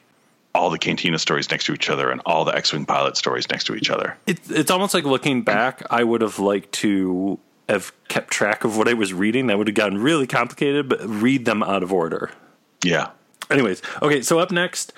all 0.55 0.69
the 0.69 0.77
cantina 0.79 1.19
stories 1.19 1.49
next 1.51 1.65
to 1.65 1.73
each 1.73 1.89
other 1.89 2.09
and 2.09 2.21
all 2.25 2.43
the 2.43 2.55
X-wing 2.55 2.85
pilot 2.85 3.15
stories 3.17 3.49
next 3.49 3.65
to 3.65 3.75
each 3.75 3.89
other. 3.89 4.17
It's 4.25 4.49
it's 4.49 4.71
almost 4.71 4.93
like 4.93 5.03
looking 5.03 5.43
back. 5.43 5.83
I 5.89 6.03
would 6.03 6.21
have 6.21 6.39
liked 6.39 6.71
to 6.73 7.39
have 7.67 7.91
kept 8.07 8.31
track 8.31 8.63
of 8.63 8.77
what 8.77 8.87
I 8.87 8.93
was 8.93 9.13
reading. 9.13 9.47
That 9.47 9.57
would 9.57 9.67
have 9.67 9.75
gotten 9.75 9.99
really 9.99 10.25
complicated, 10.27 10.89
but 10.89 11.01
read 11.05 11.45
them 11.45 11.61
out 11.61 11.83
of 11.83 11.93
order. 11.93 12.31
Yeah. 12.83 13.11
Anyways, 13.49 13.81
okay, 14.01 14.21
so 14.21 14.39
up 14.39 14.51
next, 14.51 14.93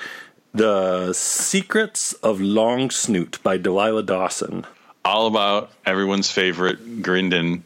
The 0.54 1.14
Secrets 1.14 2.14
of 2.14 2.42
Long 2.42 2.90
Snoot 2.90 3.40
by 3.44 3.58
Delilah 3.58 4.04
Dawson. 4.04 4.66
All 5.04 5.28
about 5.28 5.72
everyone's 5.86 6.30
favorite 6.32 7.02
Garindan. 7.02 7.62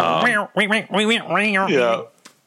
Um, 0.00 0.22
yeah. 1.68 2.02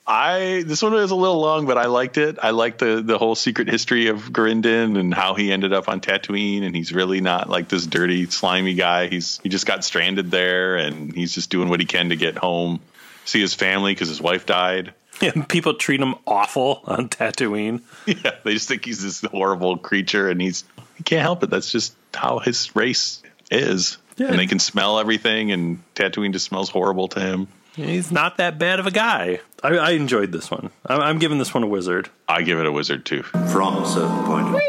I 0.05 0.63
this 0.65 0.81
one 0.81 0.91
was 0.93 1.11
a 1.11 1.15
little 1.15 1.39
long, 1.39 1.65
but 1.65 1.77
I 1.77 1.85
liked 1.85 2.17
it. 2.17 2.37
I 2.41 2.49
liked 2.49 2.79
the 2.79 3.01
the 3.01 3.17
whole 3.17 3.35
secret 3.35 3.69
history 3.69 4.07
of 4.07 4.31
Garindan 4.33 4.99
and 4.99 5.13
how 5.13 5.33
he 5.33 5.51
ended 5.51 5.71
up 5.71 5.87
on 5.87 6.01
Tatooine, 6.01 6.63
and 6.63 6.75
he's 6.75 6.91
really 6.91 7.21
not 7.21 7.49
like 7.49 7.69
this 7.69 7.85
dirty, 7.85 8.25
slimy 8.25 8.73
guy. 8.73 9.07
He's 9.07 9.39
he 9.43 9.49
just 9.49 9.65
got 9.65 9.85
stranded 9.85 10.29
there, 10.29 10.75
and 10.75 11.15
he's 11.15 11.33
just 11.33 11.49
doing 11.49 11.69
what 11.69 11.79
he 11.79 11.85
can 11.85 12.09
to 12.09 12.17
get 12.17 12.37
home, 12.37 12.81
see 13.23 13.39
his 13.39 13.53
family 13.53 13.93
because 13.93 14.09
his 14.09 14.21
wife 14.21 14.45
died. 14.45 14.93
And 15.21 15.47
people 15.47 15.75
treat 15.75 16.01
him 16.01 16.15
awful 16.25 16.81
on 16.85 17.07
Tatooine. 17.07 17.81
Yeah, 18.07 18.31
they 18.43 18.53
just 18.53 18.67
think 18.67 18.83
he's 18.83 19.01
this 19.01 19.21
horrible 19.21 19.77
creature, 19.77 20.27
and 20.27 20.41
he's 20.41 20.65
he 20.97 21.03
can't 21.03 21.21
help 21.21 21.43
it. 21.43 21.49
That's 21.49 21.71
just 21.71 21.95
how 22.13 22.39
his 22.39 22.75
race 22.75 23.21
is. 23.49 23.99
Yeah. 24.17 24.27
And 24.27 24.39
they 24.39 24.47
can 24.47 24.59
smell 24.59 24.99
everything, 24.99 25.51
and 25.51 25.83
Tatooine 25.95 26.33
just 26.33 26.45
smells 26.45 26.69
horrible 26.69 27.07
to 27.09 27.19
him. 27.19 27.47
He's 27.75 28.11
not 28.11 28.37
that 28.37 28.59
bad 28.59 28.79
of 28.79 28.85
a 28.85 28.91
guy. 28.91 29.39
I, 29.63 29.77
I 29.77 29.91
enjoyed 29.91 30.31
this 30.31 30.51
one. 30.51 30.69
I'm, 30.85 31.01
I'm 31.01 31.19
giving 31.19 31.39
this 31.39 31.53
one 31.53 31.63
a 31.63 31.67
wizard. 31.67 32.09
I 32.27 32.43
give 32.43 32.59
it 32.59 32.67
a 32.67 32.71
wizard 32.71 33.05
too. 33.05 33.23
From 33.23 33.77
a 33.77 33.87
certain 33.87 34.23
point 34.25 34.55
of 34.55 34.61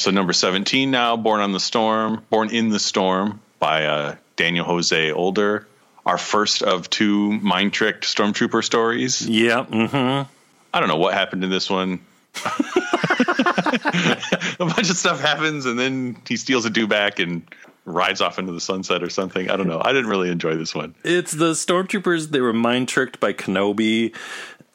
So 0.00 0.10
number 0.12 0.32
seventeen 0.32 0.90
now, 0.92 1.16
Born 1.16 1.40
on 1.40 1.52
the 1.52 1.60
Storm, 1.60 2.24
Born 2.30 2.50
in 2.50 2.68
the 2.68 2.78
Storm 2.78 3.40
by 3.58 3.86
uh, 3.86 4.14
Daniel 4.36 4.64
Jose 4.64 5.10
Older. 5.10 5.66
Our 6.04 6.18
first 6.18 6.62
of 6.62 6.88
two 6.88 7.32
mind 7.32 7.72
tricked 7.72 8.04
stormtrooper 8.04 8.62
stories. 8.62 9.26
Yeah. 9.26 9.64
Mm-hmm. 9.64 10.30
I 10.72 10.80
don't 10.80 10.88
know 10.88 10.98
what 10.98 11.14
happened 11.14 11.42
in 11.42 11.50
this 11.50 11.68
one. 11.68 12.00
a 12.44 12.56
bunch 14.58 14.90
of 14.90 14.96
stuff 14.96 15.20
happens, 15.20 15.66
and 15.66 15.76
then 15.76 16.16
he 16.28 16.36
steals 16.36 16.64
a 16.64 16.70
dewback 16.70 17.20
and 17.20 17.42
rides 17.86 18.20
off 18.20 18.38
into 18.38 18.52
the 18.52 18.60
sunset 18.60 19.02
or 19.02 19.08
something. 19.08 19.48
I 19.48 19.56
don't 19.56 19.68
know. 19.68 19.80
I 19.82 19.92
didn't 19.92 20.10
really 20.10 20.30
enjoy 20.30 20.56
this 20.56 20.74
one. 20.74 20.94
It's 21.04 21.32
the 21.32 21.52
stormtroopers. 21.52 22.30
They 22.30 22.40
were 22.40 22.52
mind 22.52 22.88
tricked 22.88 23.20
by 23.20 23.32
Kenobi, 23.32 24.14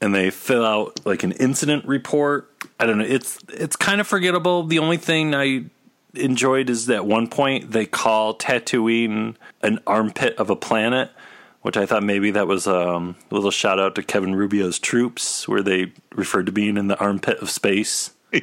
and 0.02 0.16
they 0.16 0.32
fill 0.32 0.66
out 0.66 1.06
like 1.06 1.24
an 1.24 1.34
incident 1.34 1.86
report. 1.86 2.50
I 2.80 2.86
don't 2.86 2.98
know. 2.98 3.06
It's 3.06 3.38
it's 3.50 3.76
kind 3.76 4.02
of 4.02 4.08
forgettable. 4.08 4.64
The 4.64 4.80
only 4.80 4.98
thing 4.98 5.36
I 5.36 5.66
enjoyed 6.16 6.70
is 6.70 6.88
that 6.88 7.06
one 7.06 7.28
point 7.28 7.72
they 7.72 7.86
call 7.86 8.36
Tatooine 8.36 9.36
an 9.62 9.80
armpit 9.86 10.36
of 10.38 10.50
a 10.50 10.56
planet, 10.56 11.12
which 11.62 11.78
I 11.78 11.86
thought 11.86 12.04
maybe 12.04 12.32
that 12.32 12.48
was 12.48 12.66
um, 12.66 13.16
a 13.30 13.36
little 13.36 13.52
shout 13.52 13.80
out 13.80 13.96
to 13.96 14.04
Kevin 14.04 14.36
Rubio's 14.36 14.80
troops, 14.80 15.48
where 15.48 15.62
they 15.62 15.92
referred 16.16 16.48
to 16.48 16.52
being 16.52 16.78
in 16.78 16.88
the 16.88 16.98
armpit 16.98 17.40
of 17.40 17.50
space. 17.50 18.12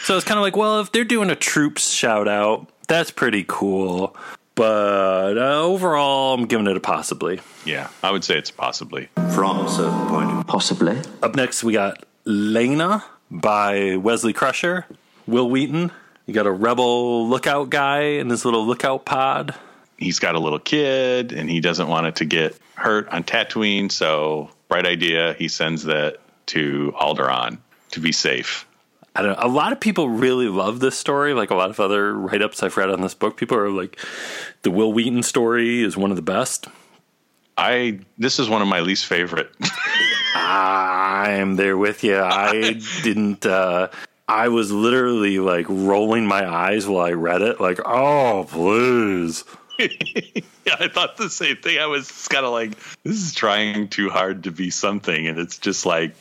So 0.00 0.16
it's 0.16 0.24
kind 0.24 0.38
of 0.38 0.42
like, 0.42 0.56
well, 0.56 0.80
if 0.80 0.90
they're 0.90 1.04
doing 1.04 1.30
a 1.30 1.36
troops 1.36 1.90
shout 1.90 2.26
out, 2.26 2.71
that's 2.88 3.10
pretty 3.10 3.44
cool. 3.46 4.16
But 4.54 5.38
uh, 5.38 5.62
overall, 5.62 6.34
I'm 6.34 6.44
giving 6.46 6.66
it 6.66 6.76
a 6.76 6.80
possibly. 6.80 7.40
Yeah, 7.64 7.88
I 8.02 8.10
would 8.10 8.22
say 8.22 8.36
it's 8.36 8.50
possibly. 8.50 9.08
From 9.34 9.64
a 9.66 9.68
certain 9.70 10.06
point 10.08 10.30
of 10.30 10.46
Possibly. 10.46 11.00
Up 11.22 11.34
next, 11.34 11.64
we 11.64 11.72
got 11.72 12.04
Laina 12.24 13.02
by 13.30 13.96
Wesley 13.96 14.34
Crusher, 14.34 14.84
Wil 15.26 15.48
Wheaton. 15.48 15.90
You 16.26 16.34
got 16.34 16.46
a 16.46 16.52
rebel 16.52 17.28
lookout 17.28 17.70
guy 17.70 18.00
in 18.00 18.28
his 18.28 18.44
little 18.44 18.66
lookout 18.66 19.04
pod. 19.04 19.54
He's 19.96 20.18
got 20.18 20.34
a 20.34 20.38
little 20.38 20.58
kid, 20.58 21.32
and 21.32 21.48
he 21.48 21.60
doesn't 21.60 21.88
want 21.88 22.06
it 22.06 22.16
to 22.16 22.24
get 22.24 22.56
hurt 22.74 23.08
on 23.08 23.24
Tatooine. 23.24 23.90
So, 23.90 24.50
bright 24.68 24.86
idea. 24.86 25.34
He 25.38 25.48
sends 25.48 25.84
that 25.84 26.18
to 26.46 26.92
Alderaan 27.00 27.58
to 27.92 28.00
be 28.00 28.12
safe. 28.12 28.66
I 29.14 29.22
don't 29.22 29.32
know. 29.32 29.46
A 29.46 29.48
lot 29.48 29.72
of 29.72 29.80
people 29.80 30.08
really 30.08 30.48
love 30.48 30.80
this 30.80 30.96
story. 30.96 31.34
Like 31.34 31.50
a 31.50 31.54
lot 31.54 31.70
of 31.70 31.78
other 31.80 32.14
write 32.14 32.42
ups 32.42 32.62
I've 32.62 32.76
read 32.76 32.90
on 32.90 33.02
this 33.02 33.14
book, 33.14 33.36
people 33.36 33.58
are 33.58 33.70
like, 33.70 33.98
the 34.62 34.70
Wil 34.70 34.92
Wheaton 34.92 35.22
story 35.22 35.82
is 35.82 35.96
one 35.96 36.10
of 36.10 36.16
the 36.16 36.22
best. 36.22 36.66
I 37.56 38.00
this 38.16 38.38
is 38.38 38.48
one 38.48 38.62
of 38.62 38.68
my 38.68 38.80
least 38.80 39.04
favorite. 39.06 39.50
I'm 40.34 41.56
there 41.56 41.76
with 41.76 42.02
you. 42.04 42.18
I 42.18 42.80
didn't. 43.02 43.44
Uh, 43.44 43.88
I 44.28 44.48
was 44.48 44.72
literally 44.72 45.38
like 45.38 45.66
rolling 45.68 46.26
my 46.26 46.50
eyes 46.50 46.86
while 46.86 47.04
I 47.04 47.12
read 47.12 47.42
it. 47.42 47.60
Like, 47.60 47.80
oh, 47.84 48.46
please. 48.48 49.44
yeah, 49.78 50.76
I 50.78 50.88
thought 50.88 51.16
the 51.16 51.28
same 51.28 51.56
thing. 51.56 51.78
I 51.78 51.86
was 51.86 52.28
kind 52.28 52.46
of 52.46 52.52
like, 52.52 52.78
this 53.02 53.16
is 53.16 53.34
trying 53.34 53.88
too 53.88 54.10
hard 54.10 54.44
to 54.44 54.50
be 54.50 54.70
something, 54.70 55.26
and 55.26 55.38
it's 55.38 55.58
just 55.58 55.84
like, 55.84 56.14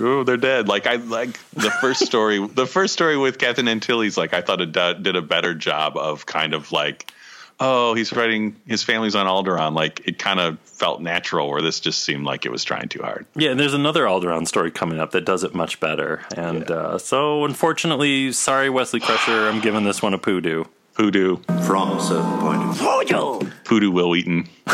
oh, 0.00 0.24
they're 0.24 0.36
dead. 0.36 0.68
Like 0.68 0.86
I 0.86 0.96
like 0.96 1.38
the 1.52 1.70
first 1.70 2.00
story. 2.06 2.44
the 2.46 2.66
first 2.66 2.92
story 2.92 3.16
with 3.16 3.38
Captain 3.38 3.68
Antilles, 3.68 4.16
like 4.16 4.32
I 4.34 4.40
thought 4.40 4.60
it 4.60 4.72
do- 4.72 4.94
did 4.94 5.16
a 5.16 5.22
better 5.22 5.54
job 5.54 5.96
of 5.96 6.26
kind 6.26 6.54
of 6.54 6.72
like, 6.72 7.12
oh, 7.60 7.94
he's 7.94 8.12
writing 8.12 8.56
his 8.66 8.82
family's 8.82 9.14
on 9.14 9.26
Alderaan. 9.26 9.74
Like 9.74 10.02
it 10.06 10.18
kind 10.18 10.40
of 10.40 10.58
felt 10.60 11.00
natural. 11.00 11.48
Where 11.50 11.62
this 11.62 11.80
just 11.80 12.02
seemed 12.04 12.24
like 12.24 12.44
it 12.46 12.50
was 12.52 12.64
trying 12.64 12.88
too 12.88 13.02
hard. 13.02 13.26
Yeah, 13.36 13.50
and 13.50 13.60
there's 13.60 13.74
another 13.74 14.04
Alderaan 14.04 14.46
story 14.46 14.70
coming 14.70 14.98
up 15.00 15.12
that 15.12 15.24
does 15.24 15.44
it 15.44 15.54
much 15.54 15.80
better. 15.80 16.22
And 16.36 16.70
uh, 16.70 16.98
so, 16.98 17.44
unfortunately, 17.44 18.32
sorry, 18.32 18.70
Wesley 18.70 19.00
Crusher, 19.00 19.48
I'm 19.48 19.60
giving 19.60 19.84
this 19.84 20.02
one 20.02 20.14
a 20.14 20.18
poodoo. 20.18 20.64
Poodoo, 20.94 21.38
from 21.66 21.98
a 21.98 22.00
certain 22.00 22.38
point 22.38 22.62
of 22.62 22.76
view. 22.76 23.50
Poodoo 23.64 23.90
Wil 23.90 24.10
Wheaton. 24.10 24.48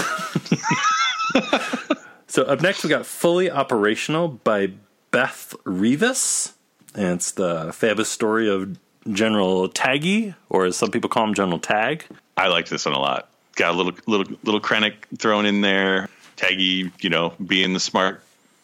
So 2.27 2.45
up 2.45 2.61
next, 2.61 2.85
we 2.85 2.91
got 2.91 3.07
Fully 3.07 3.51
Operational 3.51 4.29
by 4.29 4.71
Beth 5.11 5.55
Revis. 5.65 6.53
And 6.95 7.17
it's 7.17 7.33
the 7.33 7.73
fabulous 7.73 8.09
story 8.09 8.49
of 8.51 8.79
General 9.11 9.69
Taggy, 9.69 10.35
or 10.49 10.67
as 10.67 10.77
some 10.77 10.91
people 10.91 11.09
call 11.09 11.25
him, 11.25 11.35
General 11.35 11.59
Tag. 11.59 12.05
I 12.37 12.49
like 12.49 12.69
this 12.69 12.85
one 12.85 12.95
a 12.95 12.99
lot. 12.99 13.29
Got 13.57 13.75
a 13.75 13.77
little 13.77 13.93
little 14.07 14.37
little 14.43 14.61
Krennic 14.61 14.95
thrown 15.19 15.47
in 15.47 15.61
there. 15.61 16.09
Taggy, 16.37 16.91
you 17.03 17.11
know, 17.11 17.35
being 17.45 17.73
the 17.75 17.81
smart 17.81 18.23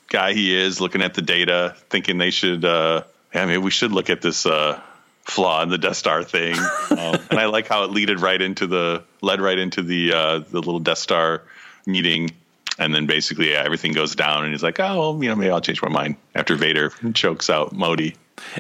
guy 0.09 0.33
he 0.33 0.55
is, 0.57 0.81
looking 0.81 1.03
at 1.03 1.15
the 1.15 1.23
data, 1.23 1.77
thinking 1.91 2.19
they 2.19 2.31
should. 2.31 2.65
Uh, 2.65 3.03
yeah, 3.35 3.45
maybe 3.47 3.59
we 3.59 3.71
should 3.71 3.93
look 3.93 4.09
at 4.09 4.23
this 4.23 4.47
uh, 4.47 4.81
flaw 5.25 5.63
in 5.63 5.69
the 5.69 5.79
Death 5.79 5.97
Star 5.97 6.23
thing. 6.23 6.57
um, 6.91 7.19
and 7.31 7.39
I 7.39 7.47
like 7.47 7.69
how 7.69 7.85
it 7.85 7.91
leaded 7.91 8.21
right 8.21 8.41
into 8.41 8.67
the 8.67 9.05
led 9.21 9.41
right 9.41 9.59
into 9.59 9.83
the 9.83 10.13
uh, 10.13 10.39
the 10.39 10.61
little 10.61 10.81
Death 10.81 10.99
Star 10.99 11.43
meeting. 11.87 12.31
And 12.79 12.95
then 12.95 13.07
basically 13.07 13.53
yeah, 13.53 13.63
everything 13.65 13.93
goes 13.93 14.15
down, 14.15 14.45
and 14.45 14.53
he's 14.53 14.63
like, 14.63 14.79
"Oh, 14.81 14.99
well, 15.13 15.23
you 15.23 15.29
know, 15.31 15.37
maybe 15.37 15.51
I'll 15.51 15.61
change 15.61 15.81
my 15.83 15.89
mind." 15.89 16.17
After 16.35 16.57
Vader 16.57 16.91
chokes 17.15 17.49
out 17.51 17.73
Modi, 17.73 18.15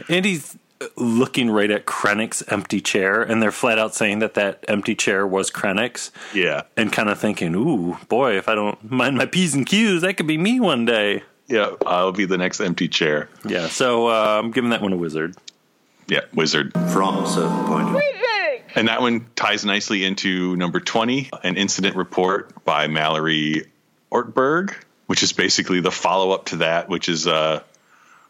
And 0.08 0.24
he's 0.24 0.56
looking 0.96 1.50
right 1.50 1.70
at 1.70 1.86
Krennic's 1.86 2.42
empty 2.48 2.80
chair, 2.80 3.22
and 3.22 3.42
they're 3.42 3.50
flat 3.52 3.78
out 3.78 3.94
saying 3.94 4.18
that 4.20 4.34
that 4.34 4.64
empty 4.68 4.94
chair 4.94 5.26
was 5.26 5.50
Krennic's. 5.50 6.10
yeah, 6.34 6.62
And 6.76 6.92
kind 6.92 7.08
of 7.08 7.18
thinking, 7.18 7.54
ooh, 7.54 7.96
boy, 8.08 8.36
if 8.36 8.48
I 8.48 8.54
don't 8.54 8.90
mind 8.90 9.16
my 9.16 9.24
P's 9.26 9.54
and 9.54 9.66
Q's, 9.66 10.02
that 10.02 10.16
could 10.18 10.26
be 10.26 10.36
me 10.38 10.60
one 10.60 10.84
day. 10.84 11.22
yeah, 11.46 11.70
I'll 11.86 12.12
be 12.12 12.26
the 12.26 12.36
next 12.38 12.60
empty 12.60 12.88
chair. 12.88 13.28
Yeah, 13.46 13.68
so 13.68 14.08
uh, 14.08 14.40
I'm 14.42 14.50
giving 14.50 14.70
that 14.70 14.82
one 14.82 14.92
a 14.92 14.96
wizard. 14.98 15.34
Yeah, 16.08 16.20
wizard. 16.34 16.72
from 16.92 17.24
a 17.24 17.26
certain 17.26 17.64
point 17.66 17.88
of 17.96 18.02
And 18.76 18.88
that 18.88 19.00
one 19.00 19.26
ties 19.34 19.64
nicely 19.64 20.04
into 20.04 20.56
number 20.56 20.78
20, 20.80 21.30
an 21.42 21.56
incident 21.56 21.96
report 21.96 22.64
by 22.66 22.86
Mallory 22.86 23.64
Ortberg, 24.11 24.74
which 25.07 25.22
is 25.22 25.32
basically 25.32 25.80
the 25.80 25.90
follow 25.90 26.32
up 26.32 26.46
to 26.46 26.57
that, 26.57 26.88
which 26.88 27.09
is 27.09 27.26
uh, 27.26 27.62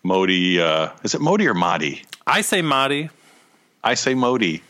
Modi. 0.02 0.60
Uh, 0.60 0.90
is 1.04 1.14
it 1.14 1.20
Modi 1.20 1.46
or 1.46 1.54
Madi? 1.54 2.02
I 2.26 2.40
say 2.40 2.62
Madi. 2.62 3.10
I 3.82 3.94
say 3.94 4.14
Modi. 4.14 4.62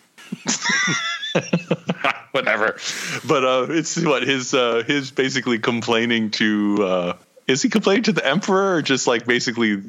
Whatever. 2.32 2.78
But 3.26 3.44
uh, 3.44 3.66
it's 3.70 3.96
what 4.02 4.22
his 4.22 4.54
uh, 4.54 4.82
his 4.86 5.10
basically 5.10 5.58
complaining 5.58 6.30
to. 6.32 6.76
Uh, 6.82 7.16
is 7.46 7.62
he 7.62 7.68
complaining 7.68 8.02
to 8.04 8.12
the 8.12 8.26
emperor 8.26 8.76
or 8.76 8.82
just 8.82 9.06
like 9.06 9.24
basically 9.24 9.82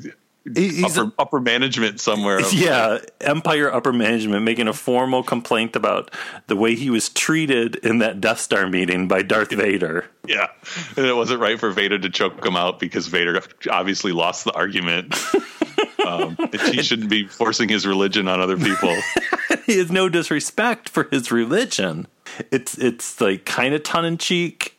Upper, 0.83 1.11
upper 1.19 1.39
management 1.39 1.99
somewhere? 1.99 2.41
yeah, 2.51 2.99
Empire 3.21 3.73
upper 3.73 3.93
management 3.93 4.43
making 4.43 4.67
a 4.67 4.73
formal 4.73 5.23
complaint 5.23 5.75
about 5.75 6.11
the 6.47 6.55
way 6.55 6.75
he 6.75 6.89
was 6.89 7.09
treated 7.09 7.75
in 7.77 7.99
that 7.99 8.21
Death 8.21 8.39
Star 8.39 8.67
meeting 8.67 9.07
by 9.07 9.21
Darth 9.21 9.51
Vader. 9.51 10.05
Yeah, 10.25 10.47
and 10.95 11.05
it 11.05 11.15
wasn't 11.15 11.41
right 11.41 11.59
for 11.59 11.71
Vader 11.71 11.97
to 11.99 12.09
choke 12.09 12.45
him 12.45 12.55
out 12.55 12.79
because 12.79 13.07
Vader 13.07 13.41
obviously 13.69 14.11
lost 14.11 14.45
the 14.45 14.53
argument. 14.53 15.15
um, 16.07 16.37
he 16.71 16.81
shouldn't 16.81 17.09
be 17.09 17.27
forcing 17.27 17.69
his 17.69 17.85
religion 17.85 18.27
on 18.27 18.39
other 18.41 18.57
people. 18.57 18.95
he 19.65 19.77
has 19.77 19.91
no 19.91 20.09
disrespect 20.09 20.89
for 20.89 21.07
his 21.11 21.31
religion. 21.31 22.07
It's 22.51 22.77
it's 22.77 23.19
like 23.21 23.45
kind 23.45 23.73
of 23.73 23.83
tongue 23.83 24.05
in 24.05 24.17
cheek, 24.17 24.77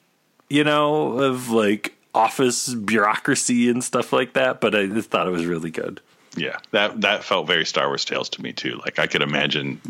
you 0.48 0.64
know, 0.64 1.18
of 1.18 1.50
like 1.50 1.97
office 2.18 2.74
bureaucracy 2.74 3.68
and 3.68 3.82
stuff 3.82 4.12
like 4.12 4.32
that. 4.34 4.60
But 4.60 4.74
I 4.74 4.86
just 4.86 5.10
thought 5.10 5.26
it 5.26 5.30
was 5.30 5.46
really 5.46 5.70
good. 5.70 6.00
Yeah, 6.36 6.58
that 6.72 7.00
that 7.00 7.24
felt 7.24 7.46
very 7.46 7.64
Star 7.64 7.86
Wars 7.88 8.04
Tales 8.04 8.28
to 8.30 8.42
me 8.42 8.52
too. 8.52 8.80
Like 8.84 8.98
I 8.98 9.06
could 9.06 9.22
imagine 9.22 9.80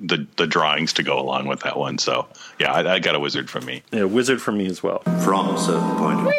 the 0.00 0.26
the 0.36 0.46
drawings 0.46 0.92
to 0.94 1.02
go 1.02 1.18
along 1.18 1.46
with 1.48 1.60
that 1.60 1.78
one. 1.78 1.98
So 1.98 2.26
yeah, 2.58 2.72
I, 2.72 2.94
I 2.94 2.98
got 2.98 3.14
a 3.14 3.20
wizard 3.20 3.50
from 3.50 3.64
me. 3.66 3.82
Yeah, 3.92 4.04
wizard 4.04 4.40
for 4.40 4.52
me 4.52 4.66
as 4.66 4.82
well. 4.82 5.00
from 5.24 5.54
a 5.54 5.58
certain 5.58 5.96
point 5.96 6.20
of 6.20 6.32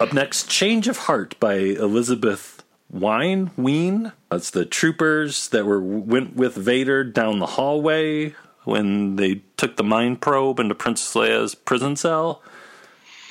Up 0.00 0.12
next, 0.12 0.48
Change 0.50 0.88
of 0.88 0.98
Heart 0.98 1.38
by 1.40 1.54
Elizabeth 1.54 2.62
Wine 2.90 3.50
Ween. 3.56 4.12
That's 4.30 4.50
the 4.50 4.64
troopers 4.64 5.48
that 5.48 5.64
were 5.64 5.80
went 5.80 6.36
with 6.36 6.54
Vader 6.54 7.02
down 7.04 7.38
the 7.38 7.46
hallway 7.46 8.34
when 8.64 9.16
they 9.16 9.42
took 9.56 9.76
the 9.76 9.84
mind 9.84 10.20
probe 10.20 10.60
into 10.60 10.74
Princess 10.74 11.14
Leia's 11.14 11.54
prison 11.54 11.96
cell. 11.96 12.42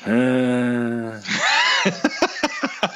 Uh, 0.06 1.22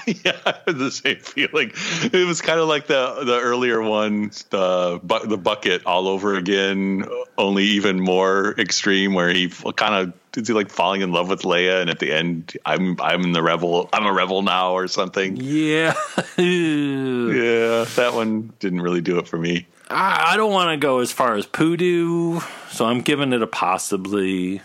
yeah, 0.07 0.37
I 0.45 0.53
had 0.65 0.77
the 0.77 0.89
same 0.91 1.17
feeling. 1.17 1.71
It 2.11 2.27
was 2.27 2.41
kind 2.41 2.59
of 2.59 2.67
like 2.67 2.87
the 2.87 3.23
the 3.23 3.39
earlier 3.39 3.81
one, 3.81 4.31
the 4.49 4.99
bu- 5.03 5.27
the 5.27 5.37
bucket 5.37 5.85
all 5.85 6.07
over 6.07 6.35
again, 6.35 7.05
only 7.37 7.63
even 7.63 7.99
more 7.99 8.55
extreme, 8.57 9.13
where 9.13 9.29
he 9.29 9.49
kind 9.75 9.93
of 10.09 10.13
is 10.37 10.47
he 10.47 10.53
like 10.53 10.69
falling 10.69 11.01
in 11.01 11.11
love 11.11 11.29
with 11.29 11.41
Leia, 11.43 11.81
and 11.81 11.89
at 11.89 11.99
the 11.99 12.11
end, 12.11 12.57
I'm 12.65 12.99
I'm 12.99 13.21
in 13.23 13.31
the 13.33 13.43
rebel, 13.43 13.89
I'm 13.93 14.05
a 14.05 14.13
rebel 14.13 14.41
now, 14.41 14.73
or 14.73 14.87
something. 14.87 15.37
yeah, 15.37 15.93
Yeah, 16.37 17.85
that 17.95 18.11
one 18.13 18.53
didn't 18.59 18.81
really 18.81 19.01
do 19.01 19.17
it 19.19 19.27
for 19.27 19.37
me. 19.37 19.67
I, 19.89 20.33
I 20.33 20.37
don't 20.37 20.51
want 20.51 20.69
to 20.71 20.77
go 20.77 20.99
as 20.99 21.11
far 21.11 21.35
as 21.35 21.45
Poodoo, 21.45 22.39
so 22.71 22.85
I'm 22.85 23.01
giving 23.01 23.31
it 23.33 23.41
a 23.41 23.47
possibly. 23.47 24.61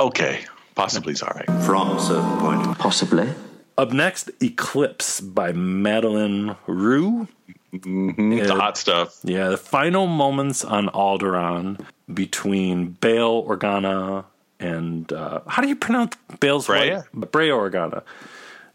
Okay, 0.00 0.44
possibly 0.76 1.12
it's 1.12 1.22
all 1.22 1.32
right. 1.34 1.46
From 1.64 1.96
a 1.96 2.00
certain 2.00 2.38
point. 2.38 2.78
Possibly. 2.78 3.28
Up 3.76 3.92
next, 3.92 4.30
Eclipse 4.40 5.20
by 5.20 5.52
Madeleine 5.52 6.56
Roux. 6.68 7.26
Mm-hmm, 7.74 8.38
The 8.46 8.54
hot 8.54 8.78
stuff. 8.78 9.18
Yeah, 9.24 9.48
the 9.48 9.56
final 9.58 10.06
moments 10.06 10.64
on 10.64 10.88
Alderaan 10.88 11.84
between 12.12 12.92
Bail 12.92 13.44
Organa 13.44 14.24
and 14.60 15.12
uh, 15.12 15.40
how 15.46 15.60
do 15.60 15.68
you 15.68 15.76
pronounce 15.76 16.16
Bail's 16.40 16.66
Breha? 16.68 17.04
wife? 17.14 17.30
Breha 17.32 17.52
Organa. 17.70 18.02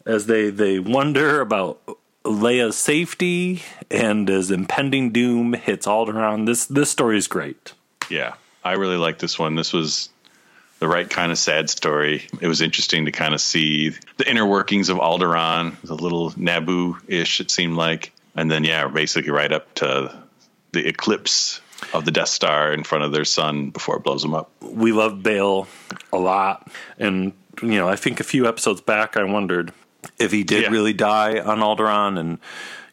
As 0.05 0.25
they 0.27 0.49
they 0.51 0.77
wonder 0.79 1.41
about 1.41 1.79
Leia's 2.25 2.75
safety 2.77 3.63
and 3.89 4.29
as 4.29 4.51
impending 4.51 5.11
doom 5.11 5.53
hits 5.53 5.87
Alderaan. 5.87 6.45
This 6.45 6.65
this 6.67 6.91
story 6.91 7.17
is 7.17 7.27
great. 7.27 7.73
Yeah, 8.09 8.33
I 8.63 8.73
really 8.73 8.97
like 8.97 9.17
this 9.19 9.39
one. 9.39 9.55
This 9.55 9.73
was 9.73 10.09
the 10.81 10.87
right 10.87 11.07
kind 11.09 11.31
of 11.31 11.37
sad 11.37 11.69
story. 11.69 12.25
It 12.41 12.47
was 12.47 12.59
interesting 12.59 13.05
to 13.05 13.11
kind 13.11 13.35
of 13.35 13.39
see 13.39 13.89
the 14.17 14.27
inner 14.29 14.45
workings 14.45 14.89
of 14.89 14.97
Alderaan, 14.97 15.79
the 15.81 15.93
little 15.95 16.31
Naboo-ish 16.31 17.39
it 17.39 17.51
seemed 17.51 17.77
like, 17.77 18.11
and 18.35 18.49
then 18.49 18.63
yeah, 18.63 18.87
basically 18.87 19.29
right 19.31 19.51
up 19.51 19.71
to 19.75 20.11
the 20.71 20.87
eclipse 20.87 21.61
of 21.93 22.03
the 22.03 22.11
Death 22.11 22.29
Star 22.29 22.73
in 22.73 22.83
front 22.83 23.03
of 23.03 23.11
their 23.11 23.25
sun 23.25 23.69
before 23.69 23.97
it 23.97 24.03
blows 24.03 24.23
them 24.23 24.33
up. 24.33 24.49
We 24.59 24.91
love 24.91 25.21
Bail 25.21 25.67
a 26.11 26.17
lot, 26.17 26.67
and 26.97 27.33
you 27.61 27.75
know 27.77 27.87
I 27.87 27.95
think 27.95 28.19
a 28.19 28.23
few 28.23 28.47
episodes 28.47 28.81
back 28.81 29.15
I 29.17 29.23
wondered 29.23 29.71
if 30.17 30.31
he 30.31 30.43
did 30.43 30.63
Yeah. 30.63 30.69
really 30.69 30.93
die 30.93 31.39
on 31.39 31.59
Alderaan, 31.59 32.19
and 32.19 32.39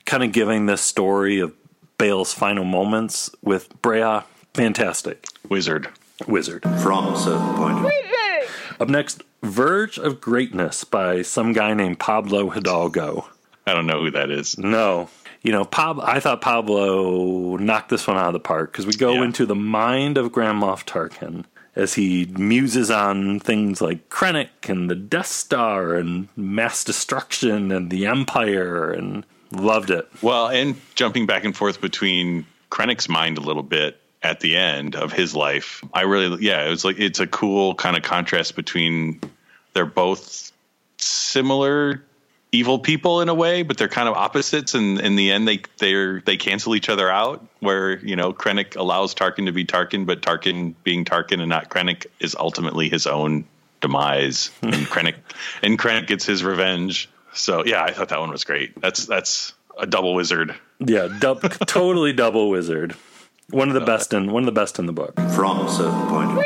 kind 0.04 0.22
of 0.22 0.32
giving 0.32 0.66
this 0.66 0.82
story 0.82 1.38
of 1.40 1.54
Bail's 1.96 2.34
final 2.34 2.64
moments 2.64 3.30
with 3.42 3.80
Breha. 3.80 4.24
Fantastic. 4.52 5.24
Wizard. 5.48 5.88
Wizard. 6.26 6.62
From 6.82 7.14
a 7.14 7.18
certain 7.18 7.54
point. 7.54 7.92
Up 8.80 8.88
next, 8.88 9.22
Verge 9.42 9.98
of 9.98 10.20
Greatness 10.20 10.84
by 10.84 11.22
some 11.22 11.52
guy 11.52 11.74
named 11.74 11.98
Pablo 11.98 12.50
Hidalgo. 12.50 13.28
I 13.66 13.74
don't 13.74 13.86
know 13.86 14.02
who 14.02 14.10
that 14.12 14.30
is. 14.30 14.56
No. 14.58 15.08
You 15.42 15.52
know, 15.52 15.64
Pab- 15.64 16.02
I 16.02 16.20
thought 16.20 16.40
Pablo 16.40 17.56
knocked 17.56 17.90
this 17.90 18.06
one 18.06 18.16
out 18.16 18.26
of 18.28 18.32
the 18.32 18.40
park 18.40 18.72
because 18.72 18.86
we 18.86 18.92
go 18.94 19.14
Yeah. 19.14 19.24
into 19.24 19.46
the 19.46 19.54
mind 19.54 20.16
of 20.18 20.32
Grand 20.32 20.60
Moff 20.62 20.84
Tarkin 20.84 21.44
as 21.76 21.94
he 21.94 22.26
muses 22.36 22.90
on 22.90 23.38
things 23.38 23.80
like 23.80 24.08
Krennic 24.10 24.68
and 24.68 24.90
the 24.90 24.96
Death 24.96 25.26
Star 25.28 25.94
and 25.94 26.28
mass 26.36 26.82
destruction 26.82 27.70
and 27.70 27.90
the 27.90 28.06
Empire 28.06 28.90
and 28.90 29.24
loved 29.52 29.90
it. 29.90 30.08
Well, 30.22 30.48
and 30.48 30.74
jumping 30.96 31.26
back 31.26 31.44
and 31.44 31.56
forth 31.56 31.80
between 31.80 32.46
Krennic's 32.70 33.08
mind 33.08 33.38
a 33.38 33.42
little 33.42 33.62
bit 33.62 34.00
at 34.22 34.40
the 34.40 34.56
end 34.56 34.96
of 34.96 35.12
his 35.12 35.34
life. 35.34 35.84
I 35.92 36.02
really, 36.02 36.44
yeah, 36.44 36.66
it 36.66 36.70
was 36.70 36.84
like 36.84 36.98
it's 36.98 37.20
a 37.20 37.26
cool 37.26 37.74
kind 37.74 37.96
of 37.96 38.02
contrast 38.02 38.56
between 38.56 39.20
they're 39.74 39.86
both 39.86 40.52
similar 40.96 42.02
evil 42.52 42.78
people 42.78 43.20
in 43.20 43.28
a 43.28 43.34
way, 43.34 43.62
but 43.62 43.76
they're 43.76 43.88
kind 43.88 44.08
of 44.08 44.14
opposites. 44.14 44.74
And 44.74 45.00
in 45.00 45.16
the 45.16 45.30
end, 45.30 45.46
they 45.46 45.62
they 45.78 46.20
they 46.24 46.36
cancel 46.36 46.74
each 46.74 46.88
other 46.88 47.10
out. 47.10 47.46
Where 47.60 47.98
you 47.98 48.16
know 48.16 48.32
Krennic 48.32 48.76
allows 48.76 49.14
Tarkin 49.14 49.46
to 49.46 49.52
be 49.52 49.64
Tarkin, 49.64 50.06
but 50.06 50.22
Tarkin 50.22 50.74
being 50.84 51.04
Tarkin 51.04 51.40
and 51.40 51.48
not 51.48 51.68
Krennic 51.68 52.06
is 52.20 52.34
ultimately 52.34 52.88
his 52.88 53.06
own 53.06 53.44
demise. 53.80 54.50
and 54.62 54.74
Krennic 54.86 55.16
and 55.62 55.78
Krennic 55.78 56.06
gets 56.06 56.24
his 56.24 56.42
revenge. 56.42 57.08
So 57.34 57.64
yeah, 57.64 57.82
I 57.82 57.92
thought 57.92 58.08
that 58.08 58.20
one 58.20 58.30
was 58.30 58.44
great. 58.44 58.80
That's 58.80 59.06
that's 59.06 59.52
a 59.78 59.86
double 59.86 60.14
wizard. 60.14 60.54
Yeah, 60.80 61.08
dub- 61.18 61.42
totally 61.66 62.12
double 62.12 62.50
wizard. 62.50 62.96
One 63.50 63.68
of 63.68 63.74
the 63.74 63.80
best 63.80 64.12
in 64.12 64.30
one 64.30 64.42
of 64.42 64.46
the 64.46 64.52
best 64.52 64.78
in 64.78 64.86
the 64.86 64.92
book. 64.92 65.14
From 65.34 65.60
a 65.66 65.68
certain 65.70 66.06
point. 66.08 66.32
Of- 66.38 66.44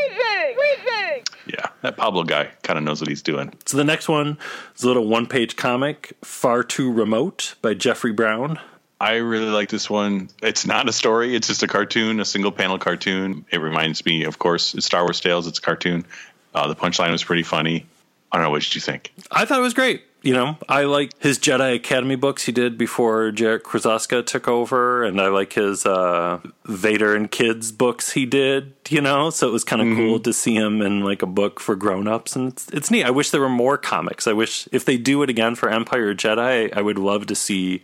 Yeah, 1.47 1.67
that 1.83 1.97
Pablo 1.97 2.23
guy 2.23 2.51
kind 2.63 2.79
of 2.79 2.85
knows 2.85 3.01
what 3.01 3.09
he's 3.09 3.23
doing. 3.23 3.53
So 3.67 3.77
the 3.77 3.83
next 3.85 4.09
one 4.09 4.39
is 4.77 4.85
a 4.85 4.87
little 4.87 5.09
one 5.09 5.27
page 5.27 5.57
comic, 5.57 6.13
Far 6.23 6.63
Too 6.63 6.93
Remote 6.93 7.57
by 7.61 7.75
Jeffrey 7.75 8.13
Brown. 8.13 8.61
I 9.01 9.15
really 9.17 9.51
like 9.51 9.69
this 9.69 9.91
one. 9.91 10.29
It's 10.41 10.65
not 10.65 10.89
a 10.89 10.93
story; 10.93 11.35
it's 11.35 11.49
just 11.49 11.65
a 11.65 11.67
cartoon, 11.67 12.21
a 12.21 12.25
single 12.25 12.53
panel 12.53 12.79
cartoon. 12.79 13.45
It 13.51 13.59
reminds 13.59 14.05
me, 14.07 14.23
of 14.23 14.39
course, 14.39 14.75
it's 14.75 14.87
Star 14.87 15.03
Wars 15.03 15.21
Tales. 15.21 15.49
It's 15.49 15.59
a 15.59 15.63
cartoon. 15.63 16.05
Uh, 16.55 16.69
the 16.69 16.77
punchline 16.77 17.11
was 17.11 17.25
pretty 17.25 17.43
funny. 17.43 17.85
I 18.31 18.37
don't 18.37 18.45
know. 18.45 18.51
What 18.51 18.63
did 18.63 18.77
you 18.77 18.81
think? 18.81 19.13
I 19.33 19.45
thought 19.45 19.59
it 19.59 19.63
was 19.63 19.75
great. 19.75 20.05
You 20.23 20.35
know, 20.35 20.57
I 20.69 20.85
like 20.85 21.11
his 21.21 21.39
Jedi 21.39 21.75
Academy 21.75 22.15
books 22.15 22.45
he 22.45 22.53
did 22.53 22.79
before 22.79 23.33
Jarrett 23.33 23.65
Krosoczka 23.65 24.25
took 24.25 24.47
over, 24.47 25.03
and 25.03 25.21
I 25.21 25.27
like 25.29 25.55
his 25.55 25.85
uh, 25.85 26.39
Vader 26.65 27.17
and 27.17 27.29
Kids 27.29 27.73
books 27.73 28.13
he 28.13 28.25
did. 28.25 28.75
You 28.89 29.01
know, 29.01 29.31
so 29.31 29.49
it 29.49 29.53
was 29.53 29.65
kind 29.65 29.83
of 29.83 29.97
cool 29.97 30.21
to 30.21 30.33
see 30.33 30.55
him 30.55 30.81
in 30.81 31.01
like 31.01 31.23
a 31.23 31.27
book 31.27 31.59
for 31.59 31.75
grown 31.75 32.07
ups, 32.07 32.37
and 32.37 32.53
it's, 32.53 32.69
it's 32.69 32.91
neat. 32.91 33.05
I 33.05 33.11
wish 33.11 33.31
there 33.31 33.41
were 33.41 33.49
more 33.49 33.77
comics. 33.77 34.27
I 34.29 34.33
wish 34.33 34.69
if 34.71 34.85
they 34.85 34.97
do 34.97 35.23
it 35.23 35.31
again 35.31 35.57
for 35.57 35.69
Empire 35.69 36.15
Jedi, 36.15 36.73
I 36.73 36.83
would 36.83 36.99
love 36.99 37.27
to 37.27 37.35
see 37.35 37.83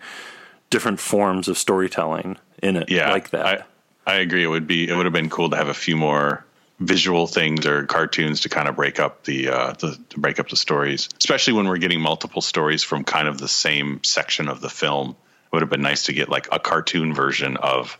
different 0.70 1.00
forms 1.00 1.48
of 1.48 1.58
storytelling 1.58 2.36
in 2.62 2.76
it, 2.76 2.90
Yeah, 2.90 3.10
like 3.10 3.30
that. 3.30 3.66
I, 4.06 4.12
I 4.12 4.16
agree. 4.16 4.44
It 4.44 4.48
would 4.48 4.66
be. 4.66 4.88
It 4.88 4.94
would 4.94 5.06
have 5.06 5.12
been 5.12 5.30
cool 5.30 5.50
to 5.50 5.56
have 5.56 5.68
a 5.68 5.74
few 5.74 5.96
more 5.96 6.44
visual 6.80 7.26
things 7.26 7.66
or 7.66 7.84
cartoons 7.86 8.42
to 8.42 8.48
kind 8.48 8.68
of 8.68 8.76
break 8.76 9.00
up 9.00 9.24
the 9.24 9.48
uh, 9.48 9.72
the 9.72 9.98
to 10.10 10.20
break 10.20 10.38
up 10.38 10.48
the 10.48 10.56
stories, 10.56 11.08
especially 11.18 11.52
when 11.54 11.66
we're 11.68 11.78
getting 11.78 12.00
multiple 12.00 12.42
stories 12.42 12.84
from 12.84 13.04
kind 13.04 13.28
of 13.28 13.38
the 13.38 13.48
same 13.48 14.02
section 14.04 14.48
of 14.48 14.60
the 14.60 14.70
film. 14.70 15.10
It 15.10 15.52
would 15.52 15.62
have 15.62 15.70
been 15.70 15.82
nice 15.82 16.04
to 16.04 16.12
get 16.12 16.28
like 16.28 16.48
a 16.52 16.58
cartoon 16.58 17.14
version 17.14 17.56
of 17.56 17.98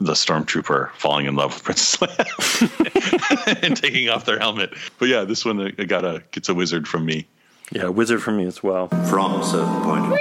the 0.00 0.12
stormtrooper 0.12 0.90
falling 0.92 1.26
in 1.26 1.34
love 1.34 1.54
with 1.54 1.64
Princess 1.64 1.96
Leia 1.96 3.62
and 3.64 3.76
taking 3.76 4.08
off 4.08 4.24
their 4.24 4.38
helmet. 4.38 4.72
But 4.98 5.08
yeah, 5.08 5.24
this 5.24 5.44
one 5.44 5.60
uh, 5.60 5.84
got 5.84 6.04
a 6.04 6.22
gets 6.30 6.48
a 6.48 6.54
wizard 6.54 6.86
from 6.88 7.04
me. 7.04 7.26
yeah, 7.72 7.88
wizard 7.88 8.22
from 8.22 8.36
me 8.36 8.46
as 8.46 8.62
well. 8.62 8.88
From 8.88 9.40
a 9.40 9.44
certain 9.44 9.82
point. 9.82 10.20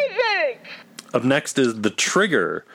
Up 1.13 1.23
next 1.23 1.57
is 1.57 1.81
The 1.81 1.89
Trigger 1.89 2.65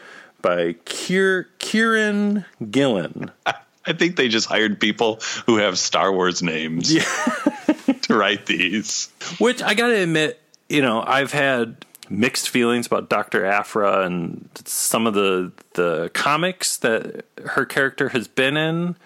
by 0.41 0.73
Kier, 0.85 1.47
Kieran 1.59 2.45
Gillen. 2.71 3.31
I 3.87 3.93
think 3.93 4.17
they 4.17 4.29
just 4.29 4.47
hired 4.47 4.81
people 4.81 5.21
who 5.47 5.57
have 5.57 5.79
Star 5.79 6.13
Wars 6.13 6.43
names 6.43 6.95
to 8.03 8.17
write 8.17 8.47
these. 8.47 9.11
Which 9.39 9.63
I 9.63 9.75
got 9.75 9.89
to 9.89 9.97
admit, 9.97 10.41
you 10.69 10.83
know, 10.83 11.03
I've 11.05 11.33
had 11.33 11.85
mixed 12.09 12.51
feelings 12.51 12.87
about 12.87 13.09
Dr. 13.09 13.45
Aphra 13.45 14.03
and 14.03 14.49
some 14.65 15.07
of 15.07 15.15
the 15.15 15.53
the 15.75 16.11
comics 16.13 16.77
that 16.79 17.25
her 17.45 17.65
character 17.65 18.11
has 18.11 18.29
been 18.29 18.57
in. 18.57 18.97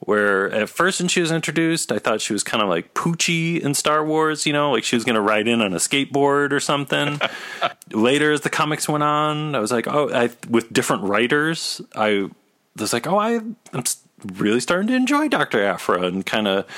Where 0.00 0.50
at 0.52 0.68
first 0.68 1.00
when 1.00 1.08
she 1.08 1.22
was 1.22 1.32
introduced, 1.32 1.90
I 1.90 1.98
thought 1.98 2.20
she 2.20 2.34
was 2.34 2.44
kind 2.44 2.62
of 2.62 2.68
like 2.68 2.92
Poochie 2.92 3.58
in 3.58 3.72
Star 3.72 4.04
Wars, 4.04 4.44
you 4.46 4.52
know, 4.52 4.72
like 4.72 4.84
she 4.84 4.94
was 4.94 5.04
going 5.04 5.14
to 5.14 5.22
ride 5.22 5.48
in 5.48 5.62
on 5.62 5.72
a 5.72 5.78
skateboard 5.78 6.52
or 6.52 6.60
something. 6.60 7.18
Later, 7.90 8.30
as 8.30 8.42
the 8.42 8.50
comics 8.50 8.90
went 8.90 9.02
on, 9.02 9.54
I 9.54 9.58
was 9.58 9.72
like, 9.72 9.88
oh, 9.88 10.10
I, 10.12 10.28
with 10.50 10.70
different 10.70 11.04
writers, 11.04 11.80
I 11.94 12.28
was 12.76 12.92
like, 12.92 13.06
oh, 13.06 13.18
I, 13.18 13.40
I'm 13.72 13.84
really 14.36 14.60
starting 14.60 14.88
to 14.88 14.94
enjoy 14.94 15.28
Dr. 15.28 15.62
Aphra 15.64 16.02
and 16.02 16.24
kind 16.24 16.48
of 16.48 16.68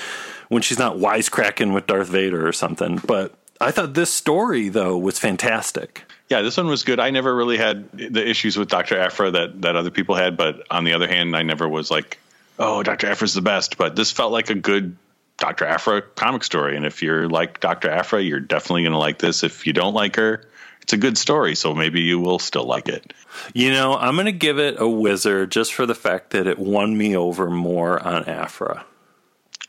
when 0.49 0.63
she's 0.63 0.79
not 0.79 0.97
wisecracking 0.97 1.75
with 1.75 1.87
Darth 1.87 2.09
Vader 2.09 2.47
or 2.47 2.53
something. 2.53 3.01
But 3.07 3.35
I 3.61 3.71
thought 3.71 3.95
this 3.95 4.13
story, 4.13 4.69
though, 4.69 4.97
was 4.97 5.19
fantastic. 5.19 6.05
Yeah, 6.29 6.43
this 6.43 6.57
one 6.57 6.67
was 6.67 6.85
good. 6.85 7.01
I 7.01 7.11
never 7.11 7.35
really 7.35 7.57
had 7.57 7.91
the 7.93 8.27
issues 8.29 8.57
with 8.57 8.69
Dr. 8.69 8.99
Aphra 8.99 9.31
that, 9.31 9.63
that 9.63 9.77
other 9.77 9.91
people 9.91 10.15
had, 10.15 10.37
but 10.37 10.67
on 10.71 10.85
the 10.85 10.93
other 10.93 11.09
hand, 11.09 11.35
I 11.35 11.43
never 11.43 11.69
was 11.69 11.91
like, 11.91 12.19
oh, 12.59 12.83
Dr. 12.83 13.11
Aphra's 13.11 13.35
the 13.35 13.41
best. 13.41 13.79
But 13.79 13.97
this 13.97 14.13
felt 14.13 14.33
like 14.33 14.51
a 14.51 14.55
good 14.55 14.97
Dr. 15.39 15.65
Aphra 15.65 16.03
comic 16.03 16.45
story. 16.45 16.77
And 16.77 16.85
if 16.85 17.03
you're 17.03 17.29
like 17.29 17.61
Dr. 17.61 17.91
Aphra, 17.91 18.21
you're 18.21 18.41
definitely 18.41 18.83
going 18.83 18.93
to 18.93 18.99
like 18.99 19.19
this. 19.19 19.43
If 19.43 19.67
you 19.67 19.73
don't 19.73 19.95
like 19.95 20.17
her, 20.17 20.45
it's 20.89 20.95
a 20.95 20.97
good 20.97 21.19
story. 21.19 21.55
So 21.55 21.75
maybe 21.75 22.01
you 22.01 22.19
will 22.19 22.39
still 22.39 22.65
like 22.65 22.89
it. 22.89 23.13
You 23.53 23.71
know, 23.73 23.95
I'm 23.95 24.15
going 24.15 24.25
to 24.25 24.33
give 24.33 24.59
it 24.59 24.77
a 24.79 24.89
wizard 24.89 25.53
just 25.53 25.75
for 25.75 25.85
the 25.85 25.95
fact 25.95 26.31
that 26.31 26.47
it 26.47 26.59
won 26.59 26.97
me 26.97 27.15
over 27.15 27.51
more 27.51 28.03
on 28.03 28.25
Aphra. 28.25 28.87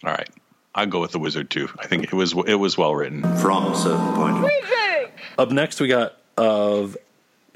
All 0.05 0.11
right. 0.11 0.29
I'll 0.73 0.85
go 0.85 1.01
with 1.01 1.11
the 1.11 1.19
wizard 1.19 1.49
too. 1.49 1.67
I 1.77 1.87
think 1.87 2.05
it 2.05 2.13
was 2.13 2.33
it 2.47 2.55
was 2.55 2.77
well 2.77 2.95
written. 2.95 3.23
From 3.39 3.73
a 3.73 3.75
certain 3.75 4.13
point. 4.13 4.47
Up 5.37 5.51
next, 5.51 5.81
we 5.81 5.89
got 5.89 6.15
of 6.37 6.95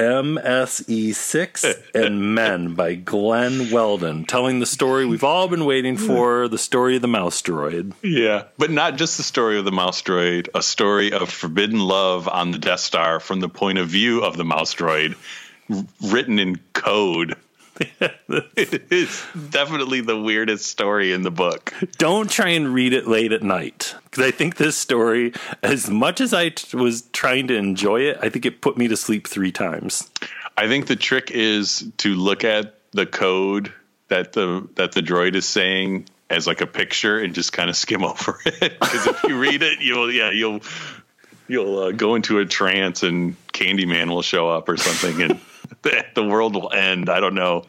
MSE6 0.03 1.81
and 1.95 2.35
Men 2.35 2.73
by 2.75 2.95
Glenn 2.95 3.71
Weldon, 3.71 4.25
telling 4.25 4.59
the 4.59 4.65
story 4.65 5.05
we've 5.05 5.23
all 5.23 5.47
been 5.47 5.65
waiting 5.65 5.97
for 5.97 6.47
the 6.47 6.57
story 6.57 6.97
of 6.97 7.01
the 7.01 7.07
mouse 7.07 7.41
droid. 7.41 7.93
Yeah, 8.01 8.43
but 8.57 8.71
not 8.71 8.97
just 8.97 9.17
the 9.17 9.23
story 9.23 9.57
of 9.57 9.65
the 9.65 9.71
mouse 9.71 10.01
droid, 10.01 10.49
a 10.53 10.61
story 10.61 11.13
of 11.13 11.29
forbidden 11.29 11.79
love 11.79 12.27
on 12.27 12.51
the 12.51 12.57
Death 12.57 12.81
Star 12.81 13.19
from 13.19 13.39
the 13.39 13.49
point 13.49 13.77
of 13.77 13.87
view 13.87 14.23
of 14.23 14.37
the 14.37 14.45
mouse 14.45 14.73
droid, 14.73 15.15
written 16.01 16.39
in 16.39 16.59
code. 16.73 17.35
it 18.55 18.91
is 18.91 19.23
definitely 19.49 20.01
the 20.01 20.19
weirdest 20.19 20.65
story 20.67 21.11
in 21.11 21.23
the 21.23 21.31
book. 21.31 21.73
Don't 21.97 22.29
try 22.29 22.49
and 22.49 22.73
read 22.73 22.93
it 22.93 23.07
late 23.07 23.31
at 23.31 23.41
night 23.41 23.95
because 24.05 24.23
I 24.23 24.31
think 24.31 24.57
this 24.57 24.77
story, 24.77 25.33
as 25.63 25.89
much 25.89 26.21
as 26.21 26.33
I 26.33 26.49
t- 26.49 26.77
was 26.77 27.03
trying 27.13 27.47
to 27.47 27.55
enjoy 27.55 28.01
it, 28.01 28.17
I 28.21 28.29
think 28.29 28.45
it 28.45 28.61
put 28.61 28.77
me 28.77 28.87
to 28.89 28.97
sleep 28.97 29.27
three 29.27 29.51
times. 29.51 30.09
I 30.55 30.67
think 30.67 30.87
the 30.87 30.95
trick 30.95 31.31
is 31.31 31.91
to 31.97 32.13
look 32.13 32.43
at 32.43 32.75
the 32.91 33.05
code 33.05 33.73
that 34.09 34.33
the 34.33 34.67
that 34.75 34.91
the 34.91 35.01
droid 35.01 35.35
is 35.35 35.45
saying 35.45 36.07
as 36.29 36.45
like 36.45 36.61
a 36.61 36.67
picture 36.67 37.19
and 37.19 37.33
just 37.33 37.53
kind 37.53 37.69
of 37.69 37.75
skim 37.75 38.03
over 38.03 38.39
it 38.45 38.79
because 38.79 39.07
if 39.07 39.23
you 39.23 39.39
read 39.39 39.63
it, 39.63 39.79
you'll 39.81 40.11
yeah 40.11 40.29
you'll 40.29 40.61
you'll 41.47 41.79
uh, 41.79 41.91
go 41.91 42.15
into 42.15 42.39
a 42.39 42.45
trance 42.45 43.01
and 43.01 43.35
Candyman 43.51 44.09
will 44.09 44.21
show 44.21 44.49
up 44.49 44.69
or 44.69 44.77
something 44.77 45.21
and 45.21 45.39
the, 45.81 46.05
the 46.15 46.23
world 46.23 46.55
will 46.55 46.71
end. 46.71 47.09
I 47.09 47.19
don't 47.19 47.35
know, 47.35 47.63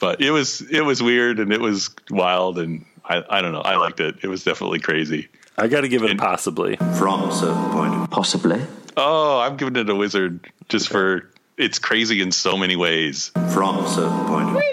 but 0.00 0.20
it 0.20 0.30
was 0.30 0.60
it 0.60 0.82
was 0.82 1.02
weird 1.02 1.40
and 1.40 1.52
it 1.52 1.60
was 1.60 1.90
wild 2.10 2.58
and 2.58 2.84
I 3.04 3.22
I 3.28 3.42
don't 3.42 3.52
know. 3.52 3.60
I 3.62 3.76
liked 3.76 4.00
it. 4.00 4.16
It 4.22 4.28
was 4.28 4.44
definitely 4.44 4.80
crazy. 4.80 5.28
I 5.56 5.68
got 5.68 5.82
to 5.82 5.88
give 5.88 6.02
it 6.02 6.10
a 6.10 6.16
possibly. 6.16 6.76
From 6.76 7.28
a 7.28 7.32
certain 7.32 7.70
point. 7.70 8.10
Possibly. 8.10 8.60
Oh, 8.96 9.40
I'm 9.40 9.56
giving 9.56 9.76
it 9.76 9.88
a 9.88 9.94
wizard 9.94 10.50
just 10.68 10.88
for 10.88 11.30
it's 11.56 11.78
crazy 11.78 12.20
in 12.20 12.32
so 12.32 12.56
many 12.56 12.76
ways. 12.76 13.30
From 13.52 13.78
a 13.78 13.88
certain 13.88 14.26
point. 14.26 14.64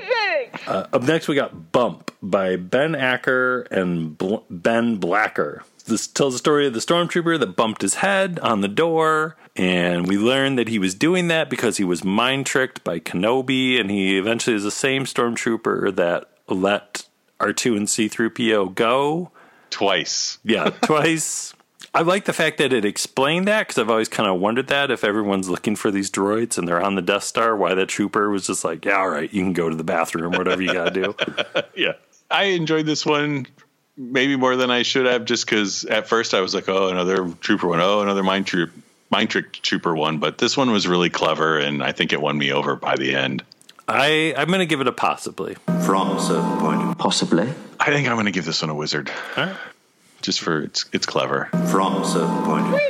Uh, 0.68 0.88
up 0.94 1.04
next, 1.04 1.28
we 1.28 1.36
got 1.36 1.72
Bump 1.72 2.12
by 2.22 2.56
Ben 2.56 2.96
Acker 2.96 3.62
and 3.72 4.18
Bl- 4.18 4.38
Ben 4.50 4.98
Blacker. 4.98 5.64
This 5.92 6.08
tells 6.08 6.34
the 6.34 6.40
story 6.40 6.66
of 6.66 6.74
the 6.74 6.80
stormtrooper 6.80 7.38
that 7.40 7.56
bumped 7.56 7.82
his 7.82 7.96
head 7.96 8.40
on 8.40 8.62
the 8.62 8.68
door, 8.68 9.36
and 9.56 10.08
we 10.08 10.18
learn 10.18 10.56
that 10.56 10.70
he 10.70 10.80
was 10.80 10.96
doing 10.96 11.28
that 11.28 11.50
because 11.50 11.78
he 11.78 11.84
was 11.84 12.04
mind 12.04 12.46
tricked 12.46 12.84
by 12.84 13.00
Kenobi, 13.00 13.80
and 13.80 13.92
he 13.92 14.18
eventually 14.18 14.56
is 14.56 14.64
the 14.64 14.72
same 14.72 15.04
stormtrooper 15.04 15.94
that 15.96 16.30
let 16.48 17.08
R2 17.42 17.76
and 17.78 17.88
C3PO 17.88 18.74
go. 18.74 19.32
Twice. 19.70 20.40
Yeah, 20.44 20.70
twice. 20.82 21.54
I 21.94 22.04
like 22.04 22.24
the 22.24 22.34
fact 22.34 22.58
that 22.60 22.72
it 22.72 22.86
explained 22.86 23.50
that 23.50 23.68
because 23.68 23.78
I've 23.78 23.90
always 23.90 24.08
kind 24.08 24.30
of 24.30 24.40
wondered 24.40 24.68
that 24.68 24.92
if 24.92 25.04
everyone's 25.04 25.50
looking 25.50 25.76
for 25.76 25.92
these 25.92 26.10
droids 26.10 26.58
and 26.58 26.66
they're 26.66 26.82
on 26.82 26.96
the 26.96 27.02
Death 27.02 27.26
Star, 27.26 27.56
why 27.58 27.74
that 27.74 27.90
trooper 27.90 28.30
was 28.30 28.48
just 28.48 28.64
like, 28.64 28.86
yeah, 28.86 28.98
all 28.98 29.10
right, 29.10 29.32
you 29.34 29.44
can 29.44 29.52
go 29.52 29.70
to 29.70 29.76
the 29.76 29.84
bathroom, 29.84 30.32
whatever 30.32 30.62
you 30.62 30.72
got 30.72 30.94
to 30.94 31.02
do. 31.02 31.16
yeah. 31.76 31.94
I 32.30 32.44
enjoyed 32.46 32.86
this 32.86 33.06
one 33.06 33.46
maybe 33.98 34.36
more 34.36 34.56
than 34.56 34.72
I 34.72 34.84
should 34.84 35.06
have 35.06 35.26
just 35.26 35.46
because 35.46 35.86
at 35.86 36.08
first 36.08 36.34
I 36.34 36.42
was 36.42 36.54
like, 36.56 36.68
oh, 36.70 36.90
another 36.90 37.30
trooper 37.42 37.68
one. 37.68 37.80
Oh, 37.82 38.02
another 38.02 38.24
mind 38.24 38.48
troop. 38.48 38.72
Mind 39.10 39.30
trick 39.30 39.52
trooper 39.52 39.94
one, 39.94 40.20
but 40.20 40.38
this 40.38 40.56
one 40.56 40.72
was 40.72 40.88
really 40.88 41.10
clever, 41.10 41.60
and 41.60 41.84
I 41.84 41.92
think 41.92 42.14
it 42.14 42.22
won 42.22 42.38
me 42.38 42.54
over 42.54 42.78
by 42.78 42.96
the 42.96 43.14
end. 43.14 43.44
I 43.86 44.34
I'm 44.38 44.48
gonna 44.50 44.66
give 44.66 44.80
it 44.80 44.88
a 44.88 44.94
possibly. 44.94 45.56
From 45.86 46.16
a 46.16 46.22
certain 46.22 46.58
point. 46.60 46.98
Possibly. 46.98 47.50
I 47.78 47.88
think 47.88 48.08
I'm 48.08 48.16
gonna 48.16 48.32
give 48.32 48.46
this 48.46 48.62
one 48.62 48.70
a 48.70 48.74
wizard, 48.74 49.12
All 49.36 49.48
right. 49.48 49.56
just 50.22 50.40
for 50.40 50.62
it's 50.62 50.86
it's 50.94 51.06
clever. 51.06 51.50
From 51.70 51.98
a 52.02 52.06
certain 52.08 52.42
point. 52.44 52.82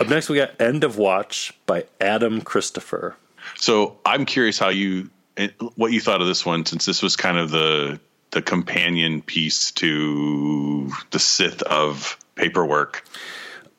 Up 0.00 0.08
next, 0.08 0.30
we 0.30 0.36
got 0.38 0.58
End 0.58 0.82
of 0.82 0.96
Watch 0.96 1.52
by 1.66 1.84
Adam 2.00 2.40
Christopher. 2.40 3.16
So 3.56 3.98
I'm 4.06 4.24
curious 4.24 4.58
how 4.58 4.70
you 4.70 5.10
eh, 5.36 5.48
what 5.74 5.92
you 5.92 6.00
thought 6.00 6.22
of 6.22 6.26
this 6.26 6.46
one, 6.46 6.64
since 6.64 6.86
this 6.86 7.02
was 7.02 7.16
kind 7.16 7.36
of 7.36 7.50
the 7.50 8.00
the 8.30 8.42
companion 8.42 9.22
piece 9.22 9.72
to 9.72 10.90
the 11.10 11.18
Sith 11.18 11.62
of 11.62 12.16
paperwork 12.36 13.04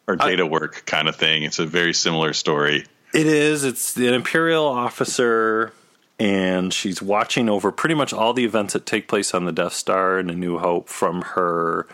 or 0.08 0.16
data 0.16 0.46
work 0.46 0.86
kind 0.86 1.08
of 1.08 1.16
thing. 1.16 1.44
It's 1.44 1.60
a 1.60 1.66
very 1.66 1.94
similar 1.94 2.34
story. 2.34 2.86
It 3.14 3.28
is. 3.28 3.64
It's 3.64 3.98
an 3.98 4.14
Imperial 4.14 4.66
officer, 4.66 5.74
and 6.20 6.74
she's 6.74 7.02
watching 7.02 7.50
over 7.50 7.72
pretty 7.72 7.96
much 7.96 8.14
all 8.14 8.34
the 8.34 8.46
events 8.46 8.74
that 8.74 8.86
take 8.86 9.08
place 9.08 9.34
on 9.34 9.46
the 9.46 9.52
Death 9.52 9.74
Star 9.74 10.18
and 10.18 10.30
A 10.32 10.36
New 10.36 10.58
Hope 10.58 10.90
from 10.90 11.22
her 11.22 11.88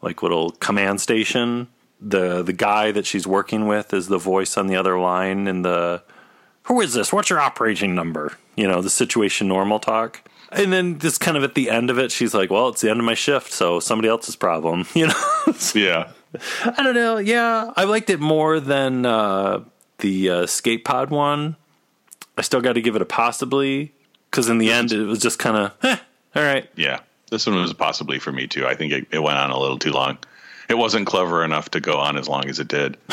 like 0.00 0.22
little 0.22 0.50
command 0.50 1.00
station. 1.00 1.68
The 2.00 2.42
the 2.42 2.52
guy 2.52 2.90
that 2.90 3.06
she's 3.06 3.26
working 3.26 3.66
with 3.66 3.94
is 3.94 4.08
the 4.08 4.18
voice 4.18 4.56
on 4.56 4.66
the 4.66 4.76
other 4.76 4.98
line 4.98 5.46
in 5.46 5.62
the 5.62 6.02
who 6.64 6.80
is 6.80 6.94
this? 6.94 7.12
What's 7.12 7.30
your 7.30 7.40
operating 7.40 7.94
number? 7.94 8.36
You 8.56 8.68
know, 8.68 8.82
the 8.82 8.90
situation 8.90 9.48
normal 9.48 9.78
talk. 9.78 10.22
And 10.52 10.72
then 10.72 10.98
just 10.98 11.20
kind 11.20 11.36
of 11.36 11.44
at 11.44 11.54
the 11.54 11.70
end 11.70 11.90
of 11.90 11.98
it, 11.98 12.12
she's 12.12 12.34
like, 12.34 12.50
Well, 12.50 12.68
it's 12.68 12.80
the 12.80 12.90
end 12.90 13.00
of 13.00 13.06
my 13.06 13.14
shift, 13.14 13.52
so 13.52 13.80
somebody 13.80 14.08
else's 14.08 14.36
problem. 14.36 14.86
You 14.94 15.08
know? 15.08 15.54
Yeah. 15.74 16.12
I 16.64 16.82
don't 16.82 16.94
know. 16.94 17.18
Yeah, 17.18 17.72
I 17.76 17.84
liked 17.84 18.08
it 18.10 18.20
more 18.20 18.60
than 18.60 19.04
uh, 19.04 19.64
the 19.98 20.30
uh, 20.30 20.46
skate 20.46 20.84
pod 20.84 21.10
one. 21.10 21.56
I 22.36 22.42
still 22.42 22.60
got 22.60 22.74
to 22.74 22.80
give 22.80 22.96
it 22.96 23.02
a 23.02 23.04
possibly 23.04 23.92
because 24.30 24.48
in 24.48 24.58
the 24.58 24.70
end 24.70 24.92
it 24.92 25.04
was 25.04 25.18
just 25.18 25.38
kind 25.38 25.56
of 25.56 25.72
eh, 25.82 25.96
all 26.34 26.42
right. 26.42 26.68
Yeah. 26.76 27.00
This 27.30 27.46
one 27.46 27.56
was 27.56 27.72
possibly 27.72 28.18
for 28.18 28.32
me 28.32 28.46
too. 28.46 28.66
I 28.66 28.74
think 28.74 28.92
it, 28.92 29.06
it 29.10 29.18
went 29.18 29.38
on 29.38 29.50
a 29.50 29.58
little 29.58 29.78
too 29.78 29.92
long. 29.92 30.18
It 30.68 30.74
wasn't 30.74 31.06
clever 31.06 31.44
enough 31.44 31.70
to 31.72 31.80
go 31.80 31.98
on 31.98 32.16
as 32.16 32.28
long 32.28 32.48
as 32.48 32.58
it 32.58 32.68
did. 32.68 32.96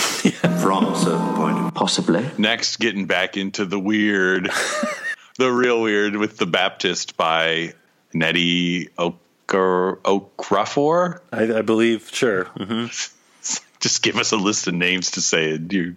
From 0.62 0.86
a 0.86 0.96
certain 0.98 1.36
point. 1.36 1.74
Possibly. 1.74 2.30
Next, 2.38 2.78
getting 2.78 3.06
back 3.06 3.38
into 3.38 3.66
the 3.66 3.80
weird, 3.80 4.50
the 5.40 5.52
real 5.52 5.82
weird 5.82 6.16
with 6.18 6.38
the 6.38 6.46
Baptist 6.46 7.16
by 7.16 7.74
Nnedi 8.14 8.90
Okar- 8.98 9.96
Okorafor. 10.04 11.22
I, 11.32 11.60
I 11.60 11.62
believe 11.62 12.10
sure. 12.12 12.44
hmm 12.46 12.86
Just 13.80 14.04
give 14.04 14.18
us 14.18 14.34
a 14.34 14.38
list 14.38 14.68
of 14.68 14.74
names 14.74 15.12
to 15.12 15.22
say 15.22 15.52
it. 15.52 15.72
You 15.72 15.96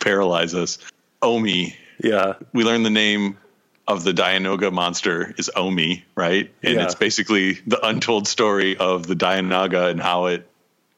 paralyze 0.00 0.54
us. 0.54 0.78
Omi. 1.20 1.76
Yeah, 2.02 2.34
We 2.54 2.64
learn 2.64 2.82
the 2.84 2.90
name 2.90 3.36
of 3.86 4.04
the 4.04 4.12
Dianoga 4.12 4.72
monster 4.72 5.34
is 5.36 5.50
Omi, 5.54 6.04
right? 6.14 6.50
And 6.62 6.76
Yeah. 6.76 6.84
it's 6.84 6.94
basically 6.94 7.54
the 7.66 7.84
untold 7.86 8.26
story 8.26 8.78
of 8.78 9.06
the 9.06 9.14
Dianoga 9.14 9.90
and 9.90 10.00
how 10.00 10.26
it 10.26 10.48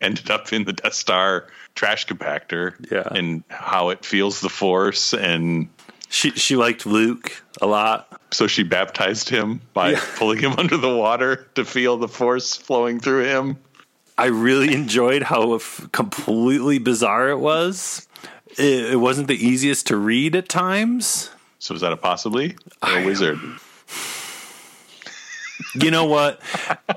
ended 0.01 0.31
up 0.31 0.53
in 0.53 0.65
the 0.65 0.73
Death 0.73 0.95
Star 0.95 1.49
trash 1.75 2.07
compactor. 2.07 2.75
Yeah. 2.93 3.09
And 3.11 3.43
how 3.49 3.89
it 3.89 4.05
feels 4.05 4.41
the 4.41 4.49
force 4.49 5.13
and 5.15 5.69
she 6.11 6.31
she 6.33 6.57
liked 6.57 6.85
Luke 6.85 7.43
a 7.63 7.67
lot. 7.67 8.21
so 8.31 8.47
she 8.47 8.63
baptized 8.63 9.29
him 9.31 9.63
by 9.73 9.93
Yeah. 9.93 10.05
pulling 10.17 10.39
him 10.41 10.53
under 10.59 10.77
the 10.77 10.95
water 10.95 11.47
to 11.55 11.65
feel 11.65 11.97
the 11.97 12.09
force 12.09 12.55
flowing 12.57 13.01
through 13.01 13.25
him. 13.25 13.57
I 14.19 14.27
really 14.27 14.75
enjoyed 14.75 15.23
how 15.23 15.59
completely 15.93 16.79
bizarre 16.79 17.31
it 17.31 17.39
was. 17.39 18.07
It, 18.59 18.93
it 18.93 18.97
wasn't 19.01 19.29
the 19.29 19.35
easiest 19.47 19.87
to 19.87 19.97
read 19.97 20.37
at 20.37 20.49
times. 20.49 21.31
So 21.59 21.75
is 21.75 21.81
that 21.81 21.93
a 21.93 21.97
possibly 21.97 22.57
or 22.83 22.99
a 22.99 23.07
wizard? 23.07 23.39
You 25.75 25.91
know 25.91 26.05
what? 26.07 26.41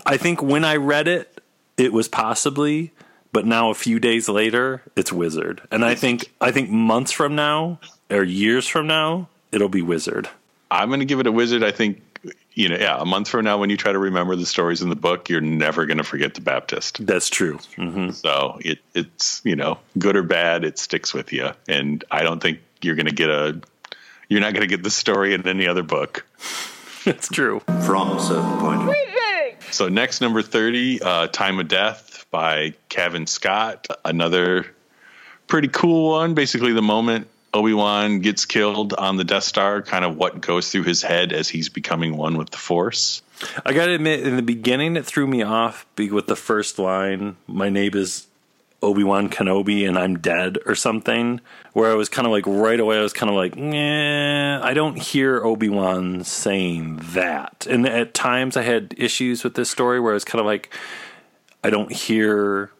I 0.06 0.18
think 0.18 0.42
when 0.42 0.66
I 0.66 0.78
read 0.78 1.08
it, 1.08 1.42
it 1.78 1.94
was 1.94 2.08
possibly, 2.08 2.92
but 3.32 3.46
now 3.46 3.70
a 3.70 3.74
few 3.76 4.00
days 4.00 4.28
later, 4.30 4.82
it's 4.96 5.12
Wizard. 5.14 5.62
And 5.72 5.84
I 5.86 5.96
think 5.96 6.32
I 6.42 6.52
think 6.52 6.70
months 6.70 7.12
from 7.12 7.36
now 7.36 7.80
or 8.14 8.24
years 8.24 8.68
from 8.68 8.88
now, 8.88 9.28
it'll 9.52 9.70
be 9.70 9.82
Wizard. 9.82 10.30
I'm 10.72 10.90
going 10.90 11.02
to 11.02 11.06
give 11.06 11.20
it 11.20 11.28
a 11.28 11.32
wizard. 11.32 11.64
I 11.64 11.72
think, 11.72 12.02
you 12.54 12.68
know, 12.68 12.78
yeah, 12.78 12.98
a 13.00 13.06
month 13.06 13.28
from 13.28 13.46
now, 13.46 13.60
when 13.60 13.70
you 13.70 13.78
try 13.78 13.92
to 13.92 14.00
remember 14.00 14.36
the 14.36 14.46
stories 14.46 14.82
in 14.82 14.90
the 14.90 14.96
book, 14.96 15.30
you're 15.30 15.40
never 15.40 15.86
going 15.86 16.00
to 16.00 16.04
forget 16.04 16.34
the 16.34 16.42
Baptist. 16.42 17.06
That's 17.06 17.30
true. 17.30 17.60
hmm 17.76 18.10
So 18.10 18.58
it, 18.62 18.80
it's, 18.96 19.42
you 19.44 19.56
know, 19.56 19.78
good 20.00 20.16
or 20.16 20.24
bad, 20.24 20.64
it 20.64 20.80
sticks 20.80 21.14
with 21.14 21.32
you. 21.32 21.52
And 21.68 22.04
I 22.10 22.24
don't 22.24 22.42
think 22.42 22.60
you're 22.82 22.96
going 22.96 23.06
to 23.06 23.14
get 23.14 23.30
a, 23.30 23.62
you're 24.30 24.42
not 24.42 24.54
going 24.54 24.68
to 24.68 24.68
get 24.68 24.82
the 24.84 24.90
story 24.90 25.36
in 25.36 25.48
any 25.48 25.68
other 25.68 25.84
book. 25.84 26.26
That's 27.06 27.28
true. 27.28 27.60
From 27.86 28.18
a 28.18 28.20
certain 28.20 28.58
point. 28.60 28.96
So 29.70 29.90
next, 29.90 30.22
number 30.22 30.42
30, 30.42 31.02
uh, 31.02 31.28
Time 31.28 31.60
of 31.60 31.68
Death 31.68 32.26
by 32.32 32.74
Cavan 32.90 33.28
Scott. 33.28 33.88
Another 34.06 34.66
pretty 35.48 35.68
cool 35.68 36.12
one. 36.12 36.34
Basically, 36.34 36.74
the 36.74 36.82
moment 36.82 37.28
Obi-Wan 37.54 38.20
gets 38.20 38.46
killed 38.46 38.94
on 38.94 39.18
the 39.18 39.24
Death 39.24 39.44
Star, 39.44 39.82
kind 39.82 40.04
of 40.04 40.18
what 40.18 40.42
goes 40.42 40.72
through 40.72 40.84
his 40.84 41.04
head 41.04 41.32
as 41.32 41.48
he's 41.48 41.70
becoming 41.70 42.18
one 42.18 42.38
with 42.38 42.50
the 42.50 42.58
Force. 42.58 43.22
I 43.66 43.74
got 43.74 43.86
to 43.86 43.94
admit, 43.94 44.26
in 44.26 44.36
the 44.36 44.42
beginning, 44.42 44.96
it 44.96 45.06
threw 45.06 45.28
me 45.28 45.44
off 45.44 45.86
with 45.98 46.28
the 46.28 46.36
first 46.36 46.80
line, 46.80 47.38
my 47.46 47.70
name 47.70 47.94
is 47.94 48.28
Obi 48.82 49.04
Wan 49.04 49.30
Kenobi 49.30 49.88
and 49.88 49.98
I'm 49.98 50.18
dead 50.18 50.58
or 50.66 50.76
something, 50.76 51.42
where 51.74 51.92
I 51.92 51.96
was 51.96 52.10
kind 52.10 52.26
of 52.26 52.32
like, 52.32 52.46
right 52.48 52.80
away, 52.80 52.98
I 52.98 53.02
was 53.02 53.14
kind 53.14 53.30
of 53.30 53.36
like, 53.36 53.56
nah, 53.56 54.66
I 54.66 54.74
don't 54.74 54.98
hear 54.98 55.44
Obi 55.44 55.70
Wan 55.70 56.24
saying 56.24 57.02
that. 57.14 57.68
And 57.70 57.88
at 57.88 58.14
times 58.14 58.58
I 58.58 58.64
had 58.64 58.94
issues 58.98 59.44
with 59.44 59.56
this 59.56 59.70
story 59.70 60.00
where 60.00 60.12
I 60.12 60.16
was 60.16 60.26
kind 60.26 60.40
of 60.40 60.46
like, 60.46 60.74
I 61.64 61.70
don't 61.70 61.92
hear 61.92 62.72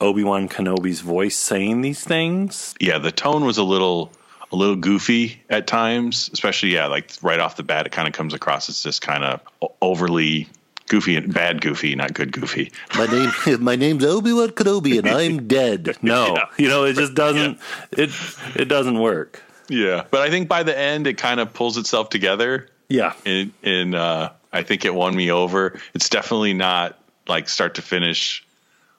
Obi 0.00 0.24
Wan 0.24 0.48
Kenobi's 0.48 1.00
voice 1.00 1.36
saying 1.36 1.82
these 1.82 2.04
things. 2.04 2.74
Yeah, 2.80 2.98
the 2.98 3.12
tone 3.12 3.44
was 3.44 3.58
a 3.58 3.64
little 3.64 4.12
a 4.52 4.56
little 4.56 4.76
goofy 4.76 5.42
at 5.48 5.66
times, 5.66 6.30
especially 6.32 6.74
yeah, 6.74 6.86
like 6.86 7.12
right 7.22 7.38
off 7.38 7.56
the 7.56 7.62
bat, 7.62 7.86
it 7.86 7.92
kind 7.92 8.08
of 8.08 8.14
comes 8.14 8.34
across 8.34 8.68
as 8.68 8.82
just 8.82 9.02
kind 9.02 9.24
of 9.24 9.40
overly 9.80 10.48
goofy 10.88 11.16
and 11.16 11.32
bad 11.32 11.60
goofy, 11.60 11.94
not 11.94 12.12
good 12.12 12.32
goofy. 12.32 12.72
My 12.96 13.06
name, 13.06 13.62
my 13.62 13.76
name's 13.76 14.04
Obi 14.04 14.32
Wan 14.32 14.48
Kenobi, 14.50 14.98
and 14.98 15.08
I'm 15.08 15.46
dead. 15.48 15.96
No, 16.02 16.34
yeah. 16.34 16.44
you 16.58 16.68
know, 16.68 16.84
it 16.84 16.94
just 16.94 17.14
doesn't. 17.14 17.58
Yeah. 17.96 18.04
It 18.04 18.10
it 18.56 18.64
doesn't 18.66 18.98
work. 18.98 19.42
Yeah, 19.68 20.04
but 20.10 20.20
I 20.20 20.30
think 20.30 20.48
by 20.48 20.64
the 20.64 20.76
end, 20.76 21.06
it 21.06 21.16
kind 21.16 21.38
of 21.38 21.54
pulls 21.54 21.78
itself 21.78 22.10
together. 22.10 22.68
Yeah, 22.88 23.12
and, 23.24 23.52
and 23.62 23.94
uh, 23.94 24.30
I 24.52 24.64
think 24.64 24.84
it 24.84 24.92
won 24.92 25.14
me 25.14 25.30
over. 25.30 25.78
It's 25.94 26.08
definitely 26.08 26.54
not 26.54 26.98
like 27.28 27.48
start 27.48 27.76
to 27.76 27.82
finish 27.82 28.44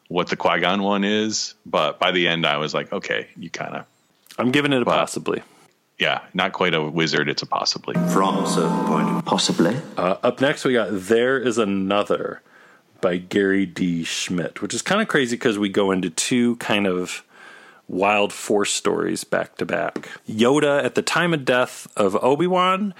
what 0.07 0.27
the 0.27 0.37
Qui 0.37 0.61
Gon 0.61 0.81
one 0.81 1.03
is, 1.03 1.55
but 1.65 1.99
by 1.99 2.11
the 2.11 2.27
end, 2.27 2.45
I 2.45 2.57
was 2.57 2.73
like, 2.73 2.91
okay, 2.93 3.27
you 3.35 3.49
kind 3.49 3.75
of. 3.75 3.85
I'm 4.41 4.51
giving 4.51 4.73
it 4.73 4.81
a 4.81 4.85
but, 4.85 4.97
possibly. 4.97 5.43
Yeah, 5.99 6.21
not 6.33 6.51
quite 6.51 6.73
a 6.73 6.81
wizard. 6.81 7.29
It's 7.29 7.43
a 7.43 7.45
possibly. 7.45 7.93
From 8.11 8.43
a 8.43 8.47
certain 8.47 8.85
point. 8.85 9.23
Possibly. 9.23 9.77
Uh, 9.95 10.17
up 10.23 10.41
next, 10.41 10.65
we 10.65 10.73
got 10.73 10.89
There 10.91 11.37
Is 11.37 11.59
Another 11.59 12.41
by 13.01 13.17
Gary 13.17 13.67
D. 13.67 14.03
Schmidt, 14.03 14.61
which 14.61 14.73
is 14.73 14.81
kind 14.81 14.99
of 14.99 15.07
crazy 15.07 15.35
because 15.35 15.59
we 15.59 15.69
go 15.69 15.91
into 15.91 16.09
two 16.09 16.55
kind 16.55 16.87
of 16.87 17.23
wild 17.87 18.33
force 18.33 18.71
stories 18.71 19.23
back 19.23 19.57
to 19.57 19.65
back. 19.65 20.09
Yoda 20.27 20.83
at 20.83 20.95
the 20.95 21.03
time 21.03 21.35
of 21.35 21.45
death 21.45 21.87
of 21.95 22.15
Obi 22.23 22.47
Wan, 22.47 22.95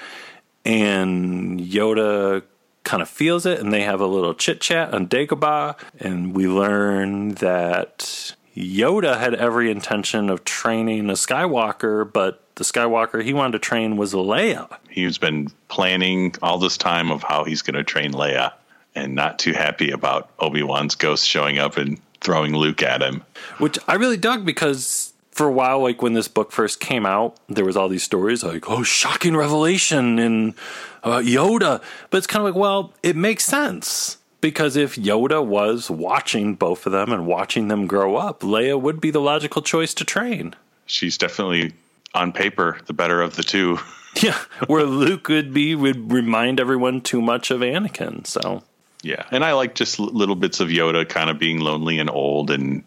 and 0.63 1.59
Yoda 1.59 2.43
kind 2.83 3.01
of 3.01 3.09
feels 3.09 3.47
it, 3.47 3.59
and 3.59 3.73
they 3.73 3.81
have 3.81 3.99
a 3.99 4.05
little 4.05 4.35
chit 4.35 4.61
chat 4.61 4.93
on 4.93 5.07
Dagobah, 5.07 5.75
and 5.99 6.35
we 6.35 6.47
learn 6.47 7.29
that 7.35 8.35
Yoda 8.55 9.17
had 9.17 9.33
every 9.33 9.71
intention 9.71 10.29
of 10.29 10.43
training 10.43 11.09
a 11.09 11.13
Skywalker, 11.13 12.11
but 12.11 12.43
the 12.55 12.63
Skywalker 12.63 13.23
he 13.23 13.33
wanted 13.33 13.53
to 13.53 13.59
train 13.59 13.97
was 13.97 14.13
Leia. 14.13 14.77
He's 14.89 15.17
been 15.17 15.49
planning 15.69 16.35
all 16.41 16.57
this 16.57 16.77
time 16.77 17.11
of 17.11 17.23
how 17.23 17.43
he's 17.43 17.61
going 17.61 17.75
to 17.75 17.83
train 17.83 18.11
Leia, 18.11 18.53
and 18.93 19.15
not 19.15 19.39
too 19.39 19.53
happy 19.53 19.91
about 19.91 20.29
Obi 20.39 20.63
Wan's 20.63 20.95
ghost 20.95 21.27
showing 21.27 21.59
up 21.59 21.77
and 21.77 21.99
throwing 22.19 22.53
Luke 22.55 22.83
at 22.83 23.01
him. 23.01 23.23
Which 23.57 23.79
I 23.87 23.95
really 23.95 24.17
dug 24.17 24.45
because 24.45 25.13
for 25.31 25.47
a 25.47 25.51
while, 25.51 25.81
like 25.81 26.01
when 26.01 26.13
this 26.13 26.27
book 26.27 26.51
first 26.51 26.81
came 26.81 27.05
out, 27.05 27.37
there 27.47 27.65
was 27.65 27.77
all 27.77 27.87
these 27.87 28.03
stories 28.03 28.43
like, 28.43 28.69
"Oh, 28.69 28.83
shocking 28.83 29.35
revelation 29.35 30.19
in 30.19 30.55
uh, 31.03 31.19
Yoda," 31.19 31.81
but 32.09 32.17
it's 32.17 32.27
kind 32.27 32.45
of 32.45 32.53
like, 32.53 32.59
well, 32.59 32.93
it 33.01 33.15
makes 33.15 33.45
sense 33.45 34.17
because 34.41 34.75
if 34.75 34.95
Yoda 34.95 35.45
was 35.45 35.89
watching 35.89 36.55
both 36.55 36.85
of 36.85 36.91
them 36.91 37.11
and 37.13 37.27
watching 37.27 37.67
them 37.67 37.87
grow 37.87 38.15
up, 38.15 38.41
Leia 38.41 38.79
would 38.79 38.99
be 38.99 39.11
the 39.11 39.21
logical 39.21 39.61
choice 39.61 39.93
to 39.93 40.05
train. 40.05 40.55
She's 40.87 41.17
definitely 41.17 41.73
on 42.13 42.33
paper 42.33 42.79
the 42.87 42.93
better 42.93 43.21
of 43.21 43.35
the 43.35 43.43
two. 43.43 43.79
Yeah, 44.21 44.37
where 44.67 44.83
Luke 44.83 45.29
would 45.29 45.53
be 45.53 45.73
would 45.73 46.11
remind 46.11 46.59
everyone 46.59 46.99
too 46.99 47.21
much 47.21 47.49
of 47.49 47.61
Anakin. 47.61 48.27
So 48.27 48.61
yeah, 49.03 49.23
and 49.31 49.45
I 49.45 49.53
like 49.53 49.73
just 49.73 50.01
little 50.01 50.35
bits 50.35 50.59
of 50.59 50.67
Yoda 50.67 51.07
kind 51.07 51.29
of 51.29 51.39
being 51.39 51.61
lonely 51.61 51.97
and 51.97 52.09
old 52.09 52.51
and 52.51 52.83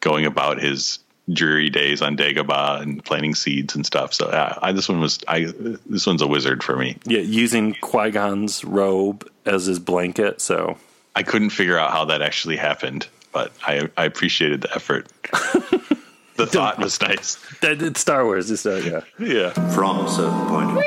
going 0.00 0.26
about 0.26 0.60
his 0.60 0.98
dreary 1.32 1.70
days 1.70 2.02
on 2.02 2.16
Dagobah 2.16 2.82
and 2.82 3.04
planting 3.04 3.36
seeds 3.36 3.76
and 3.76 3.86
stuff. 3.86 4.12
So 4.12 4.28
yeah, 4.30 4.58
I, 4.60 4.72
this 4.72 4.88
one 4.88 5.00
was 5.00 5.20
I 5.28 5.44
this 5.86 6.06
one's 6.06 6.22
a 6.22 6.26
wizard 6.26 6.64
for 6.64 6.76
me. 6.76 6.96
Yeah, 7.04 7.20
using 7.20 7.74
Qui 7.80 8.10
Gon's 8.10 8.64
robe 8.64 9.30
as 9.46 9.66
his 9.66 9.78
blanket. 9.78 10.40
So 10.40 10.76
I 11.16 11.22
couldn't 11.22 11.50
figure 11.50 11.78
out 11.78 11.90
how 11.90 12.06
that 12.06 12.22
actually 12.22 12.56
happened, 12.56 13.06
but 13.32 13.52
I 13.62 13.88
I 13.96 14.04
appreciated 14.04 14.62
the 14.62 14.74
effort. 14.74 15.08
the 16.36 16.46
thought 16.46 16.78
was 16.78 17.00
nice. 17.00 17.36
That 17.60 17.80
it's 17.82 18.00
Star 18.00 18.24
Wars. 18.24 18.50
It's 18.50 18.66
uh, 18.66 19.02
yeah, 19.20 19.26
yeah. 19.26 19.50
From 19.74 20.06
a 20.06 20.10
certain 20.10 20.46
point. 20.46 20.84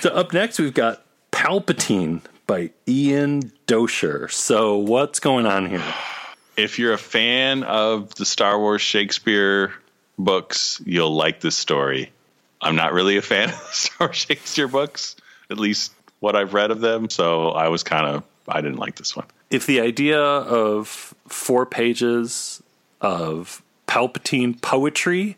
So 0.00 0.10
up 0.10 0.32
next 0.32 0.58
we've 0.58 0.74
got 0.74 1.02
Palpatine 1.32 2.20
by 2.46 2.70
Ian 2.86 3.52
Doescher. 3.66 4.30
So 4.30 4.76
what's 4.76 5.20
going 5.20 5.46
on 5.46 5.68
here? 5.68 5.82
If 6.56 6.78
you're 6.78 6.92
a 6.92 6.98
fan 6.98 7.62
of 7.64 8.14
the 8.14 8.24
Star 8.24 8.58
Wars 8.58 8.82
Shakespeare 8.82 9.72
books, 10.18 10.80
you'll 10.84 11.14
like 11.14 11.40
this 11.40 11.56
story. 11.56 12.10
I'm 12.60 12.76
not 12.76 12.92
really 12.92 13.16
a 13.16 13.22
fan 13.22 13.48
of 13.50 13.54
Star 13.72 14.08
Wars 14.08 14.16
Shakespeare 14.16 14.68
books, 14.68 15.16
at 15.50 15.58
least 15.58 15.92
what 16.20 16.36
I've 16.36 16.54
read 16.54 16.70
of 16.70 16.80
them. 16.80 17.10
So 17.10 17.50
I 17.50 17.68
was 17.68 17.82
kind 17.82 18.06
of 18.06 18.22
I 18.48 18.60
didn't 18.60 18.78
like 18.78 18.96
this 18.96 19.16
one. 19.16 19.26
If 19.50 19.66
the 19.66 19.80
idea 19.80 20.20
of 20.20 21.14
four 21.28 21.66
pages 21.66 22.62
of 23.00 23.62
Palpatine 23.86 24.60
poetry 24.60 25.36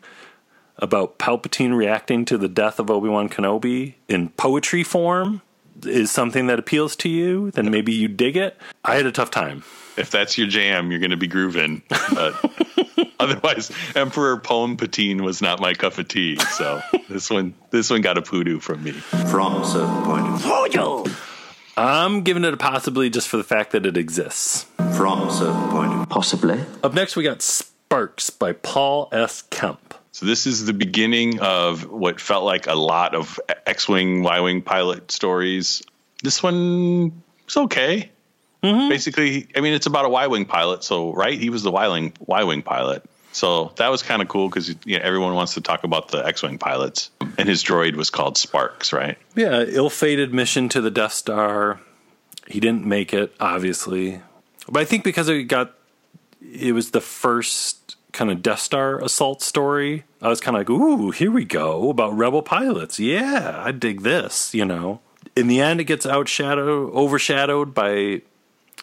about 0.77 1.19
Palpatine 1.19 1.75
reacting 1.75 2.25
to 2.25 2.37
the 2.37 2.47
death 2.47 2.79
of 2.79 2.89
Obi 2.89 3.09
Wan 3.09 3.29
Kenobi 3.29 3.95
in 4.07 4.29
poetry 4.29 4.83
form 4.83 5.41
is 5.83 6.11
something 6.11 6.47
that 6.47 6.59
appeals 6.59 6.95
to 6.97 7.09
you, 7.09 7.51
then 7.51 7.69
maybe 7.71 7.93
you 7.93 8.07
dig 8.07 8.35
it. 8.37 8.57
I 8.83 8.95
had 8.95 9.05
a 9.05 9.11
tough 9.11 9.31
time. 9.31 9.63
If 9.97 10.11
that's 10.11 10.37
your 10.37 10.47
jam, 10.47 10.91
you're 10.91 10.99
going 10.99 11.11
to 11.11 11.17
be 11.17 11.27
grooving. 11.27 11.83
But 11.89 12.33
otherwise, 13.19 13.71
Emperor 13.95 14.37
Poem 14.37 14.77
Patine 14.77 15.23
was 15.23 15.41
not 15.41 15.59
my 15.59 15.73
cup 15.73 15.97
of 15.97 16.07
tea. 16.07 16.37
So 16.37 16.81
this 17.09 17.29
one, 17.29 17.53
this 17.71 17.89
one 17.89 18.01
got 18.01 18.17
a 18.17 18.21
poodoo 18.21 18.59
from 18.59 18.83
me. 18.83 18.91
From 18.91 19.61
a 19.61 19.65
certain 19.65 20.03
point 20.03 20.27
of 20.27 20.41
view. 20.41 21.15
I'm 21.79 22.23
giving 22.23 22.43
it 22.43 22.53
a 22.53 22.57
possibly 22.57 23.09
just 23.09 23.29
for 23.29 23.37
the 23.37 23.43
fact 23.43 23.71
that 23.71 23.85
it 23.85 23.95
exists. 23.95 24.65
From 24.97 25.29
a 25.29 25.31
certain 25.31 25.69
point 25.69 25.91
of 25.93 25.97
view. 25.99 26.05
Possibly. 26.07 26.59
Up 26.83 26.93
next, 26.93 27.15
we 27.15 27.23
got 27.23 27.41
Sparks 27.41 28.29
by 28.29 28.51
Paul 28.51 29.07
S. 29.13 29.43
Kemp. 29.43 29.95
So 30.11 30.25
this 30.25 30.45
is 30.45 30.65
the 30.65 30.73
beginning 30.73 31.39
of 31.39 31.89
what 31.89 32.19
felt 32.19 32.43
like 32.43 32.67
a 32.67 32.75
lot 32.75 33.15
of 33.15 33.39
X-wing, 33.65 34.23
Y-wing 34.23 34.61
pilot 34.61 35.09
stories. 35.09 35.81
This 36.21 36.43
one 36.43 37.23
was 37.45 37.55
okay. 37.55 38.09
Mm-hmm. 38.61 38.89
Basically, 38.89 39.47
I 39.55 39.61
mean, 39.61 39.73
it's 39.73 39.85
about 39.85 40.03
a 40.03 40.09
Y-wing 40.09 40.43
pilot. 40.43 40.83
So 40.83 41.13
right, 41.13 41.39
he 41.39 41.49
was 41.49 41.63
the 41.63 41.71
Y-wing 41.71 42.11
Y-wing 42.19 42.61
pilot. 42.61 43.05
So 43.31 43.73
that 43.75 43.89
was 43.89 44.01
kind 44.01 44.21
of 44.21 44.27
cool 44.27 44.49
because 44.49 44.69
you 44.85 44.97
know, 44.97 45.03
everyone 45.03 45.35
wants 45.35 45.53
to 45.53 45.61
talk 45.61 45.83
about 45.83 46.09
the 46.09 46.25
X-wing 46.25 46.57
pilots, 46.57 47.11
and 47.37 47.47
his 47.47 47.63
droid 47.63 47.95
was 47.95 48.09
called 48.09 48.37
Sparks, 48.37 48.91
right? 48.91 49.17
Yeah, 49.35 49.63
ill-fated 49.67 50.33
mission 50.33 50.67
to 50.69 50.81
the 50.81 50.91
Death 50.91 51.13
Star. 51.13 51.79
He 52.47 52.59
didn't 52.59 52.85
make 52.85 53.13
it, 53.13 53.33
obviously, 53.39 54.21
but 54.67 54.81
I 54.81 54.85
think 54.85 55.03
because 55.03 55.29
it 55.29 55.43
got, 55.43 55.73
it 56.41 56.73
was 56.73 56.91
the 56.91 57.01
first 57.01 57.95
kind 58.11 58.31
of 58.31 58.41
Death 58.41 58.59
Star 58.59 58.99
assault 59.03 59.43
story, 59.43 60.03
I 60.21 60.29
was 60.29 60.41
kind 60.41 60.57
of 60.57 60.61
like, 60.61 60.69
ooh, 60.69 61.11
here 61.11 61.31
we 61.31 61.45
go 61.45 61.89
about 61.89 62.17
rebel 62.17 62.41
pilots. 62.41 62.99
Yeah, 62.99 63.61
I 63.63 63.71
dig 63.71 64.01
this, 64.01 64.53
you 64.55 64.65
know. 64.65 65.01
In 65.35 65.47
the 65.47 65.61
end, 65.61 65.79
it 65.79 65.85
gets 65.85 66.05
outshadowed, 66.07 66.91
overshadowed 66.91 67.73
by 67.73 68.23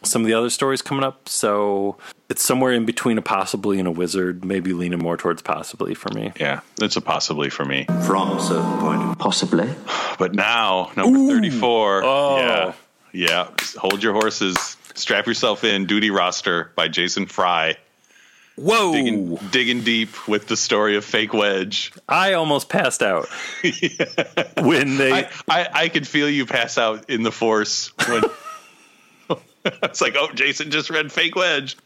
some 0.03 0.23
of 0.23 0.27
the 0.27 0.35
other 0.35 0.51
stories 0.51 0.83
coming 0.83 1.05
up. 1.05 1.29
So 1.29 1.97
it's 2.29 2.45
somewhere 2.45 2.73
in 2.73 2.85
between 2.85 3.19
a 3.19 3.23
possibly 3.23 3.79
and 3.79 3.89
a 3.89 3.91
wizard, 3.91 4.45
maybe 4.45 4.73
leaning 4.73 4.99
more 4.99 5.17
towards 5.17 5.43
possibly 5.43 5.95
for 5.95 6.13
me. 6.15 6.33
Yeah, 6.39 6.61
it's 6.81 6.97
a 6.97 7.01
possibly 7.01 7.51
for 7.51 7.65
me. 7.65 7.85
From 8.07 8.33
a 8.33 8.41
certain 8.41 8.79
point. 8.79 9.19
Possibly. 9.19 9.69
But 10.19 10.35
now, 10.35 10.91
number 10.97 11.19
Ooh. 11.19 11.29
34. 11.29 12.03
Oh. 12.05 12.39
Yeah. 12.39 12.73
Yeah. 13.13 13.49
Hold 13.79 14.03
your 14.03 14.13
horses. 14.13 14.77
Strap 14.95 15.27
yourself 15.27 15.65
in. 15.65 15.87
Duty 15.87 16.11
roster 16.11 16.73
by 16.75 16.89
Jason 16.89 17.27
Fry. 17.27 17.77
Whoa! 18.57 18.93
Digging, 18.93 19.37
digging, 19.51 19.81
deep 19.83 20.27
with 20.27 20.47
the 20.47 20.57
story 20.57 20.97
of 20.97 21.05
Fake 21.05 21.35
Wedge. 21.35 21.93
I 22.09 22.33
almost 22.33 22.71
passed 22.71 23.03
out 23.03 23.29
yeah. 23.63 24.63
when 24.63 24.97
they. 24.97 25.13
I, 25.13 25.31
I, 25.47 25.69
I, 25.73 25.89
could 25.91 26.09
feel 26.09 26.29
you 26.29 26.47
pass 26.47 26.79
out 26.79 27.11
in 27.11 27.23
the 27.23 27.33
force 27.33 27.93
when. 28.09 28.23
it's 29.83 30.01
like, 30.01 30.15
oh, 30.17 30.31
Jason 30.33 30.71
just 30.71 30.91
read 30.91 31.13
Fake 31.13 31.37
Wedge. 31.37 31.77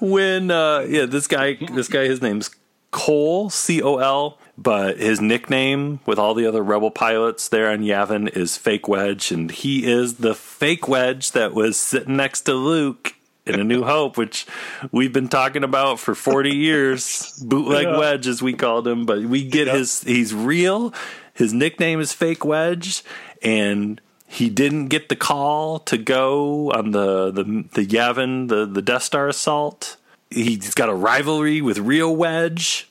When 0.00 0.50
uh, 0.50 0.80
yeah, 0.80 1.06
this 1.06 1.26
guy, 1.26 1.54
this 1.54 1.88
guy, 1.88 2.04
his 2.04 2.20
name's 2.20 2.50
Cole, 2.90 3.48
C 3.50 3.82
O 3.82 3.96
L, 3.96 4.38
but 4.58 4.98
his 4.98 5.20
nickname 5.20 6.00
with 6.06 6.18
all 6.18 6.34
the 6.34 6.46
other 6.46 6.62
rebel 6.62 6.90
pilots 6.90 7.48
there 7.48 7.70
on 7.70 7.78
Yavin 7.78 8.28
is 8.36 8.56
Fake 8.56 8.86
Wedge, 8.86 9.32
and 9.32 9.50
he 9.50 9.90
is 9.90 10.16
the 10.16 10.34
fake 10.34 10.86
Wedge 10.86 11.32
that 11.32 11.54
was 11.54 11.78
sitting 11.78 12.16
next 12.16 12.42
to 12.42 12.54
Luke 12.54 13.14
in 13.46 13.58
A 13.58 13.64
New 13.64 13.82
Hope, 13.84 14.16
which 14.16 14.46
we've 14.92 15.12
been 15.12 15.28
talking 15.28 15.64
about 15.64 15.98
for 15.98 16.14
40 16.14 16.50
years. 16.54 17.42
Bootleg 17.44 17.86
yeah. 17.86 17.98
Wedge, 17.98 18.26
as 18.26 18.42
we 18.42 18.52
called 18.52 18.86
him, 18.86 19.06
but 19.06 19.22
we 19.22 19.42
get 19.42 19.66
yep. 19.66 19.76
his, 19.76 20.02
he's 20.02 20.34
real. 20.34 20.92
His 21.32 21.54
nickname 21.54 21.98
is 21.98 22.12
Fake 22.12 22.44
Wedge, 22.44 23.02
and 23.40 24.00
he 24.32 24.48
didn't 24.48 24.86
get 24.86 25.10
the 25.10 25.16
call 25.16 25.78
to 25.80 25.98
go 25.98 26.72
on 26.72 26.92
the, 26.92 27.30
the, 27.30 27.44
the 27.74 27.86
Yavin, 27.86 28.48
the, 28.48 28.64
the 28.64 28.80
Death 28.80 29.02
Star 29.02 29.28
assault. 29.28 29.98
He's 30.30 30.72
got 30.72 30.88
a 30.88 30.94
rivalry 30.94 31.60
with 31.60 31.78
Real 31.78 32.16
Wedge, 32.16 32.88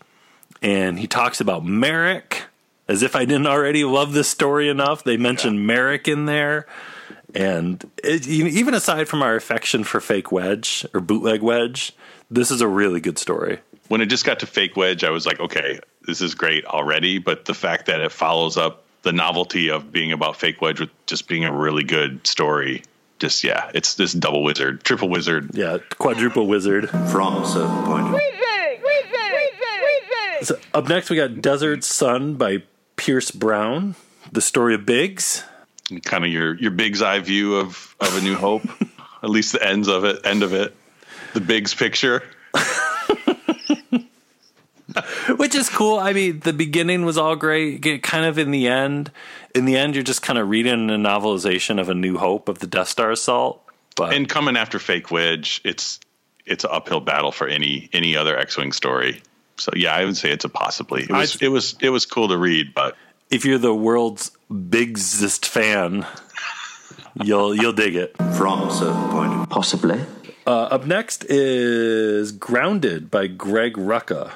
and 0.61 0.99
he 0.99 1.07
talks 1.07 1.41
about 1.41 1.65
Merrick. 1.65 2.43
As 2.87 3.01
if 3.01 3.15
I 3.15 3.25
didn't 3.25 3.47
already 3.47 3.83
love 3.83 4.13
this 4.13 4.29
story 4.29 4.69
enough, 4.69 5.03
they 5.03 5.17
mention 5.17 5.55
yeah. 5.55 5.61
Merrick 5.61 6.07
in 6.07 6.27
there. 6.27 6.67
And 7.33 7.89
it, 8.03 8.27
even 8.27 8.75
aside 8.75 9.07
from 9.07 9.23
our 9.23 9.35
affection 9.35 9.83
for 9.83 9.99
fake 9.99 10.31
wedge 10.31 10.85
or 10.93 10.99
bootleg 10.99 11.41
wedge, 11.41 11.93
this 12.29 12.51
is 12.51 12.61
a 12.61 12.67
really 12.67 12.99
good 12.99 13.17
story. 13.17 13.61
When 13.87 14.01
it 14.01 14.07
just 14.07 14.25
got 14.25 14.41
to 14.41 14.45
fake 14.45 14.77
wedge, 14.77 15.03
I 15.03 15.09
was 15.09 15.25
like, 15.25 15.39
okay, 15.39 15.79
this 16.05 16.21
is 16.21 16.35
great 16.35 16.65
already, 16.65 17.17
but 17.17 17.45
the 17.45 17.55
fact 17.55 17.87
that 17.87 17.99
it 17.99 18.11
follows 18.11 18.57
up 18.57 18.80
the 19.03 19.11
novelty 19.11 19.69
of 19.69 19.91
being 19.91 20.11
about 20.11 20.37
Fake 20.37 20.61
Wedge 20.61 20.79
with 20.79 20.89
just 21.05 21.27
being 21.27 21.45
a 21.45 21.51
really 21.51 21.83
good 21.83 22.25
story. 22.25 22.83
Just 23.19 23.43
yeah, 23.43 23.69
it's 23.73 23.95
this 23.95 24.13
double 24.13 24.43
wizard, 24.43 24.83
triple 24.83 25.09
wizard. 25.09 25.51
Yeah, 25.53 25.77
quadruple 25.97 26.47
wizard. 26.47 26.89
From 26.89 27.43
a 27.43 27.47
certain 27.47 27.83
point 27.83 28.07
of 28.07 28.21
So 30.43 30.57
up 30.73 30.89
next, 30.89 31.11
we 31.11 31.17
got 31.17 31.39
Desert 31.39 31.83
Sun 31.83 32.33
by 32.35 32.63
Pierce 32.95 33.29
Brown, 33.29 33.95
the 34.31 34.41
story 34.41 34.73
of 34.73 34.87
Biggs. 34.87 35.43
Kind 36.03 36.25
of 36.25 36.31
your 36.31 36.55
your 36.55 36.71
Big's 36.71 37.01
eye 37.01 37.19
view 37.19 37.57
of 37.57 37.95
of 37.99 38.17
A 38.17 38.21
New 38.21 38.35
Hope, 38.35 38.63
at 39.23 39.29
least 39.29 39.51
the 39.53 39.63
ends 39.63 39.87
of 39.87 40.03
it, 40.03 40.25
end 40.25 40.41
of 40.41 40.53
it, 40.53 40.75
the 41.33 41.41
Big's 41.41 41.75
picture. 41.75 42.23
which 45.37 45.55
is 45.55 45.69
cool. 45.69 45.99
I 45.99 46.13
mean, 46.13 46.39
the 46.41 46.53
beginning 46.53 47.05
was 47.05 47.17
all 47.17 47.35
great. 47.35 47.81
Get 47.81 48.03
kind 48.03 48.25
of 48.25 48.37
in 48.37 48.51
the 48.51 48.67
end, 48.67 49.11
in 49.55 49.65
the 49.65 49.77
end, 49.77 49.95
you're 49.95 50.03
just 50.03 50.21
kind 50.21 50.39
of 50.39 50.49
reading 50.49 50.89
a 50.89 50.93
novelization 50.93 51.79
of 51.79 51.89
A 51.89 51.93
New 51.93 52.17
Hope 52.17 52.49
of 52.49 52.59
the 52.59 52.67
Death 52.67 52.87
Star 52.89 53.11
assault. 53.11 53.61
But 53.95 54.13
And 54.13 54.27
coming 54.27 54.55
after 54.57 54.79
Fake 54.79 55.11
Wedge, 55.11 55.61
it's 55.63 55.99
it's 56.45 56.63
an 56.63 56.71
uphill 56.73 57.01
battle 57.01 57.31
for 57.31 57.47
any 57.47 57.89
any 57.93 58.15
other 58.15 58.37
X-wing 58.37 58.71
story. 58.71 59.21
So 59.57 59.71
yeah, 59.75 59.93
I 59.93 60.05
would 60.05 60.17
say 60.17 60.31
it's 60.31 60.45
a 60.45 60.49
possibly. 60.49 61.03
It 61.03 61.11
was 61.11 61.35
I- 61.41 61.45
it 61.45 61.49
was 61.49 61.75
it 61.81 61.89
was 61.89 62.05
cool 62.05 62.27
to 62.29 62.37
read, 62.37 62.73
but 62.73 62.95
if 63.29 63.45
you're 63.45 63.57
the 63.57 63.75
world's 63.75 64.31
biggest 64.69 65.45
fan, 65.45 66.05
you'll 67.23 67.53
you'll 67.55 67.73
dig 67.73 67.95
it. 67.95 68.15
From 68.37 68.67
a 68.67 68.71
certain 68.73 69.09
point 69.09 69.49
Possibly. 69.49 69.99
Uh, 70.47 70.63
up 70.63 70.87
next 70.87 71.23
is 71.29 72.31
Grounded 72.31 73.11
by 73.11 73.27
Greg 73.27 73.73
Rucka, 73.75 74.31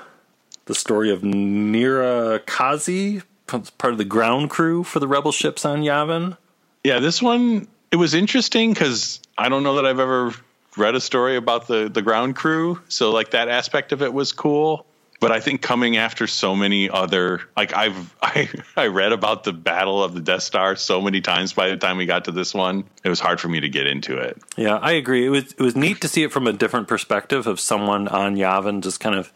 the 0.66 0.76
story 0.76 1.12
of 1.12 1.22
Nira 1.22 2.46
Kazi, 2.46 3.22
part 3.48 3.94
of 3.94 3.98
the 3.98 4.06
ground 4.06 4.50
crew 4.50 4.84
for 4.84 5.00
the 5.00 5.08
rebel 5.08 5.32
ships 5.32 5.66
on 5.66 5.82
Yavin. 5.82 6.38
yeah, 6.84 7.00
this 7.00 7.22
one 7.22 7.68
it 7.92 7.98
was 7.98 8.14
interesting 8.14 8.74
because 8.74 9.22
I 9.38 9.50
don't 9.50 9.64
know 9.64 9.76
that 9.76 9.86
I've 9.86 10.00
ever 10.00 10.34
read 10.78 10.96
a 10.96 11.02
story 11.02 11.38
about 11.38 11.68
the 11.68 11.90
the 11.90 12.02
ground 12.02 12.36
crew, 12.36 12.82
so 12.88 13.12
like 13.12 13.32
that 13.32 13.48
aspect 13.48 13.92
of 13.92 14.02
it 14.02 14.14
was 14.14 14.32
cool. 14.32 14.86
But 15.22 15.32
I 15.32 15.40
think 15.40 15.62
coming 15.62 15.96
after 15.96 16.28
so 16.28 16.56
many 16.56 16.90
other 16.90 17.42
like 17.56 17.74
I've 17.74 18.16
I 18.22 18.50
I 18.76 18.88
read 18.88 19.12
about 19.14 19.44
the 19.44 19.54
battle 19.54 20.04
of 20.04 20.14
the 20.14 20.20
Death 20.20 20.44
Star 20.44 20.76
so 20.76 21.02
many 21.02 21.22
times 21.22 21.54
by 21.54 21.70
the 21.70 21.78
time 21.78 21.98
we 21.98 22.06
got 22.06 22.26
to 22.26 22.32
this 22.32 22.54
one, 22.54 22.84
it 23.04 23.10
was 23.10 23.20
hard 23.20 23.40
for 23.40 23.48
me 23.48 23.62
to 23.62 23.70
get 23.70 23.88
into 23.88 24.18
it. 24.18 24.42
Yeah, 24.58 24.76
I 24.76 24.94
agree. 24.94 25.26
It 25.26 25.30
was 25.30 25.54
it 25.54 25.62
was 25.62 25.76
neat 25.76 26.02
to 26.02 26.08
see 26.08 26.24
it 26.24 26.32
from 26.32 26.48
a 26.48 26.54
different 26.54 26.88
perspective 26.88 27.48
of 27.48 27.60
someone 27.60 28.08
on 28.08 28.36
Yavin, 28.36 28.82
just 28.82 29.00
kind 29.00 29.16
of 29.16 29.32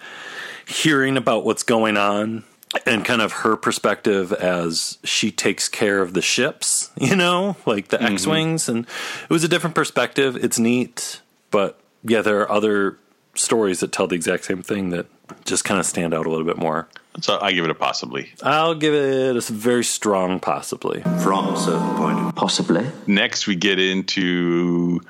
hearing 0.70 1.18
about 1.18 1.44
what's 1.44 1.64
going 1.64 1.98
on 1.98 2.44
and 2.86 3.04
kind 3.04 3.22
of 3.22 3.32
her 3.32 3.58
perspective 3.58 4.32
as 4.32 5.00
she 5.04 5.32
takes 5.32 5.68
care 5.68 6.02
of 6.02 6.14
the 6.14 6.22
ships, 6.22 6.92
you 6.98 7.16
know, 7.16 7.58
like 7.66 7.90
the 7.90 7.98
mm-hmm. 7.98 8.14
X 8.14 8.28
wings, 8.28 8.70
and 8.70 8.86
it 8.86 9.30
was 9.30 9.44
a 9.44 9.48
different 9.48 9.76
perspective. 9.76 10.36
It's 10.38 10.60
neat, 10.60 11.22
but 11.52 11.80
yeah, 12.04 12.22
there 12.22 12.40
are 12.42 12.52
other 12.52 12.98
stories 13.36 13.80
that 13.80 13.92
tell 13.92 14.08
the 14.08 14.16
exact 14.16 14.46
same 14.46 14.62
thing 14.62 14.90
that 14.90 15.08
just 15.46 15.64
kind 15.64 15.80
of 15.80 15.86
stand 15.86 16.14
out 16.14 16.26
a 16.26 16.30
little 16.30 16.46
bit 16.46 16.58
more. 16.58 16.88
So 17.22 17.40
I 17.42 17.52
give 17.52 17.66
it 17.66 17.72
a 17.72 17.76
possibly. 17.76 18.32
I'll 18.44 18.76
give 18.76 18.94
it 18.94 19.36
a 19.36 19.42
very 19.52 19.84
strong 19.84 20.40
possibly. 20.40 21.02
from 21.02 21.54
a 21.54 21.58
certain 21.58 21.96
point 21.96 22.20
of 22.20 22.36
Possibly. 22.36 22.90
Next, 23.08 23.48
we 23.48 23.56
get 23.56 23.80
into 23.80 25.02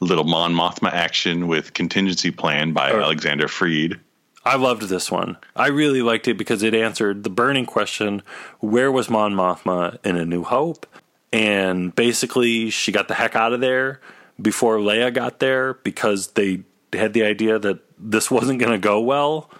a 0.00 0.04
little 0.04 0.24
Mon 0.24 0.52
Mothma 0.54 0.92
action 0.92 1.48
with 1.48 1.72
Contingency 1.72 2.30
Plan 2.30 2.72
by 2.72 2.92
Alexander 2.92 3.48
Freed. 3.48 3.98
I 4.46 4.54
loved 4.54 4.82
this 4.82 5.10
one. 5.10 5.38
I 5.56 5.66
really 5.66 6.02
liked 6.02 6.28
it 6.28 6.38
because 6.38 6.62
it 6.62 6.72
answered 6.72 7.24
the 7.24 7.30
burning 7.30 7.66
question 7.66 8.22
where 8.60 8.92
was 8.92 9.10
Mon 9.10 9.34
Mothma 9.34 9.98
in 10.04 10.16
A 10.16 10.24
New 10.24 10.44
Hope? 10.44 10.86
And 11.32 11.92
basically, 11.92 12.70
she 12.70 12.92
got 12.92 13.08
the 13.08 13.14
heck 13.14 13.34
out 13.34 13.52
of 13.52 13.60
there 13.60 14.00
before 14.40 14.78
Leia 14.78 15.12
got 15.12 15.40
there 15.40 15.74
because 15.74 16.28
they 16.28 16.62
had 16.92 17.12
the 17.12 17.24
idea 17.24 17.58
that 17.58 17.80
this 17.98 18.30
wasn't 18.30 18.60
going 18.60 18.70
to 18.70 18.78
go 18.78 19.00
well, 19.00 19.50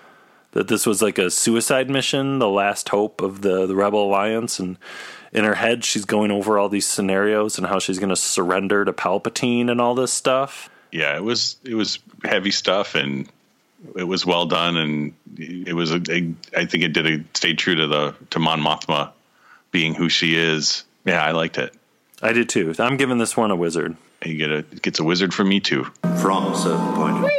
that 0.52 0.68
this 0.68 0.86
was 0.86 1.02
like 1.02 1.18
a 1.18 1.32
suicide 1.32 1.90
mission, 1.90 2.38
the 2.38 2.48
last 2.48 2.88
hope 2.90 3.20
of 3.20 3.42
the, 3.42 3.66
the 3.66 3.74
Rebel 3.74 4.04
Alliance. 4.04 4.60
And 4.60 4.78
in 5.32 5.42
her 5.42 5.56
head, 5.56 5.84
she's 5.84 6.04
going 6.04 6.30
over 6.30 6.60
all 6.60 6.68
these 6.68 6.86
scenarios 6.86 7.58
and 7.58 7.66
how 7.66 7.80
she's 7.80 7.98
going 7.98 8.10
to 8.10 8.16
surrender 8.16 8.84
to 8.84 8.92
Palpatine 8.92 9.68
and 9.68 9.80
all 9.80 9.96
this 9.96 10.12
stuff. 10.12 10.70
Yeah, 10.92 11.16
it 11.16 11.24
was 11.24 11.56
it 11.64 11.74
was 11.74 11.98
heavy 12.24 12.52
stuff 12.52 12.94
and 12.94 13.28
it 13.94 14.04
was 14.04 14.26
well 14.26 14.46
done 14.46 14.76
and 14.76 15.14
it 15.36 15.74
was 15.74 15.92
a, 15.92 16.00
a 16.10 16.34
I 16.56 16.66
think 16.66 16.84
it 16.84 16.92
did 16.92 17.06
a 17.06 17.24
stayed 17.34 17.58
true 17.58 17.74
to 17.76 17.86
the 17.86 18.14
to 18.30 18.38
Mon 18.38 18.60
Mothma 18.60 19.12
being 19.70 19.94
who 19.94 20.08
she 20.08 20.36
is. 20.36 20.84
Yeah, 21.04 21.22
I 21.22 21.32
liked 21.32 21.58
it. 21.58 21.74
I 22.22 22.32
did 22.32 22.48
too. 22.48 22.74
I'm 22.78 22.96
giving 22.96 23.18
this 23.18 23.36
one 23.36 23.50
a 23.50 23.56
wizard. 23.56 23.96
You 24.24 24.36
get 24.36 24.50
a 24.50 24.58
it 24.58 24.82
gets 24.82 24.98
a 24.98 25.04
wizard 25.04 25.34
from 25.34 25.48
me 25.48 25.60
too. 25.60 25.84
from 26.02 26.52
a 26.52 26.56
certain 26.56 26.94
point 26.94 27.24
of 27.24 27.30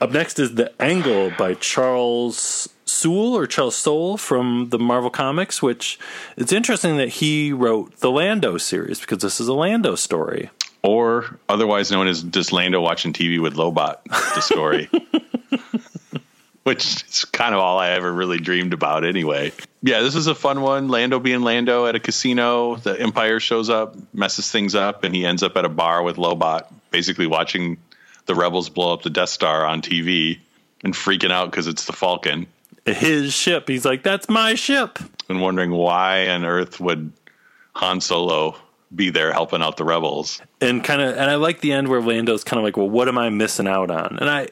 Up 0.00 0.10
next 0.10 0.38
is 0.38 0.54
The 0.54 0.70
Angle 0.82 1.32
by 1.38 1.54
Charles 1.54 2.68
Soule 2.84 3.34
or 3.34 3.46
Charles 3.46 3.76
Soule 3.76 4.16
from 4.18 4.68
the 4.70 4.78
Marvel 4.78 5.10
Comics, 5.10 5.62
which 5.62 5.98
it's 6.36 6.52
interesting 6.52 6.96
that 6.98 7.08
he 7.08 7.52
wrote 7.52 7.98
the 8.00 8.10
Lando 8.10 8.58
series 8.58 9.00
because 9.00 9.18
this 9.18 9.40
is 9.40 9.48
a 9.48 9.54
Lando 9.54 9.94
story. 9.94 10.50
Or 10.84 11.38
otherwise 11.48 11.90
known 11.90 12.08
as 12.08 12.22
just 12.22 12.52
Lando 12.52 12.78
watching 12.78 13.14
TV 13.14 13.40
with 13.40 13.54
Lobot, 13.54 14.04
the 14.04 14.40
story. 14.42 14.90
Which 16.64 17.04
is 17.04 17.24
kind 17.26 17.54
of 17.54 17.60
all 17.60 17.78
I 17.78 17.90
ever 17.90 18.12
really 18.12 18.38
dreamed 18.38 18.74
about 18.74 19.04
anyway. 19.04 19.52
Yeah, 19.82 20.00
this 20.02 20.14
is 20.14 20.26
a 20.26 20.34
fun 20.34 20.60
one. 20.60 20.88
Lando 20.88 21.18
being 21.18 21.40
Lando 21.42 21.86
at 21.86 21.94
a 21.94 22.00
casino. 22.00 22.76
The 22.76 23.00
Empire 23.00 23.40
shows 23.40 23.70
up, 23.70 23.96
messes 24.14 24.50
things 24.50 24.74
up, 24.74 25.04
and 25.04 25.14
he 25.14 25.24
ends 25.24 25.42
up 25.42 25.56
at 25.56 25.64
a 25.64 25.68
bar 25.70 26.02
with 26.02 26.16
Lobot, 26.16 26.66
basically 26.90 27.26
watching 27.26 27.78
the 28.26 28.34
rebels 28.34 28.68
blow 28.68 28.92
up 28.92 29.02
the 29.02 29.10
Death 29.10 29.30
Star 29.30 29.66
on 29.66 29.80
TV 29.82 30.38
and 30.82 30.92
freaking 30.94 31.30
out 31.30 31.50
because 31.50 31.66
it's 31.66 31.86
the 31.86 31.92
Falcon 31.94 32.46
His 32.86 33.32
ship. 33.32 33.68
He's 33.68 33.84
like, 33.86 34.02
that's 34.02 34.28
my 34.28 34.54
ship. 34.54 34.98
and 35.30 35.40
wondering 35.40 35.70
why 35.70 36.28
on 36.28 36.44
earth 36.44 36.78
would 36.80 37.10
Han 37.74 38.00
Solo 38.02 38.56
be 38.94 39.10
there 39.10 39.32
helping 39.32 39.62
out 39.62 39.76
the 39.76 39.84
rebels. 39.84 40.40
And 40.60 40.82
kind 40.82 41.00
of, 41.00 41.16
and 41.16 41.30
I 41.30 41.34
like 41.36 41.60
the 41.60 41.72
end 41.72 41.88
where 41.88 42.00
Lando's 42.00 42.44
kind 42.44 42.58
of 42.58 42.64
like, 42.64 42.76
well, 42.76 42.88
what 42.88 43.08
am 43.08 43.18
I 43.18 43.28
missing 43.30 43.66
out 43.66 43.90
on? 43.90 44.18
And 44.20 44.30
I, 44.30 44.48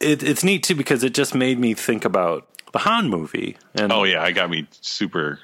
it, 0.00 0.22
it's 0.22 0.44
neat 0.44 0.62
too 0.62 0.74
because 0.74 1.04
it 1.04 1.14
just 1.14 1.34
made 1.34 1.58
me 1.58 1.74
think 1.74 2.04
about 2.04 2.48
the 2.72 2.80
Han 2.80 3.08
movie. 3.08 3.56
And 3.74 3.92
Oh 3.92 4.04
yeah, 4.04 4.22
I 4.22 4.32
got 4.32 4.50
me 4.50 4.66
super 4.80 5.40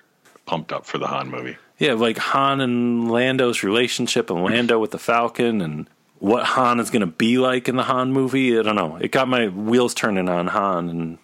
pumped 0.47 0.72
up 0.72 0.86
for 0.86 0.99
the 0.99 1.07
Han 1.07 1.30
movie. 1.30 1.57
Yeah, 1.78 1.93
like 1.93 2.18
Han 2.18 2.61
and 2.61 3.11
Lando's 3.11 3.62
relationship 3.62 4.30
and 4.30 4.43
Lando 4.43 4.78
with 4.78 4.91
the 4.91 4.99
Falcon 4.99 5.61
and 5.61 5.89
what 6.18 6.45
Han 6.45 6.80
is 6.80 6.91
going 6.91 7.01
to 7.01 7.07
be 7.07 7.39
like 7.39 7.68
in 7.68 7.76
the 7.76 7.84
Han 7.84 8.12
movie. 8.12 8.59
I 8.59 8.62
don't 8.62 8.74
know. 8.74 8.97
It 8.97 9.12
got 9.12 9.28
my 9.28 9.49
wheels 9.49 9.95
turning 9.95 10.28
on 10.28 10.49
Han 10.49 10.89
and 10.89 11.18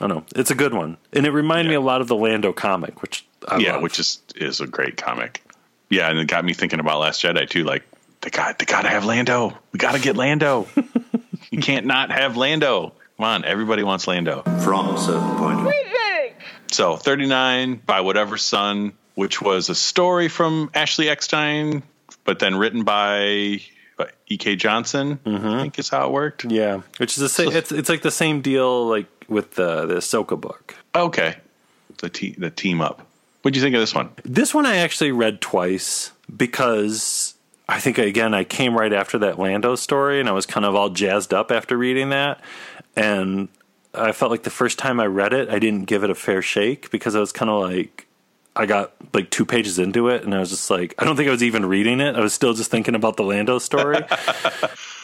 I 0.00 0.06
don't 0.06 0.18
know. 0.18 0.24
It's 0.36 0.50
a 0.50 0.54
good 0.54 0.72
one. 0.72 0.96
And 1.12 1.26
it 1.26 1.30
reminded 1.30 1.68
me 1.68 1.74
a 1.74 1.80
lot 1.80 2.00
of 2.00 2.06
the 2.06 2.14
Lando 2.14 2.52
comic, 2.52 3.02
which 3.02 3.26
I 3.48 3.58
yeah, 3.58 3.74
love. 3.74 3.82
which 3.82 3.98
is 3.98 4.22
is 4.36 4.60
a 4.60 4.66
great 4.66 4.96
comic. 4.96 5.42
Yeah, 5.90 6.10
and 6.10 6.18
it 6.18 6.26
got 6.26 6.44
me 6.44 6.52
thinking 6.52 6.80
about 6.80 7.00
Last 7.00 7.22
Jedi 7.22 7.48
too. 7.48 7.64
Like 7.64 7.84
they 8.20 8.30
got 8.30 8.58
they 8.58 8.64
got 8.64 8.82
to 8.82 8.88
have 8.88 9.04
Lando. 9.04 9.56
We 9.72 9.78
got 9.78 9.92
to 9.92 10.00
get 10.00 10.16
Lando. 10.16 10.68
you 11.50 11.60
can't 11.60 11.86
not 11.86 12.10
have 12.10 12.36
Lando. 12.36 12.92
Come 13.16 13.26
on, 13.26 13.44
everybody 13.44 13.82
wants 13.82 14.06
Lando. 14.06 14.42
from 14.42 14.94
a 14.94 14.98
certain 14.98 15.36
point 15.36 15.60
of 15.60 15.64
view. 15.64 16.34
So 16.70 16.96
39 16.96 17.80
by 17.84 18.02
Whatever 18.02 18.36
Sun, 18.36 18.92
which 19.14 19.40
was 19.40 19.68
a 19.68 19.74
story 19.74 20.28
from 20.28 20.70
Ashley 20.74 21.08
Eckstein, 21.08 21.82
but 22.24 22.38
then 22.38 22.56
written 22.56 22.84
by, 22.84 23.62
by 23.96 24.10
E.K. 24.28 24.56
Johnston. 24.56 25.18
I 25.24 25.28
mm-hmm. 25.28 25.60
think 25.60 25.78
is 25.78 25.88
how 25.88 26.06
it 26.06 26.12
worked. 26.12 26.44
yeah, 26.44 26.82
which 26.98 27.12
is 27.12 27.16
the 27.16 27.28
same. 27.28 27.52
It's 27.52 27.72
it's 27.72 27.88
like 27.88 28.02
the 28.02 28.10
same 28.10 28.42
deal 28.42 28.86
like 28.86 29.06
with 29.28 29.54
the 29.54 29.86
the 29.86 29.94
Ahsoka 29.96 30.40
book. 30.40 30.76
Okay, 30.94 31.36
the 31.98 32.08
te- 32.08 32.36
the 32.38 32.50
team 32.50 32.80
up. 32.80 33.07
What 33.48 33.54
do 33.54 33.60
you 33.60 33.64
think 33.64 33.76
of 33.76 33.80
this 33.80 33.94
one? 33.94 34.10
This 34.26 34.52
one 34.52 34.66
I 34.66 34.76
actually 34.76 35.10
read 35.10 35.40
twice 35.40 36.12
because 36.36 37.32
I 37.66 37.80
think 37.80 37.96
again 37.96 38.34
I 38.34 38.44
came 38.44 38.76
right 38.76 38.92
after 38.92 39.16
that 39.20 39.38
Lando 39.38 39.74
story 39.74 40.20
and 40.20 40.28
I 40.28 40.32
was 40.32 40.44
kind 40.44 40.66
of 40.66 40.74
all 40.74 40.90
jazzed 40.90 41.32
up 41.32 41.50
after 41.50 41.78
reading 41.78 42.10
that. 42.10 42.42
And 42.94 43.48
I 43.94 44.12
felt 44.12 44.30
like 44.30 44.42
the 44.42 44.50
first 44.50 44.78
time 44.78 45.00
I 45.00 45.06
read 45.06 45.32
it 45.32 45.48
I 45.48 45.58
didn't 45.58 45.84
give 45.84 46.04
it 46.04 46.10
a 46.10 46.14
fair 46.14 46.42
shake 46.42 46.90
because 46.90 47.16
I 47.16 47.20
was 47.20 47.32
kind 47.32 47.50
of 47.50 47.62
like 47.62 48.06
I 48.54 48.66
got 48.66 48.92
like 49.14 49.30
two 49.30 49.46
pages 49.46 49.78
into 49.78 50.08
it 50.08 50.24
and 50.24 50.34
I 50.34 50.40
was 50.40 50.50
just 50.50 50.68
like 50.68 50.94
I 50.98 51.06
don't 51.06 51.16
think 51.16 51.28
I 51.28 51.32
was 51.32 51.42
even 51.42 51.64
reading 51.64 52.00
it. 52.00 52.16
I 52.16 52.20
was 52.20 52.34
still 52.34 52.52
just 52.52 52.70
thinking 52.70 52.94
about 52.94 53.16
the 53.16 53.22
Lando 53.22 53.58
story. 53.58 53.96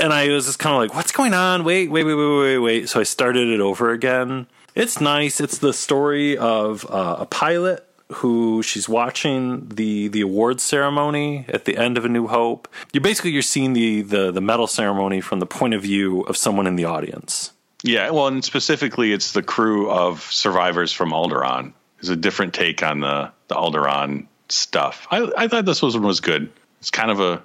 And 0.01 0.13
I 0.13 0.29
was 0.29 0.45
just 0.45 0.59
kind 0.59 0.75
of 0.75 0.83
like 0.83 0.95
what's 0.95 1.13
going 1.13 1.33
on? 1.33 1.65
Wait 1.65 1.91
wait 1.91 2.05
wait 2.05 2.15
wait 2.15 2.39
wait 2.39 2.59
wait. 2.59 2.89
So 2.91 3.01
I 3.01 3.05
started 3.05 3.49
it 3.49 3.61
over 3.61 3.91
again. 3.91 4.49
It's 4.75 5.01
nice. 5.01 5.41
It's 5.41 5.57
the 5.57 5.73
story 5.73 6.37
of 6.37 6.85
uh, 6.91 7.17
a 7.21 7.27
pilot 7.27 7.89
who 8.15 8.63
she's 8.63 8.89
watching 8.89 9.69
the 9.69 10.09
the 10.09 10.21
awards 10.21 10.63
ceremony 10.63 11.45
at 11.49 11.65
the 11.65 11.77
end 11.77 11.99
of 11.99 12.05
A 12.05 12.09
New 12.09 12.27
Hope. 12.27 12.69
You're 12.93 13.03
basically 13.03 13.31
you're 13.31 13.43
seeing 13.43 13.73
the 13.73 14.03
the 14.03 14.31
the 14.31 14.41
medal 14.41 14.67
ceremony 14.67 15.21
from 15.21 15.41
the 15.41 15.47
point 15.47 15.75
of 15.75 15.83
view 15.83 16.23
of 16.23 16.37
someone 16.37 16.67
in 16.67 16.77
the 16.77 16.85
audience. 16.85 17.53
Yeah, 17.83 18.11
well, 18.11 18.29
and 18.29 18.43
specifically, 18.43 19.13
it's 19.13 19.33
the 19.33 19.43
crew 19.43 19.91
of 19.91 20.23
survivors 20.23 20.91
from 20.93 21.11
Alderaan. 21.11 21.75
It's 21.99 22.09
a 22.09 22.17
different 22.17 22.55
take 22.55 22.83
on 22.83 23.01
the 23.01 23.31
the 23.49 23.55
Alderaan 23.55 24.27
stuff. 24.49 25.07
I, 25.11 25.31
I 25.37 25.49
thought 25.49 25.67
this 25.67 25.83
was 25.83 25.95
one 25.95 26.07
was 26.07 26.21
good. 26.21 26.51
It's 26.81 26.91
kind 26.91 27.11
of 27.11 27.21
a 27.21 27.43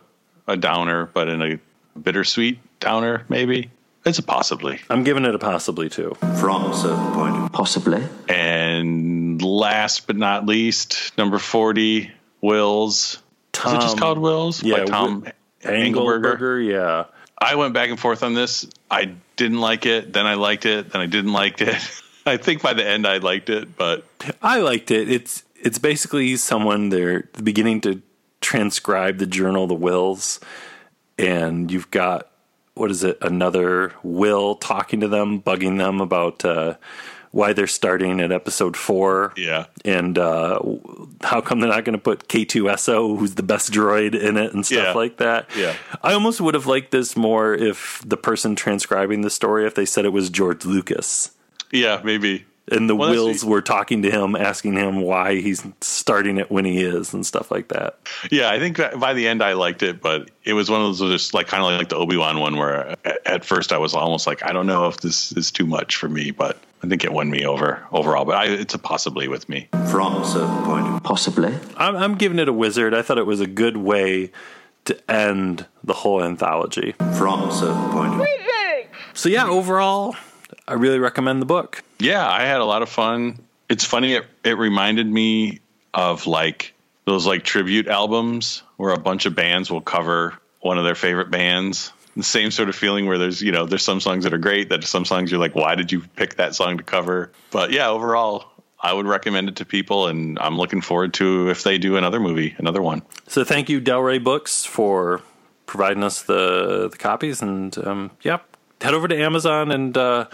a 0.47 0.57
downer, 0.57 1.09
but 1.13 1.27
in 1.29 1.41
a 1.41 1.59
bittersweet 1.99 2.59
downer, 2.79 3.25
maybe. 3.29 3.69
It's 4.05 4.17
a 4.17 4.23
possibly. 4.23 4.79
I'm 4.89 5.03
giving 5.03 5.25
it 5.25 5.35
a 5.35 5.39
possibly 5.39 5.89
too. 5.89 6.15
From 6.39 6.71
a 6.71 6.73
certain 6.73 7.11
point 7.13 7.35
of 7.35 7.51
Possibly. 7.51 8.01
And 8.29 9.18
last 9.41 10.07
but 10.07 10.15
not 10.15 10.45
least, 10.45 11.17
number 11.17 11.39
forty, 11.39 12.11
Whills. 12.41 13.19
Is 13.65 13.73
it 13.73 13.81
just 13.81 13.97
called 13.97 14.19
Whills? 14.19 14.63
Yeah, 14.63 14.79
By 14.79 14.85
Tom 14.85 15.19
Wi- 15.21 15.33
Angleberger. 15.63 16.37
Angleberger, 16.37 16.71
yeah. 16.71 17.05
I 17.41 17.55
went 17.55 17.73
back 17.73 17.89
and 17.89 17.99
forth 17.99 18.23
on 18.23 18.33
this. 18.33 18.67
I 18.91 19.15
didn't 19.35 19.59
like 19.59 19.85
it, 19.85 20.13
then 20.13 20.25
I 20.25 20.35
liked 20.35 20.65
it, 20.65 20.91
then 20.91 21.01
I 21.01 21.05
didn't 21.05 21.33
like 21.33 21.61
it. 21.61 21.75
I 22.25 22.37
think 22.37 22.61
by 22.61 22.73
the 22.73 22.85
end 22.85 23.07
I 23.07 23.17
liked 23.17 23.49
it, 23.49 23.75
but 23.77 24.05
I 24.41 24.59
liked 24.59 24.91
it. 24.91 25.09
It's 25.09 25.43
it's 25.55 25.77
basically 25.77 26.35
someone 26.37 26.89
they're 26.89 27.29
beginning 27.41 27.81
to 27.81 28.01
transcribe 28.41 29.17
the 29.17 29.25
journal, 29.25 29.67
the 29.67 29.75
Whills, 29.75 30.39
and 31.17 31.71
you've 31.71 31.91
got 31.91 32.29
what 32.75 32.91
is 32.91 33.03
it? 33.03 33.17
Another 33.21 33.93
will 34.03 34.55
talking 34.55 35.01
to 35.01 35.07
them, 35.07 35.41
bugging 35.41 35.77
them 35.77 35.99
about 35.99 36.45
uh, 36.45 36.75
why 37.31 37.53
they're 37.53 37.67
starting 37.67 38.19
at 38.21 38.31
episode 38.31 38.75
four. 38.75 39.33
Yeah. 39.37 39.65
and 39.85 40.17
uh, 40.17 40.59
how 41.21 41.41
come 41.41 41.59
they're 41.59 41.69
not 41.69 41.85
going 41.85 41.97
to 41.97 42.01
put 42.01 42.27
K2SO, 42.27 43.17
who's 43.19 43.35
the 43.35 43.43
best 43.43 43.71
droid, 43.71 44.19
in 44.19 44.35
it 44.37 44.53
and 44.53 44.65
stuff 44.65 44.77
Yeah. 44.79 44.93
like 44.93 45.17
that. 45.17 45.47
Yeah. 45.55 45.75
I 46.01 46.13
almost 46.13 46.41
would 46.41 46.55
have 46.55 46.65
liked 46.65 46.91
this 46.91 47.15
more 47.15 47.53
if 47.53 48.01
the 48.05 48.17
person 48.17 48.55
transcribing 48.55 49.21
the 49.21 49.29
story, 49.29 49.65
if 49.67 49.75
they 49.75 49.85
said 49.85 50.05
it 50.05 50.09
was 50.13 50.29
George 50.29 50.65
Lucas 50.65 51.31
yeah, 51.71 52.01
maybe. 52.03 52.45
And 52.71 52.89
the 52.89 52.95
Well, 52.95 53.13
Whills 53.13 53.43
were 53.43 53.61
talking 53.61 54.01
to 54.03 54.11
him, 54.11 54.35
asking 54.35 54.73
him 54.73 55.01
why 55.01 55.35
he's 55.35 55.65
starting 55.81 56.37
it 56.37 56.51
when 56.51 56.65
he 56.65 56.81
is 56.81 57.13
and 57.13 57.25
stuff 57.25 57.51
like 57.51 57.69
that. 57.69 57.99
Yeah, 58.31 58.49
I 58.49 58.59
think 58.59 58.77
that 58.77 58.99
by 58.99 59.13
the 59.13 59.27
end 59.27 59.41
I 59.43 59.53
liked 59.53 59.83
it, 59.83 60.01
but 60.01 60.29
it 60.43 60.53
was 60.53 60.69
one 60.69 60.81
of 60.81 60.97
those 60.97 61.11
just 61.11 61.33
like 61.33 61.47
kind 61.47 61.63
of 61.63 61.79
like 61.79 61.89
the 61.89 61.95
Obi 61.95 62.17
Wan 62.17 62.39
one 62.39 62.57
where 62.57 62.95
at, 63.05 63.27
at 63.27 63.45
first 63.45 63.71
I 63.71 63.77
was 63.77 63.93
almost 63.93 64.27
like 64.27 64.43
I 64.45 64.53
don't 64.53 64.67
know 64.67 64.87
if 64.87 64.97
this 64.97 65.31
is 65.33 65.51
too 65.51 65.65
much 65.65 65.95
for 65.95 66.09
me, 66.09 66.31
but 66.31 66.57
I 66.83 66.87
think 66.87 67.03
it 67.03 67.11
won 67.11 67.29
me 67.29 67.45
over 67.45 67.85
overall. 67.91 68.25
But 68.25 68.35
I, 68.35 68.45
it's 68.45 68.73
a 68.73 68.79
possibly 68.79 69.27
with 69.27 69.49
me. 69.49 69.67
from 69.89 70.21
a 70.21 70.25
certain 70.25 70.63
point 70.63 70.87
of 70.87 71.03
Possibly. 71.03 71.53
I'm, 71.75 71.95
I'm 71.95 72.15
giving 72.15 72.39
it 72.39 72.47
a 72.47 72.53
wizard. 72.53 72.93
I 72.93 73.01
thought 73.01 73.17
it 73.17 73.25
was 73.25 73.41
a 73.41 73.47
good 73.47 73.77
way 73.77 74.31
to 74.85 75.11
end 75.11 75.65
the 75.83 75.93
whole 75.93 76.23
anthology. 76.23 76.93
from 77.17 77.43
a 77.43 77.51
certain 77.51 77.91
point 77.91 78.21
of 78.21 78.27
So 79.13 79.27
yeah, 79.29 79.47
overall, 79.47 80.15
I 80.67 80.73
really 80.73 80.99
recommend 80.99 81.41
the 81.41 81.45
book. 81.45 81.83
Yeah, 81.99 82.27
I 82.27 82.45
had 82.45 82.61
a 82.61 82.65
lot 82.65 82.81
of 82.81 82.89
fun. 82.89 83.39
It's 83.69 83.83
funny. 83.83 84.13
It, 84.13 84.25
it 84.43 84.57
reminded 84.57 85.07
me 85.07 85.59
of 85.93 86.27
like 86.27 86.73
those 87.05 87.25
like 87.25 87.43
tribute 87.43 87.87
albums 87.87 88.63
where 88.77 88.93
a 88.93 88.99
bunch 88.99 89.25
of 89.25 89.35
bands 89.35 89.69
will 89.69 89.81
cover 89.81 90.37
one 90.61 90.77
of 90.77 90.83
their 90.83 90.95
favorite 90.95 91.31
bands. 91.31 91.91
The 92.15 92.23
same 92.23 92.51
sort 92.51 92.69
of 92.69 92.75
feeling 92.75 93.05
where 93.05 93.17
there's 93.17 93.41
you 93.41 93.51
know 93.51 93.65
there's 93.65 93.83
some 93.83 93.99
songs 93.99 94.23
that 94.23 94.33
are 94.33 94.39
great 94.39 94.69
that 94.69 94.83
some 94.83 95.05
songs 95.05 95.31
you're 95.31 95.39
like 95.39 95.55
why 95.55 95.75
did 95.75 95.91
you 95.91 96.01
pick 96.01 96.35
that 96.35 96.55
song 96.55 96.77
to 96.77 96.83
cover? 96.83 97.31
But 97.51 97.71
yeah, 97.71 97.89
overall 97.89 98.45
I 98.81 98.93
would 98.93 99.05
recommend 99.05 99.49
it 99.49 99.57
to 99.57 99.65
people, 99.65 100.07
and 100.07 100.39
I'm 100.39 100.57
looking 100.57 100.81
forward 100.81 101.13
to 101.15 101.49
if 101.49 101.63
they 101.63 101.77
do 101.77 101.97
another 101.97 102.19
movie, 102.19 102.55
another 102.57 102.81
one. 102.81 103.01
So 103.27 103.43
thank 103.43 103.69
you, 103.69 103.81
Del 103.81 103.99
Rey 103.99 104.19
Books, 104.19 104.63
for 104.65 105.21
providing 105.65 106.03
us 106.03 106.23
the 106.23 106.87
the 106.89 106.97
copies. 106.97 107.41
And 107.41 107.77
um, 107.85 108.11
yep, 108.21 108.45
head 108.81 108.93
over 108.93 109.07
to 109.07 109.17
Amazon 109.17 109.71
and 109.71 109.97
uh, 109.97 110.25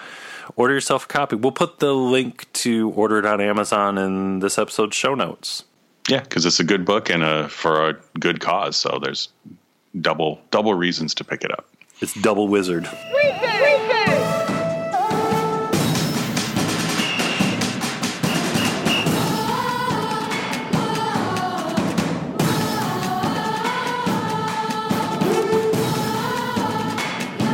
order 0.55 0.73
yourself 0.73 1.05
a 1.05 1.07
copy. 1.07 1.35
We'll 1.35 1.51
put 1.51 1.79
the 1.79 1.93
link 1.93 2.51
to 2.53 2.89
order 2.91 3.19
it 3.19 3.25
on 3.25 3.41
Amazon 3.41 3.97
in 3.97 4.39
this 4.39 4.57
episode's 4.57 4.95
show 4.95 5.15
notes. 5.15 5.63
Yeah, 6.07 6.21
because 6.21 6.45
it's 6.45 6.59
a 6.59 6.63
good 6.63 6.85
book 6.85 7.09
and 7.09 7.23
a 7.23 7.49
for 7.49 7.89
a 7.89 7.93
good 8.19 8.39
cause. 8.39 8.77
So 8.77 8.99
there's 9.01 9.29
double 9.99 10.39
double 10.51 10.73
reasons 10.73 11.15
to 11.15 11.23
pick 11.23 11.43
it 11.43 11.51
up. 11.51 11.67
It's 12.01 12.13
Double 12.21 12.47
Wizard. 12.47 12.87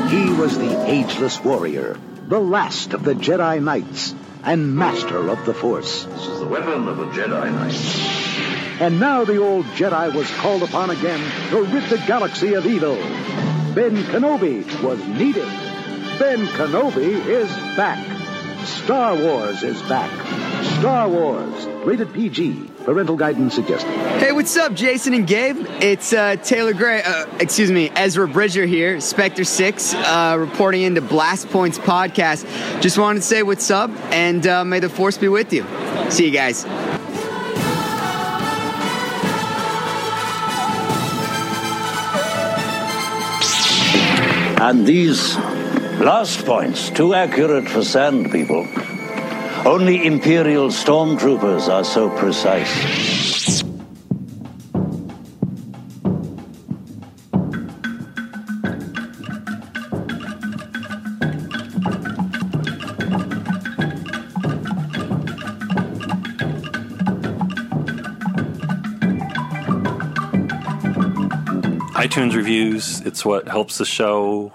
He 0.09 0.29
was 0.29 0.57
the 0.57 0.83
ageless 0.89 1.41
warrior, 1.41 1.97
the 2.31 2.39
last 2.39 2.93
of 2.93 3.03
the 3.03 3.13
Jedi 3.13 3.61
Knights, 3.61 4.15
and 4.45 4.73
master 4.73 5.27
of 5.27 5.45
the 5.45 5.53
Force. 5.53 6.05
This 6.05 6.27
is 6.27 6.39
the 6.39 6.47
weapon 6.47 6.87
of 6.87 6.97
a 6.97 7.05
Jedi 7.07 7.51
Knight. 7.53 8.81
And 8.81 9.01
now 9.01 9.25
the 9.25 9.35
old 9.35 9.65
Jedi 9.75 10.15
was 10.15 10.31
called 10.37 10.63
upon 10.63 10.91
again 10.91 11.19
to 11.49 11.63
rid 11.63 11.83
the 11.89 11.97
galaxy 12.07 12.53
of 12.53 12.65
evil. 12.65 12.95
Ben 13.75 13.97
Kenobi 13.97 14.63
was 14.81 15.05
needed. 15.07 15.49
Ben 16.19 16.47
Kenobi 16.47 17.19
is 17.25 17.49
back. 17.75 17.99
Star 18.65 19.13
Wars 19.13 19.61
is 19.61 19.81
back. 19.81 20.09
Star 20.79 21.09
Wars, 21.09 21.65
rated 21.83 22.13
PG. 22.13 22.70
Parental 22.91 23.15
guidance 23.15 23.55
suggested. 23.55 23.89
Hey, 24.19 24.33
what's 24.33 24.57
up, 24.57 24.73
Jason 24.73 25.13
and 25.13 25.25
Gabe? 25.25 25.65
It's 25.79 26.11
uh, 26.11 26.35
Taylor 26.35 26.73
Gray, 26.73 27.01
uh, 27.01 27.25
excuse 27.39 27.71
me, 27.71 27.89
Ezra 27.95 28.27
Bridger 28.27 28.65
here, 28.65 28.99
Spectre 28.99 29.45
6, 29.45 29.93
uh, 29.93 30.35
reporting 30.37 30.81
into 30.81 30.99
Blast 30.99 31.47
Points 31.51 31.79
podcast. 31.79 32.43
Just 32.81 32.97
wanted 32.97 33.19
to 33.19 33.25
say 33.25 33.43
what's 33.43 33.71
up, 33.71 33.89
and 34.11 34.45
uh, 34.45 34.65
may 34.65 34.81
the 34.81 34.89
force 34.89 35.17
be 35.17 35.29
with 35.29 35.53
you. 35.53 35.65
See 36.09 36.25
you 36.25 36.31
guys. 36.31 36.65
And 44.59 44.85
these 44.85 45.37
last 46.01 46.45
points, 46.45 46.89
too 46.89 47.13
accurate 47.13 47.69
for 47.69 47.85
sand 47.85 48.33
people. 48.33 48.67
Only 49.63 50.07
Imperial 50.07 50.69
stormtroopers 50.69 51.67
are 51.71 51.83
so 51.83 52.09
precise. 52.09 53.61
iTunes 71.93 72.35
reviews. 72.35 73.01
It's 73.01 73.23
what 73.23 73.47
helps 73.47 73.77
the 73.77 73.85
show 73.85 74.51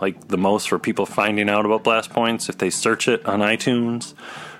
like 0.00 0.28
the 0.28 0.38
most 0.38 0.68
for 0.68 0.78
people 0.78 1.06
finding 1.06 1.48
out 1.48 1.66
about 1.66 1.84
Blast 1.84 2.10
Points 2.10 2.48
if 2.48 2.58
they 2.58 2.70
search 2.70 3.08
it 3.08 3.24
on 3.26 3.40
iTunes. 3.40 4.14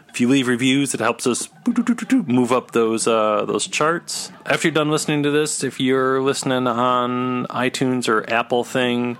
If 0.09 0.21
you 0.21 0.29
leave 0.29 0.49
reviews, 0.49 0.95
it 0.95 1.01
helps 1.01 1.27
us 1.27 1.49
move 1.67 2.51
up 2.51 2.71
those 2.71 3.07
uh, 3.07 3.45
those 3.45 3.67
charts. 3.67 4.33
After 4.47 4.69
you're 4.69 4.75
done 4.75 4.91
listening 4.91 5.23
to 5.25 5.31
this, 5.31 5.63
if 5.63 5.79
you're 5.81 6.21
listening 6.23 6.67
on 6.67 7.47
iTunes 7.47 8.09
or 8.09 8.29
Apple 8.33 8.65
thing, 8.65 9.19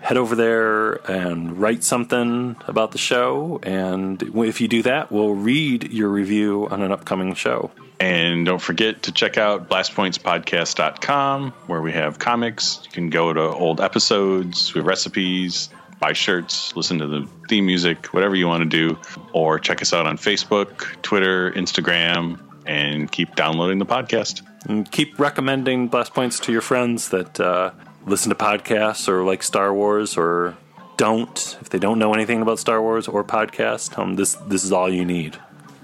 head 0.00 0.16
over 0.16 0.34
there 0.34 0.94
and 1.10 1.58
write 1.58 1.84
something 1.84 2.56
about 2.66 2.92
the 2.92 2.98
show. 2.98 3.60
And 3.62 4.22
if 4.22 4.60
you 4.60 4.68
do 4.68 4.82
that, 4.82 5.10
we'll 5.10 5.34
read 5.34 5.92
your 5.92 6.08
review 6.08 6.68
on 6.70 6.82
an 6.82 6.92
upcoming 6.92 7.34
show. 7.34 7.70
And 7.98 8.44
don't 8.44 8.60
forget 8.60 9.04
to 9.04 9.12
check 9.12 9.38
out 9.38 9.70
blastpointspodcast.com 9.70 11.52
where 11.66 11.80
we 11.80 11.92
have 11.92 12.18
comics. 12.18 12.80
You 12.84 12.90
can 12.90 13.10
go 13.10 13.32
to 13.32 13.40
old 13.40 13.80
episodes, 13.80 14.74
we 14.74 14.80
have 14.80 14.86
recipes, 14.86 15.70
buy 15.98 16.12
shirts, 16.12 16.76
listen 16.76 16.98
to 16.98 17.06
the 17.06 17.28
theme 17.48 17.66
music, 17.66 18.06
whatever 18.06 18.34
you 18.34 18.46
want 18.46 18.62
to 18.62 18.68
do. 18.68 18.98
Or 19.32 19.58
check 19.58 19.80
us 19.80 19.92
out 19.92 20.06
on 20.06 20.18
Facebook, 20.18 21.00
Twitter, 21.02 21.52
Instagram, 21.52 22.38
and 22.66 23.10
keep 23.10 23.34
downloading 23.34 23.78
the 23.78 23.86
podcast. 23.86 24.42
And 24.68 24.90
keep 24.90 25.18
recommending 25.18 25.88
Blast 25.88 26.12
Points 26.12 26.40
to 26.40 26.52
your 26.52 26.60
friends 26.60 27.08
that 27.10 27.40
uh, 27.40 27.70
listen 28.04 28.30
to 28.30 28.36
podcasts 28.36 29.08
or 29.08 29.24
like 29.24 29.42
Star 29.42 29.72
Wars 29.72 30.16
or 30.16 30.56
don't. 30.96 31.56
If 31.60 31.70
they 31.70 31.78
don't 31.78 31.98
know 31.98 32.12
anything 32.12 32.42
about 32.42 32.58
Star 32.58 32.82
Wars 32.82 33.08
or 33.08 33.22
podcast, 33.24 33.98
um, 33.98 34.16
this 34.16 34.34
this 34.34 34.64
is 34.64 34.72
all 34.72 34.92
you 34.92 35.04
need. 35.04 35.38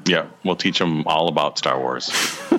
Yeah, 0.07 0.27
we'll 0.45 0.57
teach 0.57 0.79
them 0.79 1.05
all 1.07 1.29
about 1.29 1.59
Star 1.59 1.79
Wars. 1.79 2.11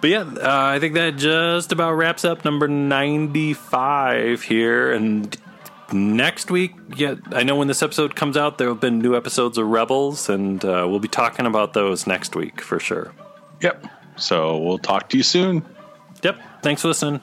But 0.00 0.10
yeah, 0.10 0.20
uh, 0.20 0.66
I 0.74 0.78
think 0.78 0.94
that 0.94 1.16
just 1.16 1.72
about 1.72 1.94
wraps 1.94 2.24
up 2.24 2.44
number 2.44 2.68
95 2.68 4.42
here. 4.42 4.92
And 4.92 5.36
next 5.92 6.50
week, 6.50 6.74
yeah, 6.96 7.14
I 7.32 7.42
know 7.42 7.56
when 7.56 7.68
this 7.68 7.82
episode 7.82 8.14
comes 8.14 8.36
out, 8.36 8.58
there 8.58 8.68
have 8.68 8.80
been 8.80 8.98
new 8.98 9.16
episodes 9.16 9.58
of 9.58 9.66
Rebels, 9.66 10.28
and 10.28 10.64
uh, 10.64 10.86
we'll 10.88 11.00
be 11.00 11.08
talking 11.08 11.46
about 11.46 11.72
those 11.72 12.06
next 12.06 12.36
week 12.36 12.60
for 12.60 12.78
sure. 12.78 13.12
Yep. 13.62 13.86
So 14.16 14.58
we'll 14.58 14.78
talk 14.78 15.08
to 15.10 15.16
you 15.16 15.22
soon. 15.22 15.64
Yep. 16.22 16.38
Thanks 16.62 16.82
for 16.82 16.88
listening. 16.88 17.20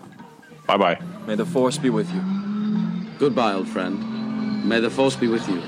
Bye 0.65 0.77
bye. 0.77 0.99
May 1.27 1.35
the 1.35 1.45
force 1.45 1.77
be 1.77 1.89
with 1.89 2.11
you. 2.13 2.21
Goodbye, 3.19 3.53
old 3.53 3.67
friend. 3.67 4.67
May 4.67 4.79
the 4.79 4.89
force 4.89 5.15
be 5.15 5.27
with 5.27 5.47
you. 5.47 5.61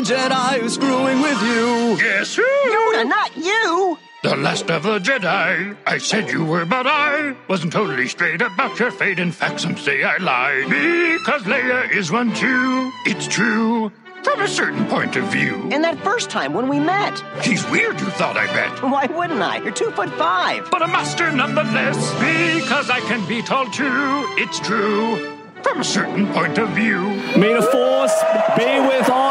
Only 0.00 0.14
Jedi 0.14 0.60
who's 0.60 0.74
screwing 0.74 1.20
with 1.20 1.42
you. 1.42 1.96
Yes, 2.06 2.34
who? 2.34 2.42
Yoda, 2.42 3.08
not 3.08 3.36
you! 3.36 3.98
The 4.22 4.36
last 4.36 4.70
of 4.70 4.82
the 4.82 4.98
Jedi. 4.98 5.76
I 5.86 5.98
said 5.98 6.30
you 6.30 6.44
were, 6.44 6.64
but 6.64 6.86
I 6.86 7.34
wasn't 7.48 7.72
totally 7.72 8.06
straight 8.08 8.42
about 8.42 8.78
your 8.78 8.90
fate. 8.90 9.18
In 9.18 9.32
fact, 9.32 9.60
some 9.60 9.76
say 9.76 10.02
I 10.02 10.18
lied. 10.18 10.68
Because 10.68 11.42
Leia 11.42 11.90
is 11.90 12.12
one 12.12 12.34
too. 12.34 12.90
It's 13.06 13.26
true. 13.26 13.90
From 14.22 14.40
a 14.42 14.48
certain 14.48 14.86
point 14.86 15.16
of 15.16 15.24
view. 15.32 15.68
And 15.72 15.82
that 15.82 15.98
first 16.00 16.28
time 16.28 16.52
when 16.52 16.68
we 16.68 16.78
met. 16.78 17.18
He's 17.42 17.68
weird, 17.70 17.98
you 17.98 18.10
thought, 18.10 18.36
I 18.36 18.46
bet. 18.46 18.82
Why 18.82 19.06
wouldn't 19.06 19.40
I? 19.40 19.62
You're 19.62 19.72
two 19.72 19.90
foot 19.92 20.10
five. 20.14 20.70
But 20.70 20.82
a 20.82 20.86
master 20.88 21.32
nonetheless. 21.32 21.96
Because 22.14 22.90
I 22.90 23.00
can 23.00 23.26
be 23.26 23.40
tall 23.40 23.66
too. 23.70 24.26
It's 24.36 24.60
true. 24.60 25.36
From 25.62 25.80
a 25.80 25.84
certain 25.84 26.26
point 26.32 26.58
of 26.58 26.70
view. 26.70 27.00
May 27.36 27.54
the 27.54 27.62
force 27.62 28.14
be 28.56 28.80
with 28.80 29.08
all 29.08 29.30